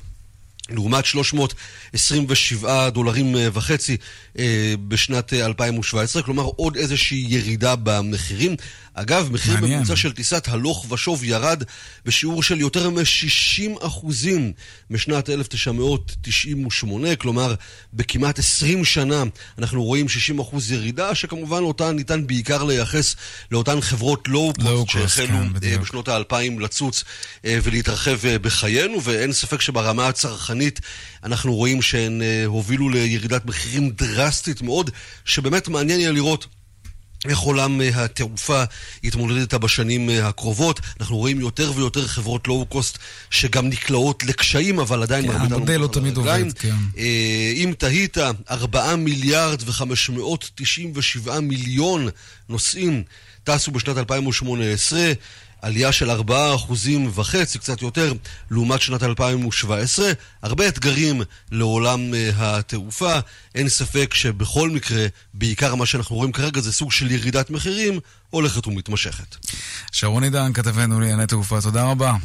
לעומת 0.69 1.05
327 1.05 2.89
דולרים 2.89 3.35
אה, 3.35 3.47
וחצי 3.53 3.97
אה, 4.39 4.73
בשנת 4.87 5.33
אה, 5.33 5.45
2017, 5.45 6.23
כלומר 6.23 6.43
עוד 6.43 6.75
איזושהי 6.75 7.25
ירידה 7.29 7.75
במחירים. 7.75 8.55
אגב, 8.93 9.29
מחיר. 9.31 9.57
ממוצע 9.61 9.95
של 9.95 10.11
טיסת 10.11 10.47
הלוך 10.47 10.91
ושוב 10.91 11.23
ירד 11.23 11.63
בשיעור 12.05 12.43
של 12.43 12.59
יותר 12.59 12.89
מ-60 12.89 13.85
אחוזים 13.85 14.53
משנת 14.89 15.29
1998, 15.29 17.15
כלומר 17.15 17.55
בכמעט 17.93 18.39
20 18.39 18.85
שנה 18.85 19.23
אנחנו 19.57 19.83
רואים 19.83 20.09
60 20.09 20.39
אחוז 20.39 20.71
ירידה, 20.71 21.15
שכמובן 21.15 21.63
אותה 21.63 21.91
ניתן 21.91 22.27
בעיקר 22.27 22.63
לייחס 22.63 23.15
לאותן 23.51 23.81
חברות 23.81 24.27
לואו-קוסט 24.27 24.89
שהחלו 24.89 25.27
כן, 25.27 25.67
אה. 25.67 25.77
בשנות 25.77 26.07
האלפיים 26.07 26.59
לצוץ 26.59 27.03
אה, 27.45 27.59
ולהתרחב 27.63 28.25
אה, 28.25 28.39
בחיינו, 28.39 29.03
ואין 29.03 29.33
ספק 29.33 29.61
שברמה 29.61 30.07
הצרכנית 30.07 30.79
אנחנו 31.23 31.55
רואים 31.55 31.81
שהן 31.81 32.21
הובילו 32.45 32.89
לירידת 32.89 33.45
מחירים 33.45 33.89
דרסטית 33.89 34.61
מאוד, 34.61 34.89
שבאמת 35.25 35.67
מעניין 35.67 35.99
יהיה 35.99 36.11
לראות. 36.11 36.47
איך 37.29 37.39
עולם 37.39 37.81
אה, 37.81 38.03
התעופה 38.03 38.63
יתמודד 39.03 39.37
איתה 39.37 39.57
בשנים 39.57 40.09
אה, 40.09 40.27
הקרובות. 40.27 40.79
אנחנו 40.99 41.17
רואים 41.17 41.39
יותר 41.39 41.71
ויותר 41.75 42.07
חברות 42.07 42.47
לואו-קוסט 42.47 42.97
שגם 43.29 43.69
נקלעות 43.69 44.23
לקשיים, 44.23 44.79
אבל 44.79 45.03
עדיין 45.03 45.31
כן, 45.31 45.37
המודל 45.37 45.77
לא 45.77 45.87
תמיד 45.87 46.17
הרגליים. 46.17 46.45
עובד, 46.45 46.57
כן. 46.57 46.75
אה, 46.97 47.51
אם 47.55 47.73
תהית, 47.77 48.17
4 48.51 48.95
מיליארד 48.95 49.61
ו-597 49.65 51.39
מיליון 51.41 52.09
נוסעים 52.49 53.03
טסו 53.43 53.71
בשנת 53.71 53.97
2018, 53.97 55.13
עלייה 55.63 55.91
של 55.91 56.09
4 56.09 56.55
אחוזים 56.55 57.11
וחצי, 57.13 57.59
קצת 57.59 57.81
יותר, 57.81 58.13
לעומת 58.51 58.81
שנת 58.81 59.03
2017. 59.03 60.11
הרבה 60.41 60.67
אתגרים 60.67 61.21
לעולם 61.51 62.13
אה, 62.13 62.29
התעופה. 62.37 63.19
אין 63.55 63.69
ספק 63.69 64.13
שבכל 64.13 64.69
מקרה, 64.69 65.05
בעיקר 65.33 65.75
מה 65.75 65.85
שאנחנו 65.85 66.15
רואים 66.15 66.31
כרגע 66.31 66.61
זה 66.61 66.73
סוג 66.73 66.91
של 66.91 67.11
ירידת 67.11 67.49
מחירים 67.49 67.99
הולכת 68.29 68.67
ומתמשכת. 68.67 69.35
שרון 69.91 70.23
עידן, 70.23 70.53
כתבנו 70.53 70.99
לענייני 70.99 71.27
תעופה, 71.27 71.61
תודה 71.61 71.83
רבה. 71.83 72.15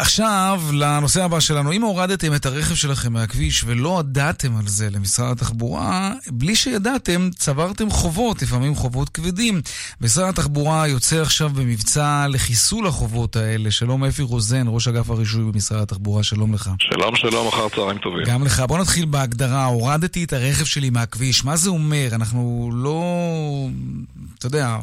עכשיו, 0.00 0.62
לנושא 0.72 1.24
הבא 1.24 1.40
שלנו. 1.40 1.72
אם 1.72 1.82
הורדתם 1.82 2.34
את 2.34 2.46
הרכב 2.46 2.74
שלכם 2.74 3.12
מהכביש 3.12 3.64
ולא 3.66 3.88
הודעתם 3.88 4.56
על 4.56 4.66
זה 4.66 4.90
למשרד 4.90 5.30
התחבורה, 5.30 6.12
בלי 6.30 6.56
שידעתם, 6.56 7.30
צברתם 7.36 7.90
חובות, 7.90 8.42
לפעמים 8.42 8.74
חובות 8.74 9.08
כבדים. 9.08 9.60
משרד 10.00 10.28
התחבורה 10.28 10.88
יוצא 10.88 11.22
עכשיו 11.22 11.48
במבצע 11.48 12.26
לחיסול 12.28 12.86
החובות 12.86 13.36
האלה. 13.36 13.70
שלום 13.70 14.04
אפי 14.04 14.22
רוזן, 14.22 14.64
ראש 14.66 14.88
אגף 14.88 15.10
הרישוי 15.10 15.44
במשרד 15.52 15.82
התחבורה, 15.82 16.22
שלום 16.22 16.54
לך. 16.54 16.70
שלום, 16.78 17.16
שלום, 17.16 17.48
אחר 17.48 17.68
צהריים 17.74 17.98
טובים. 17.98 18.24
גם 18.26 18.44
לך. 18.44 18.60
בוא 18.60 18.78
נתחיל 18.78 19.04
בהגדרה. 19.04 19.64
הורדתי 19.64 20.24
את 20.24 20.32
הרכב 20.32 20.64
שלי 20.64 20.90
מהכביש. 20.90 21.44
מה 21.44 21.56
זה 21.56 21.70
אומר? 21.70 22.08
אנחנו 22.12 22.70
לא... 22.74 23.02
אתה 24.38 24.46
יודע, 24.46 24.76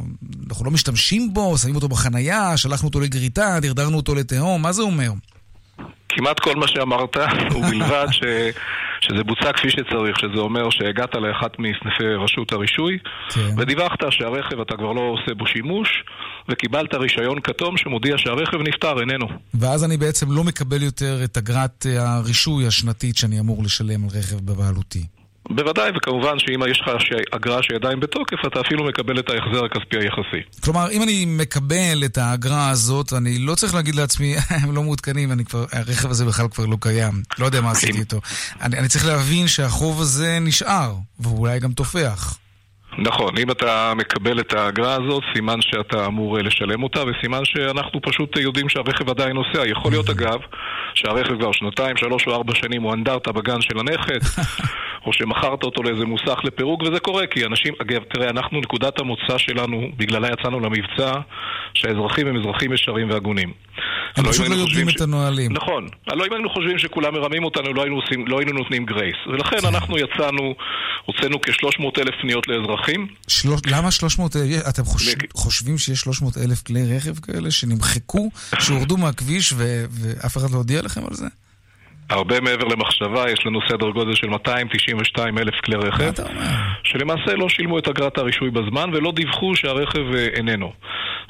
אנחנו 0.48 0.64
לא 0.64 0.70
משתמשים 0.70 1.34
בו, 1.34 1.58
שמים 1.58 1.74
אותו 1.74 1.88
בחנייה, 1.88 2.56
שלחנו 2.56 2.88
אותו 2.88 3.00
לגריטה, 3.00 3.58
דרדרנו 3.62 3.96
אותו 3.96 4.14
לתהום. 4.14 4.62
מה 4.62 4.72
זה 4.72 4.82
אומר? 4.82 5.05
כמעט 6.08 6.40
כל 6.40 6.56
מה 6.56 6.68
שאמרת, 6.68 7.16
ובלבד 7.56 8.06
ש... 8.10 8.22
שזה 9.00 9.24
בוצע 9.24 9.52
כפי 9.52 9.70
שצריך, 9.70 10.18
שזה 10.20 10.40
אומר 10.40 10.70
שהגעת 10.70 11.14
לאחת 11.14 11.58
מסניפי 11.58 12.04
רשות 12.24 12.52
הרישוי, 12.52 12.98
כן. 13.30 13.54
ודיווחת 13.58 13.98
שהרכב 14.10 14.60
אתה 14.60 14.76
כבר 14.76 14.92
לא 14.92 15.00
עושה 15.00 15.34
בו 15.34 15.46
שימוש, 15.46 15.88
וקיבלת 16.48 16.94
רישיון 16.94 17.40
כתום 17.40 17.76
שמודיע 17.76 18.18
שהרכב 18.18 18.58
נפטר, 18.68 19.00
איננו. 19.00 19.26
ואז 19.54 19.84
אני 19.84 19.96
בעצם 19.96 20.26
לא 20.30 20.44
מקבל 20.44 20.82
יותר 20.82 21.24
את 21.24 21.36
אגרת 21.36 21.86
אה, 21.86 22.16
הרישוי 22.16 22.66
השנתית 22.66 23.16
שאני 23.16 23.40
אמור 23.40 23.62
לשלם 23.64 24.04
על 24.04 24.10
רכב 24.18 24.36
בבעלותי. 24.36 25.15
בוודאי, 25.50 25.90
וכמובן 25.96 26.38
שאם 26.38 26.60
יש 26.70 26.80
לך 26.80 26.88
אגרה 27.30 27.62
שהיא 27.62 27.76
עדיין 27.76 28.00
בתוקף, 28.00 28.36
אתה 28.46 28.60
אפילו 28.60 28.84
מקבל 28.84 29.18
את 29.18 29.30
ההחזר 29.30 29.64
הכספי 29.64 29.96
היחסי. 29.98 30.60
כלומר, 30.64 30.90
אם 30.90 31.02
אני 31.02 31.24
מקבל 31.24 32.02
את 32.04 32.18
האגרה 32.18 32.70
הזאת, 32.70 33.12
אני 33.12 33.38
לא 33.38 33.54
צריך 33.54 33.74
להגיד 33.74 33.94
לעצמי, 33.94 34.36
הם 34.62 34.74
לא 34.74 34.82
מעודכנים, 34.82 35.32
אני 35.32 35.44
כבר, 35.44 35.64
הרכב 35.72 36.10
הזה 36.10 36.24
בכלל 36.24 36.48
כבר 36.48 36.66
לא 36.66 36.76
קיים. 36.80 37.22
לא 37.38 37.46
יודע 37.46 37.60
מה 37.60 37.70
עשיתי 37.70 37.98
איתו. 37.98 38.20
אני, 38.60 38.78
אני 38.78 38.88
צריך 38.88 39.06
להבין 39.06 39.48
שהחוב 39.48 40.00
הזה 40.00 40.38
נשאר, 40.40 40.94
ואולי 41.20 41.60
גם 41.60 41.72
תופח. 41.72 42.38
נכון, 42.98 43.38
אם 43.38 43.50
אתה 43.50 43.92
מקבל 43.96 44.40
את 44.40 44.52
האגרה 44.52 44.94
הזאת, 44.94 45.22
סימן 45.34 45.60
שאתה 45.60 46.06
אמור 46.06 46.36
אה, 46.36 46.42
לשלם 46.42 46.82
אותה, 46.82 47.00
וסימן 47.06 47.44
שאנחנו 47.44 48.00
פשוט 48.02 48.36
יודעים 48.36 48.68
שהרכב 48.68 49.10
עדיין 49.10 49.36
נוסע. 49.36 49.68
יכול 49.68 49.90
להיות 49.90 50.10
אגב, 50.10 50.38
שהרכב 50.94 51.38
כבר 51.38 51.52
שנתיים, 51.52 51.96
שלוש 51.96 52.26
או 52.26 52.34
ארבע 52.34 52.54
שנים 52.54 52.82
הוא 52.82 52.94
אנדרטה 52.94 53.32
בגן 53.32 53.60
של 53.60 53.78
הנכד, 53.78 54.18
או 55.06 55.12
שמכרת 55.12 55.62
אותו 55.62 55.82
לאיזה 55.82 56.04
מוסך 56.04 56.38
לפירוק, 56.44 56.82
וזה 56.82 57.00
קורה, 57.00 57.26
כי 57.26 57.44
אנשים, 57.44 57.74
אגב, 57.82 58.02
תראה, 58.14 58.30
אנחנו, 58.30 58.60
נקודת 58.60 59.00
המוצא 59.00 59.38
שלנו, 59.38 59.88
בגללה 59.96 60.28
יצאנו 60.28 60.60
למבצע, 60.60 61.12
שהאזרחים 61.74 62.26
הם 62.26 62.36
אזרחים 62.36 62.72
ישרים 62.72 63.10
והגונים. 63.10 63.52
הם 64.16 64.24
אם 64.24 64.32
פשוט 64.32 64.48
לא 64.48 64.54
יודעים 64.54 64.88
את 64.88 65.00
הנהלים. 65.00 65.52
נכון. 65.52 65.88
הלוא 66.06 66.26
אם 66.26 66.32
היינו 66.32 66.50
חושבים 66.50 66.78
שכולם 66.78 67.14
מרמים 67.14 67.44
אותנו, 67.44 67.72
לא 67.72 67.82
היינו, 67.82 67.96
עושים, 67.96 68.26
לא 68.26 68.38
היינו 68.38 68.52
נותנים 68.52 68.84
גרייס. 68.84 69.16
ולכן 69.26 69.60
כן. 69.60 69.66
אנחנו 69.66 69.98
יצאנו, 69.98 70.54
הוצאנו 71.04 71.40
כ-300 71.40 72.02
אלף 72.02 72.14
פניות 72.20 72.48
לאזרחים. 72.48 72.85
שלוש- 73.28 73.60
למה 73.66 73.90
300 73.90 74.36
אלף? 74.36 74.68
אתם 74.68 74.84
חוש... 74.84 75.14
חושבים 75.34 75.78
שיש 75.78 76.00
300 76.00 76.36
אלף 76.38 76.62
כלי 76.62 76.96
רכב 76.96 77.18
כאלה 77.18 77.50
שנמחקו, 77.50 78.30
שהורדו 78.60 78.96
מהכביש 78.96 79.52
ו... 79.56 79.84
ואף 79.90 80.36
אחד 80.36 80.50
לא 80.50 80.56
הודיע 80.56 80.82
לכם 80.82 81.00
על 81.10 81.14
זה? 81.14 81.26
הרבה 82.10 82.40
מעבר 82.40 82.64
למחשבה, 82.64 83.30
יש 83.30 83.46
לנו 83.46 83.60
סדר 83.68 83.90
גודל 83.90 84.14
של 84.14 84.26
292 84.26 85.38
אלף 85.38 85.54
כלי 85.64 85.76
רכב, 85.76 86.12
שלמעשה 86.84 87.34
לא 87.36 87.48
שילמו 87.48 87.78
את 87.78 87.88
אגרת 87.88 88.18
הרישוי 88.18 88.50
בזמן 88.50 88.90
ולא 88.92 89.12
דיווחו 89.12 89.56
שהרכב 89.56 90.14
אה, 90.14 90.26
איננו. 90.34 90.72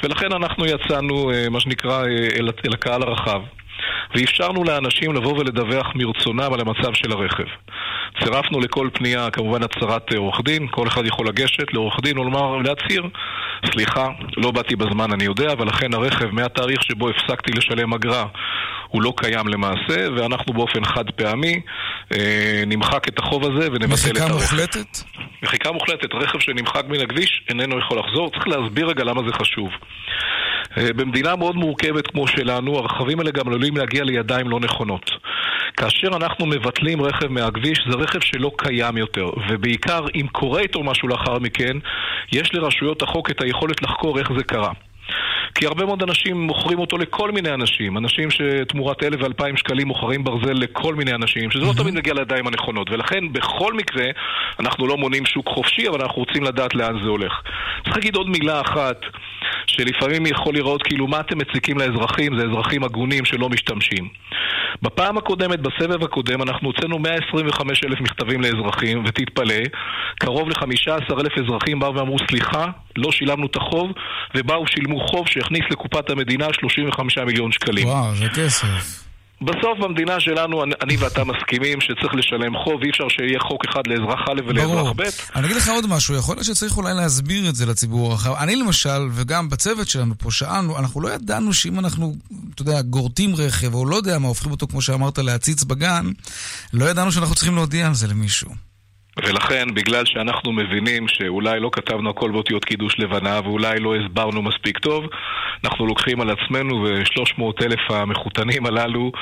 ולכן 0.03 0.33
אנחנו 0.33 0.67
יצאנו, 0.67 1.31
אה, 1.33 1.49
מה 1.51 1.61
שנקרא, 1.61 1.99
אה, 2.05 2.07
אל, 2.39 2.49
אל 2.67 2.73
הקהל 2.75 3.03
הרחב. 3.03 3.41
ואפשרנו 4.15 4.65
לאנשים 4.65 5.13
לבוא 5.15 5.39
ולדווח 5.39 5.87
מרצונם 5.95 6.53
על 6.53 6.61
המצב 6.61 6.95
של 6.95 7.13
הרכב. 7.13 7.45
צירפנו 8.25 8.61
לכל 8.61 8.89
פנייה 8.93 9.31
כמובן 9.31 9.63
הצהרת 9.63 10.13
אה, 10.13 10.19
עורך 10.19 10.41
דין, 10.45 10.67
כל 10.71 10.89
אחד 10.89 11.07
יכול 11.07 11.29
לגשת 11.29 11.73
לעורך 11.73 12.01
דין 12.03 12.19
ולומר, 12.19 12.57
להצהיר, 12.57 13.03
סליחה, 13.73 14.09
לא 14.37 14.51
באתי 14.51 14.77
בזמן 14.77 15.13
אני 15.13 15.25
יודע, 15.25 15.53
ולכן 15.59 15.95
הרכב 15.95 16.31
מהתאריך 16.31 16.83
שבו 16.83 17.09
הפסקתי 17.09 17.53
לשלם 17.53 17.95
אגרה 17.95 18.27
הוא 18.89 19.03
לא 19.03 19.13
קיים 19.17 19.49
למעשה, 19.49 20.09
ואנחנו 20.17 20.53
באופן 20.53 20.85
חד 20.85 21.11
פעמי 21.11 21.61
אה, 22.13 22.63
נמחק 22.67 23.09
את 23.09 23.19
החוב 23.19 23.45
הזה 23.45 23.69
ונבטל 23.73 23.85
את 23.85 23.93
מחיקה 23.93 24.23
הרכב. 24.23 24.35
מוחלטת? 24.35 24.99
מחיקה 25.43 25.73
מוחלטת, 25.73 26.15
רכב 26.15 26.39
שנמחק 26.39 26.85
מן 26.89 27.01
הכביש 27.01 27.43
איננו 27.49 27.79
יכול 27.79 27.99
לחזור. 27.99 28.31
צריך 28.31 28.49
להסביר 28.49 28.87
רגע 28.87 29.05
למה 29.05 29.23
זה 29.27 29.33
חשוב. 29.33 29.69
אה, 30.79 30.93
במדינה 30.93 31.37
מאוד 31.37 31.57
מורכבת 31.57 32.07
כמו 32.07 32.29
שלנו, 32.29 32.79
הרכבים 32.79 33.19
האלה 33.19 33.31
גם 33.31 33.49
עלולים 33.49 33.77
להגיע 33.77 34.05
לידיים 34.05 34.49
לא 34.49 34.61
נכונות. 34.61 35.11
כאשר 35.77 36.09
אנחנו 36.17 36.47
מבטלים 36.47 37.03
רכב 37.03 37.29
מהכביש, 37.29 37.87
זה 37.91 37.97
רכב 37.97 38.21
שלא 38.21 38.51
קיים 38.59 38.97
יותר, 38.97 39.31
ובעיקר 39.49 40.05
אם 40.15 40.27
קורה 40.33 40.61
איתו 40.61 40.83
משהו 40.83 41.09
לאחר 41.09 41.39
מכן, 41.39 41.77
יש 42.33 42.55
לרשויות 42.55 43.03
החוק 43.03 43.31
את 43.31 43.41
היכולת 43.41 43.83
לחקור 43.83 44.19
איך 44.19 44.33
זה 44.39 44.45
קרה. 44.45 44.73
כי 45.57 45.67
הרבה 45.67 45.85
מאוד 45.85 46.03
אנשים 46.03 46.41
מוכרים 46.41 46.79
אותו 46.79 46.99
לכל 46.99 47.31
מיני 47.31 47.55
אנשים, 47.55 47.99
אנשים 47.99 48.29
שתמורת 48.31 49.03
אלף 49.03 49.23
ואלפיים 49.23 49.57
שקלים 49.57 49.89
מוכרים 49.89 50.25
ברזל 50.25 50.53
לכל 50.53 50.95
מיני 50.95 51.13
אנשים, 51.15 51.51
שזה 51.51 51.63
לא 51.67 51.73
תמיד 51.77 51.95
מגיע 51.95 52.15
לידיים 52.15 52.47
הנכונות, 52.47 52.91
ולכן 52.91 53.33
בכל 53.33 53.75
מקרה 53.75 54.05
אנחנו 54.61 54.87
לא 54.87 54.97
מונים 54.97 55.27
שוק 55.27 55.49
חופשי, 55.49 55.89
אבל 55.89 56.03
אנחנו 56.03 56.23
רוצים 56.23 56.43
לדעת 56.43 56.75
לאן 56.75 56.99
זה 57.03 57.09
הולך. 57.09 57.33
צריך 57.85 57.97
להגיד 57.97 58.17
עוד 58.17 58.29
מילה 58.29 58.61
אחת, 58.61 59.01
שלפעמים 59.67 60.27
יכול 60.27 60.55
להיראות 60.55 60.83
כאילו 60.83 61.07
מה 61.07 61.21
אתם 61.21 61.39
מציקים 61.39 61.79
לאזרחים, 61.79 62.39
זה 62.39 62.45
אזרחים 62.47 62.85
הגונים 62.85 63.25
שלא 63.25 63.49
משתמשים. 63.49 64.09
בפעם 64.83 65.19
הקודמת, 65.19 65.61
בסבב 65.61 66.05
הקודם, 66.05 66.43
אנחנו 66.43 66.69
הוצאנו 66.69 66.99
125 66.99 67.85
אלף 67.85 68.01
מכתבים 68.01 68.41
לאזרחים, 68.41 69.05
ותתפלא, 69.07 69.63
קרוב 70.19 70.49
ל-15 70.49 71.21
אלף 71.21 71.39
אזרחים 71.39 71.79
באו 71.79 71.95
ואמרו 71.95 72.17
סליחה, 72.31 72.67
לא 72.97 73.13
שילמנו 73.13 73.47
את 73.47 73.57
החוב, 73.57 73.91
ובאו 74.37 74.67
שילמו 74.67 75.07
חוב 75.09 75.25
שהכניס 75.29 75.63
לקופת 75.71 76.11
המדינה 76.11 76.47
35 76.61 77.19
מיליון 77.19 77.53
שקלים. 77.53 77.87
וואו, 77.89 78.15
זה 78.17 78.27
כסף. 78.35 79.03
בסוף 79.43 79.79
במדינה 79.81 80.21
שלנו, 80.21 80.63
אני- 80.65 80.97
ואתה 80.97 81.25
מסכימים 81.25 81.81
שצריך 81.81 82.15
לשלם 82.15 82.57
חוב, 82.65 82.83
אי 82.83 82.91
אפשר 82.91 83.05
שיהיה 83.09 83.41
חוק 83.41 83.65
אחד 83.71 83.83
לאזרח 83.87 84.21
א' 84.29 84.41
ולאזרח. 84.47 84.93
ב'. 84.97 85.03
אני 85.37 85.47
אגיד 85.47 85.57
לך 85.57 85.69
עוד 85.69 85.87
משהו, 85.87 86.15
יכול 86.17 86.37
להיות 86.37 86.45
שצריך 86.47 86.77
אולי 86.77 86.95
להסביר 86.95 87.49
את 87.49 87.55
זה 87.55 87.67
לציבור 87.67 88.11
הרחב. 88.13 88.33
אני 88.33 88.57
למשל, 88.57 89.01
וגם 89.13 89.49
בצוות 89.49 89.89
שלנו 89.89 90.15
פה 90.19 90.31
שאלנו, 90.31 90.79
אנחנו 90.79 91.01
לא 91.01 91.09
ידענו 91.09 91.53
שאם 91.53 91.79
אנחנו, 91.79 92.15
אתה 92.55 92.63
יודע, 92.63 92.83
גורטים 92.83 93.35
רכב, 93.37 93.75
או 93.75 93.87
לא 93.87 93.97
יודע 93.97 94.19
מה, 94.19 94.29
הופכים 94.29 94.51
אותו, 94.53 94.67
כמו 94.67 94.83
שאמרת, 94.83 95.19
להציץ 95.19 95.65
בגן, 95.65 96.07
לא 96.73 96.85
ידענו 96.85 97.13
שאנחנו 97.13 97.35
צריכים 97.35 97.55
להודיע 97.55 97.87
על 97.87 97.95
זה 97.95 98.07
למישהו. 98.07 98.51
ולכן, 99.25 99.75
בגלל 99.75 100.05
שאנחנו 100.07 100.53
מבינים 100.53 101.09
שאולי 101.09 101.61
לא 101.61 101.71
כתבנו 101.73 102.11
הכל 102.11 102.31
באותיות 102.31 102.65
קידוש 102.65 102.95
לבנה 102.99 103.41
ואולי 103.45 103.81
לא 103.81 103.95
הסברנו 103.97 104.43
מספיק 104.43 104.79
טוב, 104.79 105.05
אנחנו 105.65 105.87
לוקחים 105.87 106.21
על 106.21 106.31
עצמנו 106.31 106.75
ו-300 106.83 107.43
אלף 107.65 107.81
המחותנים 107.91 108.67
הללו 108.67 109.13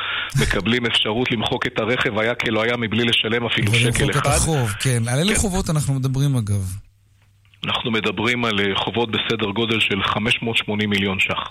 מקבלים 0.43 0.87
אפשרות 0.87 1.31
למחוק 1.31 1.67
את 1.67 1.79
הרכב 1.79 2.19
היה 2.19 2.35
כלא 2.35 2.63
היה 2.63 2.77
מבלי 2.77 3.05
לשלם 3.05 3.47
אפילו 3.47 3.75
שקל 3.75 4.05
ולמחוק 4.05 4.11
את 4.11 4.27
אחד. 4.27 4.37
החוב, 4.37 4.69
כן. 4.81 5.03
על 5.09 5.19
אילו 5.19 5.35
חובות 5.37 5.71
אנחנו 5.71 5.95
מדברים 5.95 6.37
אגב? 6.37 6.63
אנחנו 7.65 7.91
מדברים 7.91 8.45
על 8.45 8.61
אה, 8.61 8.65
חובות 8.85 9.09
בסדר 9.11 9.51
גודל 9.51 9.81
של 9.81 10.03
580 10.03 10.91
מיליון 10.91 11.21
ש"ח. 11.21 11.51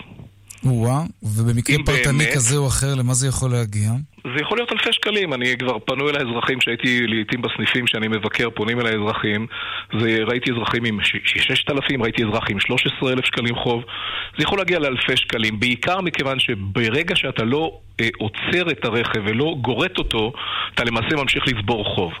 או-אה, 0.66 1.02
ובמקרה 1.22 1.76
פרטני 1.86 2.18
באמת- 2.18 2.34
כזה 2.34 2.56
או 2.56 2.68
אחר, 2.68 2.94
למה 2.94 3.14
זה 3.14 3.28
יכול 3.28 3.50
להגיע? 3.50 3.90
זה 4.24 4.40
יכול 4.40 4.58
להיות 4.58 4.72
אלפי 4.72 4.92
שקלים, 4.92 5.34
אני 5.34 5.56
כבר 5.58 5.78
פנו 5.78 6.08
אליי 6.08 6.22
אזרחים 6.22 6.60
שהייתי 6.60 7.06
לעיתים 7.06 7.42
בסניפים 7.42 7.86
שאני 7.86 8.08
מבקר, 8.08 8.50
פונים 8.50 8.80
אליי 8.80 8.94
אזרחים, 8.94 9.46
זה, 10.00 10.18
ראיתי 10.26 10.52
אזרחים 10.52 10.84
עם 10.84 10.98
6,000, 11.24 12.02
ראיתי 12.02 12.24
אזרח 12.24 12.44
עם 12.50 12.60
13,000 12.60 13.24
שקלים 13.24 13.54
חוב, 13.54 13.84
זה 14.38 14.42
יכול 14.42 14.58
להגיע 14.58 14.78
לאלפי 14.78 15.16
שקלים, 15.16 15.60
בעיקר 15.60 16.00
מכיוון 16.00 16.38
שברגע 16.38 17.16
שאתה 17.16 17.44
לא 17.44 17.78
אה, 18.00 18.08
עוצר 18.18 18.70
את 18.70 18.84
הרכב 18.84 19.20
ולא 19.24 19.54
גורט 19.60 19.98
אותו, 19.98 20.32
אתה 20.74 20.84
למעשה 20.84 21.16
ממשיך 21.16 21.44
לצבור 21.46 21.84
חוב. 21.84 22.12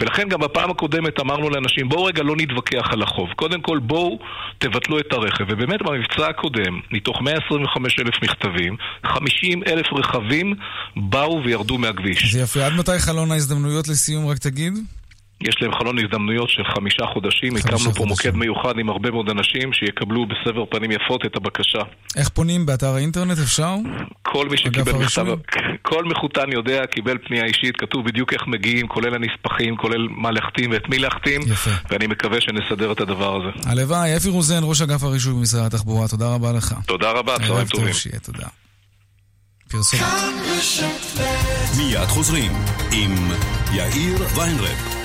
ולכן 0.00 0.28
גם 0.28 0.40
בפעם 0.40 0.70
הקודמת 0.70 1.20
אמרנו 1.20 1.50
לאנשים, 1.50 1.88
בואו 1.88 2.04
רגע 2.04 2.22
לא 2.22 2.34
נתווכח 2.36 2.92
על 2.92 3.02
החוב. 3.02 3.32
קודם 3.36 3.60
כל 3.60 3.78
בואו 3.78 4.18
תבטלו 4.58 4.98
את 4.98 5.12
הרכב. 5.12 5.44
ובאמת 5.48 5.82
במבצע 5.82 6.28
הקודם, 6.28 6.80
מתוך 6.90 7.22
125 7.22 8.00
אלף 8.00 8.22
מכתבים, 8.22 8.76
50 9.06 9.62
אלף 9.66 9.92
רכבים 9.92 10.54
באו 10.96 11.33
וירדו 11.44 11.78
מהכביש. 11.78 12.32
זה 12.32 12.40
יפה. 12.40 12.66
עד 12.66 12.72
מתי 12.72 12.98
חלון 12.98 13.32
ההזדמנויות 13.32 13.88
לסיום, 13.88 14.26
רק 14.26 14.38
תגיד? 14.38 14.72
יש 15.40 15.56
להם 15.60 15.72
חלון 15.78 15.98
הזדמנויות 15.98 16.50
של 16.50 16.62
חמישה 16.74 17.06
חודשים. 17.12 17.56
הקמנו 17.56 17.94
פה 17.94 18.04
מוקד 18.04 18.34
מיוחד 18.34 18.78
עם 18.78 18.88
הרבה 18.88 19.10
מאוד 19.10 19.30
אנשים 19.30 19.72
שיקבלו 19.72 20.26
בסבר 20.26 20.64
פנים 20.70 20.90
יפות 20.90 21.26
את 21.26 21.36
הבקשה. 21.36 21.78
איך 22.16 22.28
פונים? 22.28 22.66
באתר 22.66 22.94
האינטרנט 22.94 23.38
אפשר? 23.38 23.74
כל 24.22 24.48
מי 24.48 24.56
שקיבל 24.56 24.92
מכתב? 24.92 25.26
כל 25.90 26.04
מחותן 26.04 26.52
יודע, 26.52 26.86
קיבל 26.86 27.18
פנייה 27.26 27.44
אישית, 27.44 27.76
כתוב 27.76 28.06
בדיוק 28.06 28.32
איך 28.32 28.42
מגיעים, 28.46 28.88
כולל 28.88 29.14
הנספחים, 29.14 29.76
כולל 29.76 30.08
מה 30.10 30.30
להחתים 30.30 30.70
ואת 30.70 30.88
מי 30.88 30.98
להחתים, 30.98 31.40
יפה. 31.42 31.70
ואני 31.90 32.06
מקווה 32.06 32.40
שנסדר 32.40 32.92
את 32.92 33.00
הדבר 33.00 33.36
הזה. 33.36 33.70
הלוואי, 33.70 34.16
אפי 34.16 34.28
רוזן, 34.28 34.60
ראש 34.62 34.82
אגף 34.82 35.02
הרישוי 35.02 35.32
במשרד 35.32 35.66
התחבורה, 35.66 36.08
תודה 36.08 36.34
רבה 36.34 36.52
לך. 36.52 36.74
תודה 36.86 37.10
רבה, 37.10 37.36
צהריים 37.38 37.66
טובים. 37.66 37.86
טוב 37.86 37.96
שיהיה, 37.96 38.18
תודה. 38.20 38.46
פרסום. 39.74 40.00
מיד 41.76 42.08
חוזרים 42.08 42.52
עם 42.92 43.14
יאיר 43.72 44.16
ויינרב. 44.34 45.03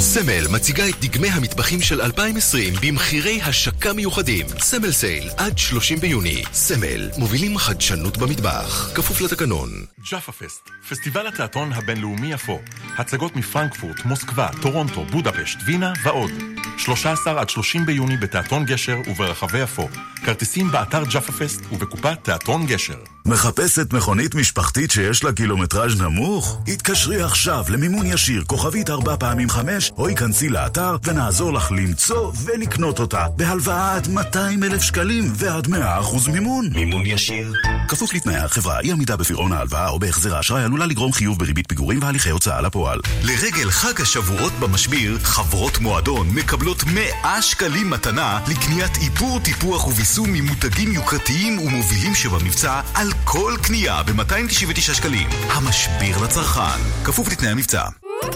סמל 0.00 0.48
מציגה 0.50 0.88
את 0.88 0.94
דגמי 1.00 1.28
המטבחים 1.28 1.80
של 1.82 2.00
2020 2.00 2.74
במחירי 2.82 3.42
השקה 3.42 3.92
מיוחדים. 3.92 4.46
סמל 4.58 4.92
סייל 4.92 5.30
עד 5.36 5.58
30 5.58 5.98
ביוני. 5.98 6.42
סמל, 6.52 7.10
מובילים 7.18 7.58
חדשנות 7.58 8.18
במטבח. 8.18 8.92
כפוף 8.94 9.20
לתקנון. 9.20 9.70
ג'אפה 10.10 10.32
פסט, 10.32 10.70
פסטיבל 10.88 11.26
התיאטרון 11.26 11.72
הבינלאומי 11.72 12.32
יפו. 12.32 12.60
הצגות 12.98 13.36
מפרנקפורט, 13.36 14.04
מוסקבה, 14.04 14.48
טורונטו, 14.62 15.04
בודפשט, 15.04 15.58
וינה 15.66 15.92
ועוד. 16.04 16.30
13 16.78 17.40
עד 17.40 17.48
30 17.50 17.86
ביוני 17.86 18.16
בתיאטרון 18.16 18.64
גשר 18.64 18.96
וברחבי 19.06 19.58
יפו. 19.58 19.88
כרטיסים 20.24 20.70
באתר 20.70 21.04
ג'אפה 21.04 21.32
פסט 21.32 21.60
ובקופת 21.72 22.24
תיאטרון 22.24 22.66
גשר. 22.66 23.15
מחפשת 23.26 23.92
מכונית 23.92 24.34
משפחתית 24.34 24.90
שיש 24.90 25.24
לה 25.24 25.32
קילומטראז' 25.32 26.00
נמוך? 26.00 26.60
התקשרי 26.68 27.22
עכשיו 27.22 27.64
למימון 27.68 28.06
ישיר 28.06 28.44
כוכבית 28.46 28.90
ארבע 28.90 29.16
פעמים 29.16 29.50
חמש, 29.50 29.92
או 29.98 30.06
היכנסי 30.06 30.48
לאתר 30.48 30.96
ונעזור 31.04 31.52
לך 31.52 31.72
למצוא 31.72 32.32
ולקנות 32.44 32.98
אותה 32.98 33.26
בהלוואה 33.36 33.94
עד 33.94 34.08
200 34.08 34.64
אלף 34.64 34.82
שקלים 34.82 35.32
ועד 35.34 35.66
100% 35.66 36.30
מימון. 36.32 36.68
מימון 36.74 37.06
ישיר. 37.06 37.52
כפוף 37.88 38.14
לתנאי 38.14 38.36
החברה, 38.36 38.80
אי 38.80 38.92
עמידה 38.92 39.16
בפירעון 39.16 39.52
ההלוואה 39.52 39.88
או 39.88 39.98
בהחזר 39.98 40.36
האשראי 40.36 40.62
עלולה 40.62 40.86
לגרום 40.86 41.12
חיוב 41.12 41.38
בריבית 41.38 41.68
פיגורים 41.68 42.02
והליכי 42.02 42.30
הוצאה 42.30 42.60
לפועל. 42.60 43.00
לרגל 43.22 43.70
חג 43.70 44.00
השבועות 44.00 44.52
במשביר, 44.60 45.18
חברות 45.22 45.78
מועדון 45.78 46.28
מקבלות 46.30 46.84
100 46.84 47.42
שקלים 47.42 47.90
מתנה 47.90 48.40
לקניית 48.48 48.96
איפור, 48.96 49.40
טיפוח 49.40 49.86
וביסום 49.86 50.32
ממותגים 50.32 50.92
יוקרתיים 50.92 51.58
ומובילים 51.58 52.14
שבמבצע 52.14 52.80
על 52.94 53.12
כל 53.24 53.54
קנייה 53.62 54.02
ב-299 54.02 54.80
שקלים. 54.80 55.28
המשביר 55.48 56.18
לצרכן, 56.18 57.04
כפוף 57.04 57.28
לתנאי 57.28 57.50
המבצע. 57.50 57.82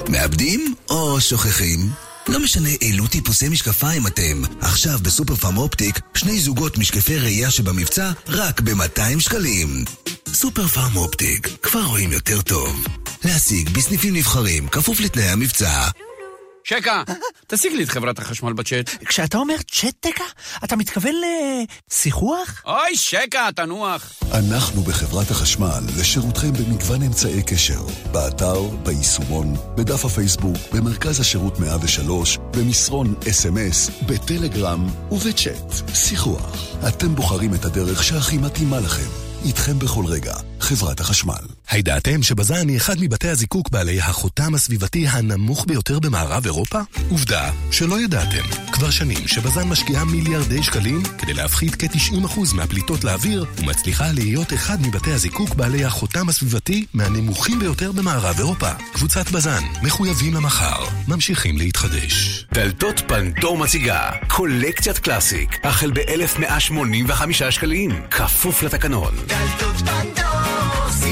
מאבדים 0.09 0.75
או 0.91 1.21
שוכחים? 1.21 1.91
לא 2.29 2.41
משנה 2.41 2.69
אילו 2.81 3.07
טיפוסי 3.07 3.49
משקפיים 3.49 4.07
אתם, 4.07 4.43
עכשיו 4.61 4.99
בסופר 5.03 5.35
פארם 5.35 5.57
אופטיק, 5.59 6.01
שני 6.15 6.41
זוגות 6.41 6.79
משקפי 6.79 7.19
ראייה 7.19 7.51
שבמבצע 7.51 8.11
רק 8.29 8.61
ב-200 8.61 9.21
שקלים. 9.21 9.85
סופר 10.33 10.67
פארם 10.67 10.97
אופטיק, 10.97 11.49
כבר 11.63 11.83
רואים 11.83 12.13
יותר 12.13 12.43
טוב. 12.43 12.87
להשיג 13.25 13.69
בסניפים 13.71 14.15
נבחרים, 14.17 14.69
כפוף 14.69 15.01
לתנאי 15.01 15.29
המבצע. 15.29 15.89
שקה, 16.71 17.03
תשיג 17.47 17.73
לי 17.73 17.85
את 17.85 17.89
חברת 17.89 18.19
החשמל 18.19 18.53
בצ'אט. 18.53 18.91
כשאתה 19.05 19.39
אומר 19.39 19.55
צ'טקה, 19.71 20.25
אתה 20.65 20.77
מתכוון 20.77 21.15
לשיחוח? 21.91 22.63
אוי, 22.67 22.97
שקה, 22.97 23.49
תנוח. 23.57 24.13
אנחנו 24.35 24.83
בחברת 24.83 25.31
החשמל 25.31 25.81
לשירותכם 26.01 26.53
במגוון 26.53 27.03
אמצעי 27.03 27.43
קשר. 27.43 27.81
באתר, 28.13 28.61
ביישומון, 28.63 29.55
בדף 29.77 30.05
הפייסבוק, 30.05 30.57
במרכז 30.73 31.21
השירות 31.21 31.59
103, 31.61 32.39
במסרון 32.51 33.15
אס.אם.אס, 33.31 33.91
בטלגרם 34.07 34.87
ובצ'אט. 35.11 35.95
שיחוח. 35.95 36.77
אתם 36.89 37.15
בוחרים 37.15 37.55
את 37.55 37.65
הדרך 37.65 38.03
שהכי 38.03 38.39
מתאימה 38.39 38.81
לכם. 38.81 39.11
איתכם 39.45 39.79
בכל 39.79 40.05
רגע, 40.07 40.35
חברת 40.61 41.01
החשמל. 41.01 41.60
הידעתם 41.71 42.23
שבז"ן 42.23 42.69
היא 42.69 42.77
אחד 42.77 42.95
מבתי 43.01 43.29
הזיקוק 43.29 43.71
בעלי 43.71 44.01
החותם 44.01 44.55
הסביבתי 44.55 45.07
הנמוך 45.09 45.65
ביותר 45.69 45.99
במערב 45.99 46.45
אירופה? 46.45 46.81
עובדה 47.11 47.51
שלא 47.71 48.01
ידעתם. 48.01 48.43
כבר 48.73 48.91
שנים 48.91 49.29
שבז"ן 49.29 49.69
משקיעה 49.69 50.05
מיליארדי 50.05 50.63
שקלים 50.63 51.03
כדי 51.19 51.33
להפחית 51.33 51.75
כ-90% 51.79 52.55
מהפליטות 52.55 53.05
לאוויר 53.05 53.45
ומצליחה 53.59 54.13
להיות 54.13 54.53
אחד 54.53 54.81
מבתי 54.81 55.13
הזיקוק 55.13 55.55
בעלי 55.55 55.85
החותם 55.85 56.29
הסביבתי 56.29 56.87
מהנמוכים 56.95 57.59
ביותר 57.59 57.93
במערב 57.93 58.39
אירופה. 58.39 58.71
קבוצת 58.93 59.31
בז"ן, 59.31 59.65
מחויבים 59.83 60.35
למחר, 60.35 60.85
ממשיכים 61.09 61.59
להתחדש. 61.59 62.45
דלתות 62.55 63.03
פנדור 63.09 63.59
מציגה 63.59 64.11
קולקציית 64.29 64.99
קלאסיק, 64.99 65.59
החל 65.65 65.91
ב-1185 65.91 67.51
שקלים, 67.51 67.91
כפוף 68.11 68.63
לתקנון. 68.63 69.15
דלתות 69.27 69.77
פנדור, 69.77 70.30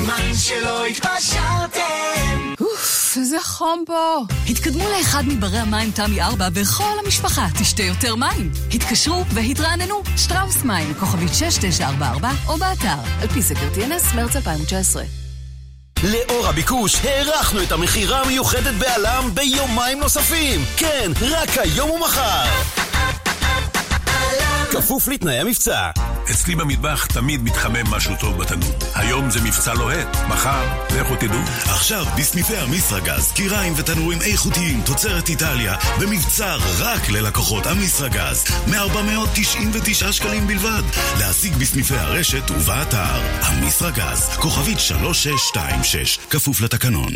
סימן 0.09 0.35
שלא 0.35 0.87
התפשרתם. 0.87 2.55
אוף, 2.61 3.15
איזה 3.17 3.37
חום 3.41 3.85
פה. 3.87 4.19
התקדמו 4.51 4.85
לאחד 4.89 5.25
מברי 5.27 5.59
המים 5.59 5.91
תמי 5.91 6.23
4 6.23 6.49
וכל 6.55 6.93
המשפחה 7.05 7.47
תשתה 7.61 7.83
יותר 7.83 8.15
מים. 8.15 8.51
התקשרו 8.75 9.25
והתרעננו, 9.29 10.03
שטראוס 10.17 10.65
מים, 10.65 10.95
כוכבית 10.95 11.35
6944 11.35 12.31
או 12.47 12.57
באתר, 12.57 13.21
על 13.21 13.29
פי 13.29 13.43
סקר 13.43 13.69
TNS, 13.75 14.17
מרץ 14.17 14.37
2019. 14.37 15.03
לאור 16.03 16.47
הביקוש, 16.47 17.05
הארכנו 17.05 17.63
את 17.63 17.73
המכירה 17.73 18.23
המיוחדת 18.23 18.75
בעלם 18.75 19.31
ביומיים 19.35 20.01
נוספים. 20.01 20.65
כן, 20.77 21.11
רק 21.21 21.59
היום 21.59 21.91
ומחר. 21.91 22.45
כפוף 24.71 25.09
לתנאי 25.09 25.39
המבצע. 25.41 25.91
אצלי 26.31 26.55
במטבח 26.55 27.07
תמיד 27.07 27.43
מתחמם 27.43 27.87
משהו 27.91 28.15
טוב 28.21 28.39
בתנור. 28.39 28.71
היום 28.95 29.31
זה 29.31 29.41
מבצע 29.41 29.75
לוהט, 29.75 30.17
מחר, 30.29 30.67
לכו 31.01 31.17
תדעו. 31.17 31.41
עכשיו 31.65 32.05
בסניפי 32.19 32.57
המסרגז, 32.57 33.33
קיריים 33.33 33.73
ותנורים 33.77 34.19
איכותיים, 34.23 34.83
תוצרת 34.87 35.29
איטליה, 35.29 35.77
במבצע 36.01 36.57
רק 36.79 37.09
ללקוחות 37.11 37.67
המסרגז, 37.67 38.45
מ-499 38.67 40.13
שקלים 40.13 40.47
בלבד. 40.47 40.83
להשיג 41.19 41.57
בסניפי 41.57 41.95
הרשת 41.95 42.51
ובאתר. 42.51 43.21
המסרגז, 43.43 44.29
כוכבית 44.37 44.81
3626, 44.81 46.19
כפוף 46.31 46.61
לתקנון. 46.61 47.13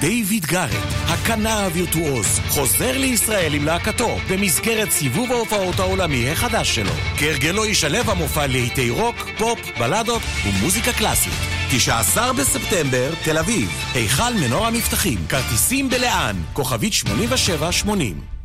דיוויד 0.00 0.46
גארט, 0.46 0.86
הקנר 1.06 1.64
הווירטואוז, 1.64 2.40
חוזר 2.48 2.98
לישראל 2.98 3.54
עם 3.54 3.64
להקתו 3.64 4.18
במסגרת 4.30 4.90
סיבוב 4.90 5.32
ההופעות 5.32 5.78
העולמי 5.78 6.30
החדש 6.30 6.74
שלו. 6.74 6.92
כהרגלו 7.18 7.66
ישלב 7.66 8.10
המופע 8.10 8.46
להיטי 8.46 8.90
רוק, 8.90 9.16
פופ, 9.38 9.58
בלדות 9.78 10.22
ומוזיקה 10.46 10.92
קלאסית. 10.92 11.32
19 11.70 12.32
בספטמבר, 12.32 13.10
תל 13.24 13.38
אביב, 13.38 13.70
היכל 13.94 14.34
מנור 14.40 14.66
המבטחים, 14.66 15.18
כרטיסים 15.28 15.88
בלאן, 15.90 16.36
כוכבית 16.52 16.92
8780. 16.92 18.35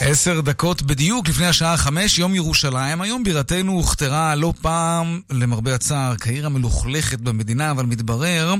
עשר 0.00 0.40
דקות 0.40 0.82
בדיוק 0.82 1.28
לפני 1.28 1.46
השעה 1.46 1.76
חמש, 1.76 2.18
יום 2.18 2.34
ירושלים. 2.34 3.00
היום 3.00 3.24
בירתנו 3.24 3.72
הוכתרה 3.72 4.34
לא 4.34 4.52
פעם, 4.62 5.20
למרבה 5.30 5.74
הצער, 5.74 6.16
כעיר 6.16 6.46
המלוכלכת 6.46 7.20
במדינה, 7.20 7.70
אבל 7.70 7.86
מתברר 7.86 8.54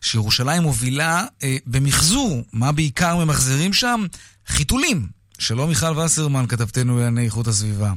שירושלים 0.00 0.62
מובילה 0.62 1.24
אה, 1.42 1.56
במחזור. 1.66 2.42
מה 2.52 2.72
בעיקר 2.72 3.16
ממחזרים 3.16 3.72
שם? 3.72 4.06
חיתולים. 4.46 5.06
שלום 5.38 5.68
מיכל 5.68 5.98
וסרמן, 5.98 6.46
כתבתנו 6.46 6.96
לענייני 6.96 7.24
איכות 7.24 7.46
הסביבה. 7.46 7.92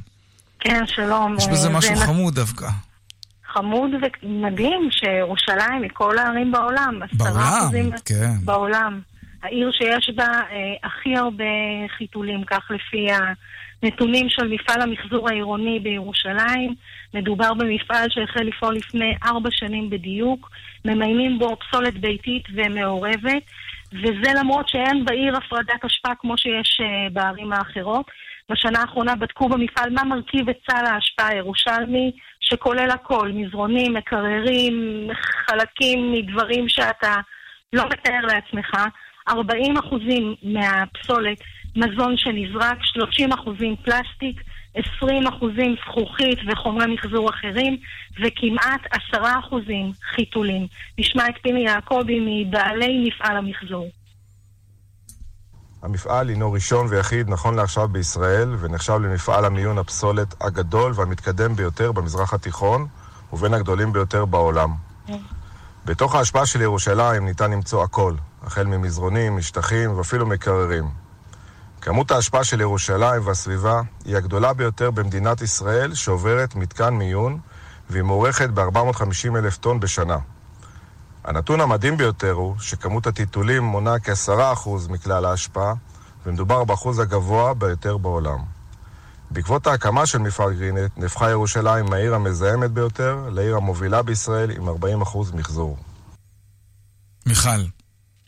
כן, 0.59 0.83
שלום. 0.87 1.35
יש 1.37 1.47
בזה 1.47 1.67
אה, 1.67 1.73
משהו 1.73 1.95
זה 1.95 2.05
חמוד 2.05 2.35
דווקא. 2.35 2.69
חמוד 3.53 3.91
ומדהים 4.23 4.89
שירושלים 4.91 5.81
מכל 5.81 6.17
הערים 6.17 6.51
בעולם, 6.51 6.99
בעולם, 7.13 7.69
כן. 8.05 8.33
בעולם. 8.45 8.99
העיר 9.43 9.71
שיש 9.71 10.09
בה 10.15 10.25
אה, 10.25 10.73
הכי 10.83 11.15
הרבה 11.15 11.43
חיתולים, 11.97 12.43
כך 12.43 12.71
לפי 12.71 13.07
הנתונים 13.83 14.29
של 14.29 14.47
מפעל 14.47 14.81
המחזור 14.81 15.29
העירוני 15.29 15.79
בירושלים. 15.79 16.75
מדובר 17.13 17.53
במפעל 17.53 18.07
שהחל 18.09 18.43
לפעול 18.43 18.75
לפני 18.75 19.15
ארבע 19.23 19.49
שנים 19.51 19.89
בדיוק. 19.89 20.49
ממיינים 20.85 21.39
בו 21.39 21.57
פסולת 21.59 21.97
ביתית 21.97 22.43
ומעורבת, 22.53 23.43
וזה 23.93 24.31
למרות 24.39 24.69
שאין 24.69 25.05
בעיר 25.05 25.37
הפרדת 25.37 25.85
אשפה 25.85 26.15
כמו 26.19 26.37
שיש 26.37 26.81
אה, 26.81 27.09
בערים 27.13 27.53
האחרות. 27.53 28.11
בשנה 28.49 28.81
האחרונה 28.81 29.15
בדקו 29.15 29.49
במפעל 29.49 29.89
מה 29.89 30.03
מרכיב 30.03 30.49
את 30.49 30.57
סל 30.71 30.85
האשפה 30.85 31.27
הירושלמי, 31.27 32.11
שכולל 32.39 32.89
הכל, 32.91 33.31
מזרונים, 33.33 33.93
מקררים, 33.93 35.07
חלקים 35.13 36.11
מדברים 36.11 36.69
שאתה 36.69 37.15
לא 37.73 37.83
מתאר 37.89 38.21
לעצמך. 38.21 38.77
40 39.29 39.77
אחוזים 39.77 40.35
מהפסולת 40.43 41.37
מזון 41.75 42.17
שנזרק, 42.17 42.77
30 42.81 43.31
אחוזים 43.31 43.75
פלסטיק, 43.75 44.41
20 44.75 45.27
אחוזים 45.27 45.75
זכוכית 45.85 46.39
וחומרי 46.47 46.93
מחזור 46.93 47.29
אחרים, 47.29 47.77
וכמעט 48.21 48.81
10 49.11 49.23
אחוזים 49.39 49.91
חיתולים. 50.15 50.67
נשמע 50.97 51.29
את 51.29 51.33
פיני 51.41 51.59
יעקבי 51.59 52.19
מבעלי 52.21 53.07
מפעל 53.07 53.37
המחזור. 53.37 53.89
המפעל 55.83 56.29
הינו 56.29 56.51
ראשון 56.51 56.87
ויחיד 56.89 57.29
נכון 57.29 57.55
לעכשיו 57.55 57.87
בישראל, 57.87 58.49
ונחשב 58.59 58.93
למפעל 58.93 59.45
המיון 59.45 59.77
הפסולת 59.77 60.35
הגדול 60.41 60.91
והמתקדם 60.95 61.55
ביותר 61.55 61.91
במזרח 61.91 62.33
התיכון, 62.33 62.87
ובין 63.33 63.53
הגדולים 63.53 63.93
ביותר 63.93 64.25
בעולם. 64.25 64.69
בתוך 65.85 66.15
ההשפעה 66.15 66.45
של 66.45 66.61
ירושלים 66.61 67.25
ניתן 67.25 67.51
למצוא 67.51 67.83
הכל, 67.83 68.13
החל 68.43 68.63
ממזרונים, 68.63 69.35
משטחים 69.37 69.97
ואפילו 69.97 70.25
מקררים. 70.25 70.89
כמות 71.81 72.11
ההשפעה 72.11 72.43
של 72.43 72.61
ירושלים 72.61 73.27
והסביבה 73.27 73.81
היא 74.05 74.17
הגדולה 74.17 74.53
ביותר 74.53 74.91
במדינת 74.91 75.41
ישראל 75.41 75.93
שעוברת 75.93 76.55
מתקן 76.55 76.93
מיון 76.93 77.39
והיא 77.89 78.03
מוערכת 78.03 78.49
ב-450 78.49 79.37
אלף 79.37 79.57
טון 79.57 79.79
בשנה. 79.79 80.17
הנתון 81.23 81.61
המדהים 81.61 81.97
ביותר 81.97 82.31
הוא 82.31 82.55
שכמות 82.59 83.07
הטיטולים 83.07 83.63
מונה 83.63 83.99
כ-10% 83.99 84.69
מכלל 84.89 85.25
ההשפעה 85.25 85.73
ומדובר 86.25 86.63
באחוז 86.63 86.99
הגבוה 86.99 87.53
ביותר 87.53 87.97
בעולם. 87.97 88.39
בעקבות 89.31 89.67
ההקמה 89.67 90.05
של 90.05 90.17
מפעל 90.17 90.53
גרינט 90.53 90.91
נהפכה 90.97 91.29
ירושלים 91.29 91.85
מהעיר 91.85 92.15
המזהמת 92.15 92.71
ביותר 92.71 93.29
לעיר 93.31 93.55
המובילה 93.55 94.01
בישראל 94.01 94.51
עם 94.51 94.69
40% 94.69 94.71
מחזור. 95.33 95.77
מיכל. 97.25 97.78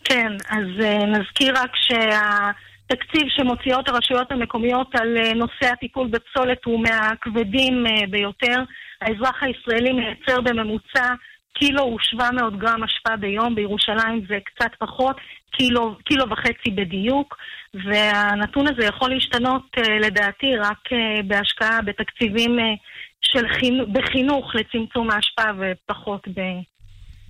כן, 0.04 0.32
אז 0.49 0.66
uh, 0.80 1.06
נזכיר 1.06 1.54
רק 1.58 1.72
שהתקציב 1.76 3.28
שמוציאות 3.30 3.89
הרשויות 3.89 4.32
המקומיות 4.32 4.95
על 4.95 5.18
uh, 5.18 5.34
נושא 5.36 5.74
הטיפול 5.74 6.08
בפסולת 6.08 6.66
הוא 6.66 6.84
מהכבדים 6.84 7.86
uh, 7.86 8.10
ביותר. 8.10 8.64
האזרח 9.02 9.43
הישראלי 9.43 9.91
מייצר 9.91 10.41
בממוצע 10.41 11.14
קילו 11.54 11.84
ו-700 11.84 12.58
גרם 12.58 12.84
אשפה 12.84 13.18
ביום, 13.18 13.56
בירושלים 13.56 14.26
זה 14.30 14.38
קצת 14.45 14.72
פחות, 14.80 15.16
קילו, 15.52 15.95
קילו 16.06 16.30
וחצי 16.30 16.72
בדיוק, 16.76 17.38
והנתון 17.74 18.68
הזה 18.68 18.86
יכול 18.86 19.10
להשתנות 19.10 19.64
לדעתי 20.02 20.56
רק 20.58 20.89
בהשקעה 21.28 21.82
בתקציבים 21.82 22.58
של 23.22 23.47
חינוך, 23.60 23.89
בחינוך 23.91 24.56
לצמצום 24.56 25.12
ההשפעה 25.12 25.52
ופחות 25.60 26.28
ב... 26.28 26.41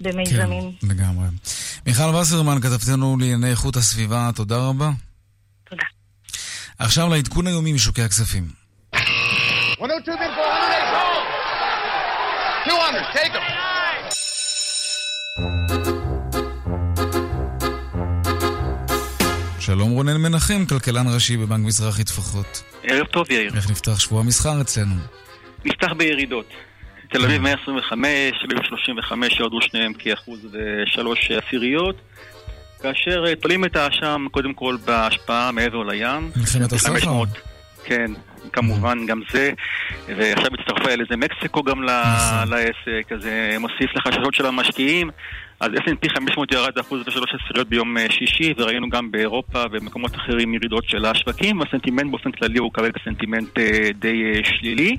במיזמים. 0.01 0.71
כן, 0.71 0.87
לגמרי. 0.87 1.27
מיכל 1.87 2.15
וסרמן, 2.15 2.61
כתבתנו 2.61 3.17
לענייני 3.19 3.51
איכות 3.51 3.75
הסביבה, 3.75 4.29
תודה 4.35 4.57
רבה. 4.57 4.89
תודה. 5.69 5.83
עכשיו 6.79 7.09
לעדכון 7.09 7.47
היומי 7.47 7.73
משוקי 7.73 8.01
הכספים. 8.01 8.47
200, 9.79 10.31
שלום 19.59 19.91
רונן 19.91 20.17
מנחם, 20.17 20.65
כלכלן 20.65 21.13
ראשי 21.13 21.37
בבנק 21.37 21.65
מזרחי 21.65 22.03
טפחות. 22.03 22.63
ערב 22.83 23.07
טוב 23.07 23.31
יאיר. 23.31 23.51
איך 23.55 23.69
נפתח 23.71 23.99
שבוע 23.99 24.21
המסחר 24.21 24.61
אצלנו? 24.61 24.95
נפתח 25.65 25.87
בירידות. 25.97 26.45
תל 27.11 27.25
אביב 27.25 27.41
125, 27.41 28.07
תל 28.41 28.55
אביב 28.55 28.65
35, 28.67 29.39
ירדו 29.39 29.61
שניהם 29.61 29.93
כאחוז 29.93 30.47
ושלוש 30.55 31.31
עשיריות. 31.31 31.95
כאשר 32.81 33.23
אה, 33.27 33.35
תולים 33.35 33.65
את 33.65 33.75
האשם 33.75 34.25
קודם 34.31 34.53
כל 34.53 34.75
בהשפעה 34.85 35.51
מעבר 35.51 35.83
לים. 35.83 36.31
מלחמת 36.35 36.71
הסחר? 36.73 36.93
500, 36.93 37.29
כן, 37.85 38.11
כמובן 38.53 39.05
גם 39.05 39.21
זה. 39.31 39.51
ועכשיו 40.07 40.51
הצטרפה 40.59 40.89
אל 40.93 41.01
איזה 41.01 41.15
מקסיקו 41.17 41.63
גם 41.63 41.83
ל- 41.83 42.45
לעסק, 42.49 43.11
אז 43.11 43.21
זה 43.21 43.55
מוסיף 43.59 43.95
לחששות 43.95 44.33
של 44.33 44.45
המשקיעים. 44.45 45.09
אז 45.59 45.71
S&P 45.71 46.09
500 46.15 46.51
ירד 46.51 46.77
אחוז 46.79 47.01
ושלוש 47.07 47.29
עשיריות 47.43 47.69
ביום 47.69 47.97
אה, 47.97 48.05
שישי, 48.09 48.53
וראינו 48.57 48.89
גם 48.89 49.11
באירופה 49.11 49.63
ובמקומות 49.71 50.15
אחרים 50.15 50.53
ירידות 50.53 50.83
של 50.89 51.05
השווקים, 51.05 51.59
והסנטימנט 51.59 52.11
באופן 52.11 52.31
כללי 52.31 52.59
הוא 52.59 52.71
כרגע 52.73 52.99
סנטימנט 53.05 53.59
אה, 53.59 53.89
די 53.99 54.23
אה, 54.23 54.39
שלילי. 54.43 54.97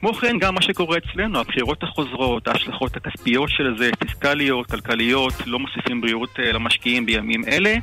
כמו 0.00 0.14
כן, 0.14 0.38
גם 0.38 0.54
מה 0.54 0.62
שקורה 0.62 0.98
אצלנו, 0.98 1.40
הבחירות 1.40 1.82
החוזרות, 1.82 2.48
ההשלכות 2.48 2.96
הכספיות 2.96 3.50
של 3.50 3.74
זה, 3.78 3.90
פיסקליות, 3.98 4.66
כלכליות, 4.66 5.32
לא 5.46 5.58
מוסיפים 5.58 6.00
בריאות 6.00 6.30
אה, 6.40 6.52
למשקיעים 6.52 7.06
בימים 7.06 7.44
אלה. 7.44 7.74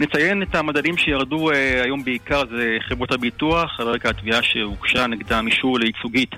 נציין 0.00 0.42
את 0.42 0.54
המדדים 0.54 0.96
שירדו 0.96 1.50
אה, 1.50 1.82
היום 1.82 2.04
בעיקר, 2.04 2.42
זה 2.50 2.76
חברות 2.88 3.12
הביטוח, 3.12 3.80
על 3.80 3.88
רקע 3.88 4.10
התביעה 4.10 4.42
שהוגשה 4.42 5.06
נגדם 5.06 5.46
אישור 5.46 5.78
לייצוגית 5.78 6.30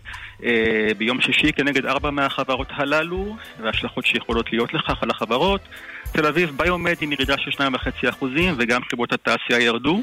אה, 0.45 0.89
ביום 0.99 1.21
שישי 1.21 1.53
כנגד 1.53 1.87
ארבע 1.87 2.11
מהחברות 2.11 2.69
הללו, 2.71 3.37
וההשלכות 3.63 4.07
שיכולות 4.07 4.53
להיות 4.53 4.75
לכך 4.75 5.03
על 5.03 5.11
החברות. 5.11 5.61
תל 6.13 6.27
אביב 6.27 6.51
ביומד 6.57 6.95
עם 7.01 7.13
ירידה 7.13 7.35
של 7.39 7.51
2.5% 7.51 8.25
וגם 8.57 8.81
חברות 8.91 9.13
התעשייה 9.13 9.61
ירדו. 9.61 10.03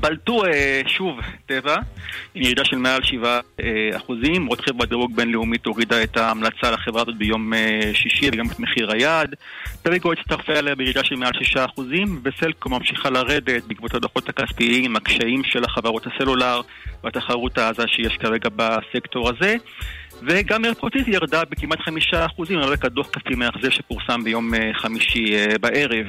בלטו 0.00 0.44
אה, 0.44 0.80
שוב 0.86 1.20
טבע, 1.46 1.76
עם 2.34 2.42
ירידה 2.42 2.64
של 2.64 2.76
מעל 2.76 3.02
7 3.02 3.40
אה, 3.60 3.96
אחוזים. 3.96 4.46
רוטחב 4.46 4.78
בדירוג 4.78 5.16
בינלאומית 5.16 5.66
הורידה 5.66 6.02
את 6.02 6.16
ההמלצה 6.16 6.70
לחברה 6.70 7.02
הזאת 7.02 7.16
ביום 7.16 7.54
אה, 7.54 7.90
שישי 7.94 8.28
וגם 8.32 8.46
את 8.46 8.60
מחיר 8.60 8.90
היעד. 8.90 9.34
פריגו 9.82 10.12
הצטרפה 10.12 10.52
אליה 10.52 10.74
בירידה 10.74 11.04
של 11.04 11.14
מעל 11.14 11.32
6 11.42 11.56
אחוזים, 11.56 12.20
וסלקום 12.22 12.74
ממשיכה 12.74 13.10
לרדת 13.10 13.64
בעקבות 13.64 13.94
הדוחות 13.94 14.28
הכספיים, 14.28 14.96
הקשיים 14.96 15.44
של 15.44 15.64
החברות 15.64 16.06
הסלולר 16.06 16.60
והתחרות 17.04 17.58
העזה 17.58 17.82
שיש 17.86 18.16
כרגע 18.16 18.48
בסקטור 18.56 19.28
הזה. 19.28 19.56
וגם 20.22 20.64
איירפרוטיז 20.64 21.08
ירדה 21.08 21.42
בכמעט 21.50 21.80
חמישה 21.80 22.26
אחוזים 22.26 22.58
על 22.58 22.64
רקע 22.64 22.88
דוח 22.88 23.08
כספי 23.08 23.34
מאכזב 23.34 23.70
שפורסם 23.70 24.24
ביום 24.24 24.54
אה, 24.54 24.70
חמישי 24.74 25.36
אה, 25.36 25.58
בערב. 25.58 26.06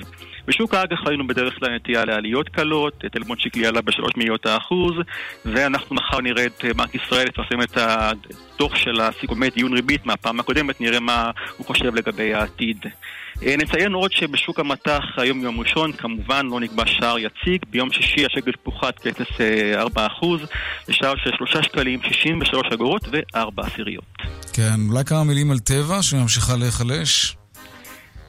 בשוק 0.47 0.73
האג"ח 0.73 1.07
ראינו 1.07 1.27
בדרך 1.27 1.59
כלל 1.59 1.75
נטייה 1.75 2.05
לעליות 2.05 2.49
קלות, 2.49 3.03
טלמון 3.11 3.37
שקלי 3.37 3.67
עלה 3.67 3.81
בשלוש 3.81 4.11
מאיות 4.17 4.45
האחוז, 4.45 4.93
ואנחנו 5.45 5.95
מחר 5.95 6.21
נראה 6.21 6.45
את 6.45 6.65
אה, 6.65 6.73
בנק 6.73 6.95
ישראל 6.95 7.27
לפרסם 7.27 7.61
את 7.61 7.77
הדוח 7.77 8.75
של 8.75 9.01
הסיכומי 9.01 9.49
דיון 9.49 9.73
ריבית 9.73 10.05
מהפעם 10.05 10.39
הקודמת, 10.39 10.81
נראה 10.81 10.99
מה 10.99 11.31
הוא 11.57 11.65
חושב 11.65 11.95
לגבי 11.95 12.33
העתיד. 12.33 12.85
אה, 13.43 13.55
נציין 13.57 13.93
עוד 13.93 14.11
שבשוק 14.11 14.59
המטח 14.59 15.03
היום 15.17 15.41
יום 15.41 15.59
ראשון 15.59 15.91
כמובן 15.91 16.45
לא 16.45 16.59
נקבע 16.59 16.83
שער 16.85 17.17
יציג, 17.19 17.65
ביום 17.69 17.91
שישי 17.91 18.25
השקל 18.25 18.51
פוחת 18.63 18.99
כ-0.4% 18.99 20.25
לשער 20.87 21.13
של 21.23 21.31
3 21.37 21.65
שקלים 21.65 21.99
63 22.03 22.61
אגורות 22.73 23.07
ו-4 23.11 23.49
עשיריות. 23.57 24.03
כן, 24.53 24.79
אולי 24.89 25.05
כמה 25.05 25.23
מילים 25.23 25.51
על 25.51 25.59
טבע 25.59 26.01
שממשיכה 26.01 26.55
להיחלש? 26.55 27.35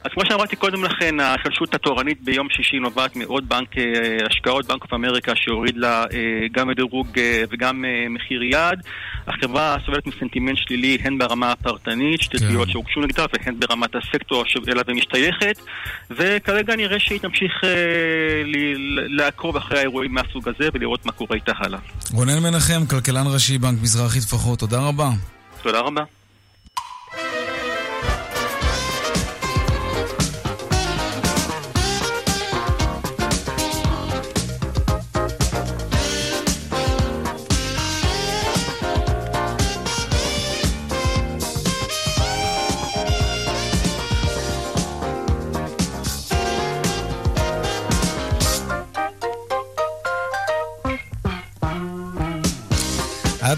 אז 0.06 0.12
כמו 0.12 0.22
שאמרתי 0.28 0.56
קודם 0.56 0.84
לכן, 0.84 1.20
ההחלשות 1.20 1.74
התורנית 1.74 2.22
ביום 2.22 2.48
שישי 2.50 2.78
נובעת 2.78 3.16
מעוד 3.16 3.48
בנק 3.48 3.78
אה, 3.78 3.84
השקעות, 4.30 4.66
בנק 4.66 4.82
אוף 4.82 4.92
אמריקה, 4.92 5.32
שהוריד 5.36 5.76
לה 5.76 6.02
אה, 6.02 6.46
גם 6.52 6.72
דירוג 6.72 7.06
אה, 7.18 7.42
וגם 7.50 7.84
מחיר 8.10 8.42
יעד. 8.42 8.82
החברה 9.26 9.76
סובלת 9.86 10.06
מסנטימנט 10.06 10.58
שלילי 10.58 10.98
הן 11.04 11.18
ברמה 11.18 11.52
הפרטנית, 11.52 12.22
שתי 12.22 12.38
כן. 12.38 12.44
תביעות 12.44 12.68
שהוגשו 12.68 13.00
נגדה, 13.00 13.24
והן 13.32 13.60
ברמת 13.60 13.90
הסקטור 13.94 14.44
שאליו 14.46 14.84
היא 14.88 14.96
משתייכת. 14.96 15.58
וכרגע 16.10 16.76
נראה 16.76 16.98
שהיא 16.98 17.20
תמשיך 17.20 17.52
לעקוב 19.08 19.56
אחרי 19.56 19.78
האירועים 19.78 20.14
מהסוג 20.14 20.48
הזה 20.48 20.68
ולראות 20.74 21.06
מה 21.06 21.12
קורה 21.12 21.34
איתה 21.36 21.52
הלאה. 21.56 21.78
רונן 22.12 22.38
מנחם, 22.42 22.86
כלכלן 22.90 23.26
ראשי, 23.26 23.58
בנק 23.58 23.82
מזרחי 23.82 24.20
טפחות, 24.20 24.58
תודה 24.58 24.78
רבה. 24.78 25.10
תודה 25.62 25.80
רבה. 25.80 26.15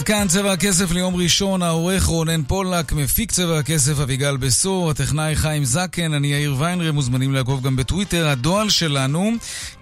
כאן 0.09 0.29
צבע 0.29 0.53
הכסף 0.53 0.91
ליום 0.93 1.17
ראשון, 1.17 1.63
העורך 1.63 2.05
רונן 2.05 2.43
פולק, 2.43 2.93
מפיק 2.93 3.33
צבע 3.33 3.59
הכסף 3.59 4.01
אביגל 4.01 4.37
בסור, 4.37 4.91
הטכנאי 4.91 5.37
חיים 5.37 5.65
זקן, 5.65 6.15
אני 6.15 6.33
יאיר 6.33 6.55
ויינרם, 6.59 6.95
מוזמנים 6.95 7.35
לעקוב 7.35 7.63
גם 7.63 7.77
בטוויטר. 7.77 8.29
הדואל 8.29 8.71
שלנו, 8.71 9.33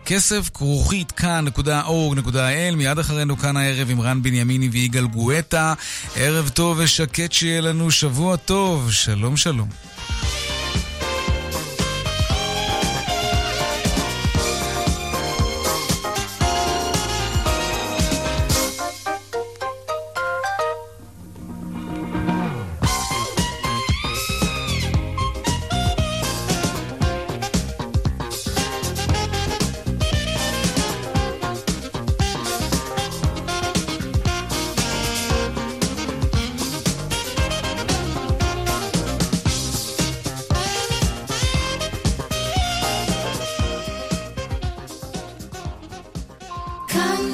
כסף 0.06 0.50
כרוכית 0.54 1.12
כאן.org.il, 1.12 2.76
מיד 2.76 2.98
אחרינו 2.98 3.36
כאן 3.36 3.56
הערב 3.56 3.90
עם 3.90 4.00
רן 4.00 4.22
בנימיני 4.22 4.68
ויגאל 4.68 5.06
גואטה. 5.06 5.74
ערב 6.16 6.48
טוב 6.48 6.78
ושקט 6.80 7.32
שיהיה 7.32 7.60
לנו, 7.60 7.90
שבוע 7.90 8.36
טוב, 8.36 8.92
שלום 8.92 9.36
שלום. 9.36 9.68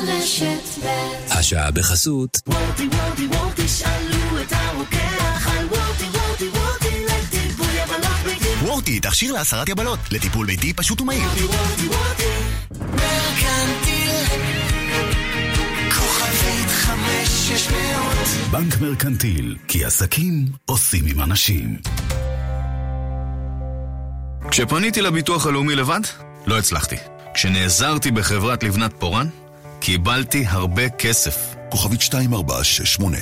רשת 0.06 0.84
ב' 0.84 0.88
השעה 1.30 1.70
בחסות. 1.70 2.40
וורטי 2.46 2.88
וורטי 2.88 3.26
וורטי 3.26 3.68
שאלו 3.68 4.42
את 4.42 4.52
הרוקח 4.52 5.48
על 5.58 5.66
וורטי 5.66 6.04
וורטי 6.04 6.48
וורטי 6.48 7.04
לטיפול 7.04 7.66
יבלות 7.66 8.16
ביתי 8.24 8.64
וורטי, 8.64 9.00
תכשיר 9.00 9.32
להסרת 9.32 9.68
יבלות, 9.68 9.98
לטיפול 10.10 10.46
ביתי 10.46 10.72
פשוט 10.72 11.00
ומהיר. 11.00 11.22
וורטי 11.22 11.44
וורטי 11.44 11.88
וורטי 11.88 12.24
מרקנטיל 12.80 14.24
כוכבית 15.98 16.68
חמש 16.68 17.28
שש 17.28 17.68
מאות 17.70 18.28
בנק 18.50 18.80
מרקנטיל, 18.80 19.56
כי 19.68 19.84
עסקים 19.84 20.46
עושים 20.64 21.04
עם 21.06 21.22
אנשים. 21.22 21.76
כשפניתי 24.50 25.02
לביטוח 25.02 25.46
הלאומי 25.46 25.74
לבד, 25.74 26.00
לא 26.46 26.58
הצלחתי. 26.58 26.96
כשנעזרתי 27.34 28.10
בחברת 28.10 28.62
לבנת 28.62 28.92
פורן, 28.98 29.26
קיבלתי 29.84 30.44
הרבה 30.46 30.88
כסף. 30.88 31.54
כוכבית 31.70 32.00
2468, 32.00 33.18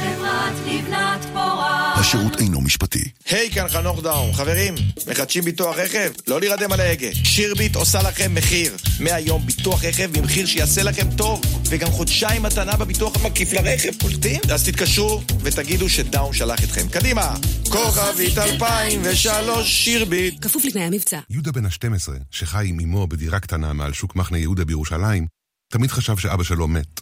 חברת 0.00 0.52
לבנת 0.66 1.24
פורן 1.32 1.92
השירות 1.96 2.40
אינו 2.40 2.60
משפטי. 2.60 3.04
היי, 3.30 3.50
כאן 3.50 3.68
חנוך 3.68 4.02
דאום. 4.02 4.32
חברים, 4.32 4.74
מחדשים 5.10 5.44
ביטוח 5.44 5.76
רכב? 5.76 6.12
לא 6.28 6.40
להירדם 6.40 6.72
על 6.72 6.80
ההגה. 6.80 7.14
שירביט 7.14 7.76
עושה 7.76 8.02
לכם 8.02 8.34
מחיר. 8.34 8.76
מהיום 9.00 9.46
ביטוח 9.46 9.84
רכב 9.84 10.18
במחיר 10.18 10.46
שיעשה 10.46 10.82
לכם 10.82 11.06
טוב. 11.16 11.40
וגם 11.68 11.88
חודשיים 11.88 12.42
מתנה 12.42 12.76
בביטוח 12.76 13.16
המקיף 13.16 13.52
לרכב. 13.52 13.90
קולטים? 14.00 14.40
אז 14.52 14.68
תתקשרו 14.68 15.22
ותגידו 15.42 15.88
שדאום 15.88 16.32
שלח 16.32 16.64
אתכם. 16.64 16.88
קדימה! 16.88 17.34
כוכבית 17.70 18.38
2003 18.38 19.84
שירביט. 19.84 20.44
כפוף 20.44 20.64
לתנאי 20.64 20.84
המבצע. 20.84 21.20
יהודה 21.30 21.52
בן 21.52 21.66
ה-12, 21.66 22.08
שחי 22.30 22.66
עם 22.68 22.80
אמו 22.80 23.06
בדירה 23.06 23.40
קטנה 23.40 23.72
מעל 23.72 23.92
שוק 23.92 24.16
מחנה 24.16 24.38
יהודה 24.38 24.64
בירושלים, 24.64 25.37
תמיד 25.72 25.90
חשב 25.90 26.16
שאבא 26.16 26.42
שלו 26.42 26.68
מת. 26.68 27.00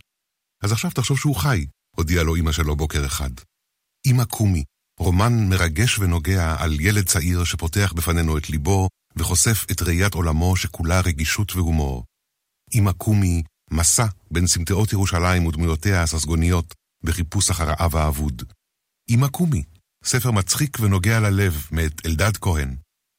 אז 0.63 0.73
עכשיו 0.73 0.91
תחשוב 0.91 1.19
שהוא 1.19 1.37
חי, 1.37 1.67
הודיעה 1.97 2.25
לו 2.25 2.37
אמא 2.37 2.53
שלו 2.53 2.77
בוקר 2.77 3.07
אחד. 3.07 3.31
אמא 4.07 4.25
קומי, 4.25 4.65
רומן 5.01 5.49
מרגש 5.49 5.99
ונוגע 5.99 6.57
על 6.59 6.81
ילד 6.81 7.07
צעיר 7.07 7.45
שפותח 7.45 7.93
בפנינו 7.97 8.39
את 8.39 8.51
ליבו 8.51 8.89
וחושף 9.17 9.67
את 9.73 9.83
ראיית 9.83 10.15
עולמו 10.15 10.57
שכולה 10.57 11.01
רגישות 11.01 11.57
והומור. 11.57 12.05
אמא 12.75 12.93
קומי, 12.93 13.43
מסע 13.71 14.07
בין 14.31 14.47
סמטאות 14.47 14.93
ירושלים 14.93 15.47
ודמויותיה 15.47 16.03
הססגוניות 16.03 16.75
בחיפוש 17.05 17.51
אחר 17.51 17.71
האב 17.71 17.97
האבוד. 17.97 18.43
אמא 19.11 19.29
קומי, 19.29 19.63
ספר 20.05 20.31
מצחיק 20.31 20.81
ונוגע 20.81 21.21
ללב 21.21 21.67
מאת 21.73 22.07
אלדד 22.07 22.37
כהן. 22.37 22.77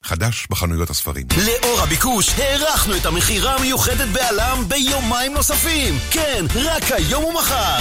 חדש 0.07 0.47
בחנויות 0.49 0.89
הספרים. 0.89 1.25
לאור 1.45 1.81
הביקוש, 1.81 2.29
הארכנו 2.29 2.95
את 2.97 3.05
המכירה 3.05 3.55
המיוחדת 3.55 4.07
בא.ל.מ 4.07 4.63
ביומיים 4.67 5.33
נוספים. 5.33 5.99
כן, 6.11 6.45
רק 6.55 6.91
היום 6.91 7.23
ומחר. 7.23 7.77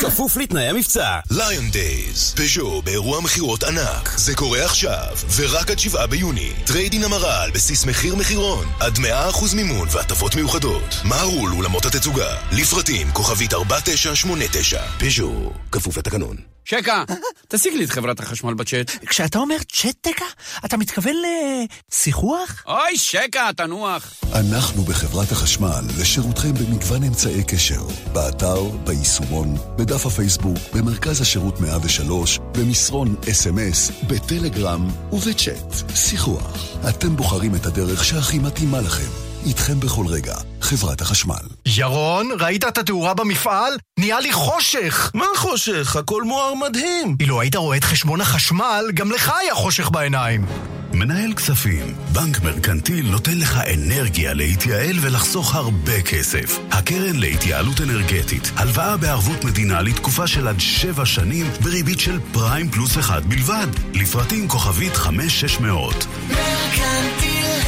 כפוף 0.00 0.36
לתנאי 0.36 0.68
המבצע. 0.68 1.18
Lion 1.30 1.70
Days, 1.70 2.34
פז'ו 2.36 2.82
באירוע 2.82 3.20
מכירות 3.20 3.64
ענק. 3.64 4.10
זה 4.16 4.34
קורה 4.34 4.64
עכשיו, 4.64 5.16
ורק 5.36 5.70
עד 5.70 5.78
שבעה 5.78 6.06
ביוני. 6.06 6.52
trade-in 6.66 7.04
המרה 7.04 7.42
על 7.42 7.50
בסיס 7.50 7.84
מחיר 7.84 8.16
מחירון. 8.16 8.66
עד 8.80 8.98
100% 8.98 9.54
מימון 9.54 9.88
והטבות 9.92 10.34
מיוחדות. 10.34 10.94
מהרו 11.04 11.46
לאולמות 11.48 11.84
התצוגה. 11.86 12.36
לפרטים 12.52 13.10
כוכבית 13.12 13.54
4989. 13.54 14.82
פז'ו, 14.98 15.52
כפוף 15.72 15.96
לתקנון. 15.96 16.36
שקה, 16.64 17.04
תשיג 17.48 17.74
לי 17.74 17.84
את 17.84 17.90
חברת 17.90 18.20
החשמל 18.20 18.54
בצ'אט. 18.54 18.90
כשאתה 19.06 19.38
אומר 19.38 19.56
צ'אט 19.72 20.08
דקה, 20.08 20.24
אתה 20.64 20.76
מתכוון 20.76 21.14
לשיחוח? 21.22 22.64
אוי, 22.66 22.98
שקה, 22.98 23.50
תנוח. 23.56 24.14
אנחנו 24.34 24.82
בחברת 24.82 25.32
החשמל 25.32 25.82
לשירותכם 26.00 26.54
במגוון 26.54 27.04
אמצעי 27.04 27.44
קשר. 27.44 27.82
באתר, 28.12 28.62
ביישומון, 28.62 29.54
בדף 29.76 30.06
הפייסבוק, 30.06 30.58
במרכז 30.74 31.20
השירות 31.20 31.60
103, 31.60 32.38
במסרון 32.52 33.16
אס.אם.אס, 33.30 33.90
בטלגרם 34.06 34.88
ובצ'אט. 35.12 35.94
שיחוח. 35.94 36.76
אתם 36.88 37.16
בוחרים 37.16 37.54
את 37.54 37.66
הדרך 37.66 38.04
שהכי 38.04 38.38
מתאימה 38.38 38.80
לכם. 38.80 39.31
איתכם 39.46 39.80
בכל 39.80 40.06
רגע, 40.06 40.34
חברת 40.60 41.00
החשמל. 41.00 41.42
ירון, 41.66 42.28
ראית 42.40 42.64
את 42.64 42.78
התאורה 42.78 43.14
במפעל? 43.14 43.72
נהיה 43.98 44.20
לי 44.20 44.32
חושך! 44.32 45.10
מה 45.14 45.26
חושך? 45.36 45.96
הכל 45.96 46.22
מואר 46.22 46.54
מדהים! 46.54 47.16
אילו 47.20 47.40
היית 47.40 47.56
רואה 47.56 47.76
את 47.76 47.84
חשבון 47.84 48.20
החשמל, 48.20 48.84
גם 48.94 49.10
לך 49.12 49.32
היה 49.40 49.54
חושך 49.54 49.90
בעיניים. 49.90 50.46
מנהל 50.94 51.34
כספים, 51.34 51.94
בנק 52.12 52.40
מרקנטיל 52.42 53.10
נותן 53.10 53.38
לך 53.38 53.60
אנרגיה 53.74 54.34
להתייעל 54.34 54.96
ולחסוך 55.00 55.54
הרבה 55.54 56.02
כסף. 56.02 56.58
הקרן 56.70 57.16
להתייעלות 57.16 57.80
אנרגטית, 57.80 58.50
הלוואה 58.56 58.96
בערבות 58.96 59.44
מדינה 59.44 59.82
לתקופה 59.82 60.26
של 60.26 60.48
עד 60.48 60.60
שבע 60.60 61.06
שנים 61.06 61.46
בריבית 61.60 62.00
של 62.00 62.18
פריים 62.32 62.70
פלוס 62.70 62.98
אחד 62.98 63.24
בלבד. 63.24 63.66
לפרטים 63.94 64.48
כוכבית 64.48 64.96
5600. 64.96 66.06
מרקנטיל, 66.28 67.60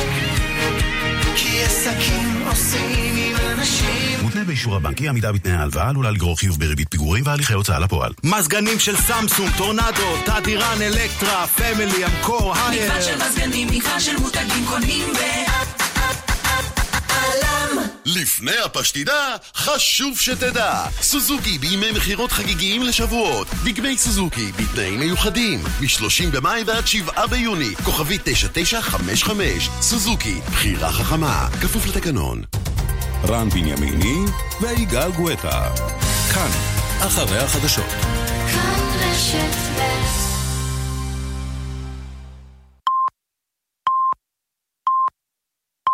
עסקים 1.64 2.42
עושים 2.46 3.16
עם 3.16 3.36
אנשים. 3.50 4.20
מותנה 4.22 4.44
באישור 4.44 4.76
הבנק, 4.76 4.99
אי 4.99 5.08
עמידה 5.08 5.32
בתנאי 5.32 5.54
ההלוואה 5.54 5.88
עלולה 5.88 6.10
לגרור 6.10 6.38
חיוב 6.38 6.58
בריבית 6.58 6.88
פיגורים 6.90 7.26
והליכי 7.26 7.52
הוצאה 7.52 7.78
לפועל. 7.78 8.12
מזגנים 8.24 8.78
של 8.78 8.96
סמסונג, 8.96 9.50
טורנדו, 9.56 10.16
תדיראן, 10.24 10.82
אלקטרה, 10.82 11.46
פמילי, 11.46 12.04
אמקור, 12.04 12.54
הייר. 12.56 12.84
מגוון 12.84 13.02
של 13.02 13.16
מזגנים, 13.28 13.68
מגוון 13.70 14.00
של 14.00 14.16
מותגים 14.16 14.64
קונים 14.68 15.12
בא.ל.מ. 15.12 15.83
לפני 18.06 18.58
הפשטידה, 18.64 19.36
חשוב 19.56 20.20
שתדע. 20.20 20.84
סוזוקי 21.00 21.58
בימי 21.58 21.92
מכירות 21.92 22.32
חגיגיים 22.32 22.82
לשבועות. 22.82 23.46
דגמי 23.64 23.98
סוזוקי 23.98 24.52
בתנאים 24.52 25.00
מיוחדים. 25.00 25.62
מ-30 25.80 26.30
במאי 26.32 26.62
ועד 26.66 26.86
7 26.86 27.26
ביוני. 27.26 27.74
כוכבית 27.84 28.18
9955. 28.24 29.68
סוזוקי, 29.80 30.40
בחירה 30.50 30.92
חכמה. 30.92 31.48
כפוף 31.62 31.86
לתקנון. 31.86 32.42
רן 33.28 33.48
בנימיני 33.48 34.24
ויגאל 34.60 35.10
גואטה. 35.12 35.70
כאן, 36.34 36.50
אחרי 37.06 37.38
החדשות. 37.38 37.90
כאן 38.52 38.80
רשת 39.00 39.54
ב' 39.78 40.13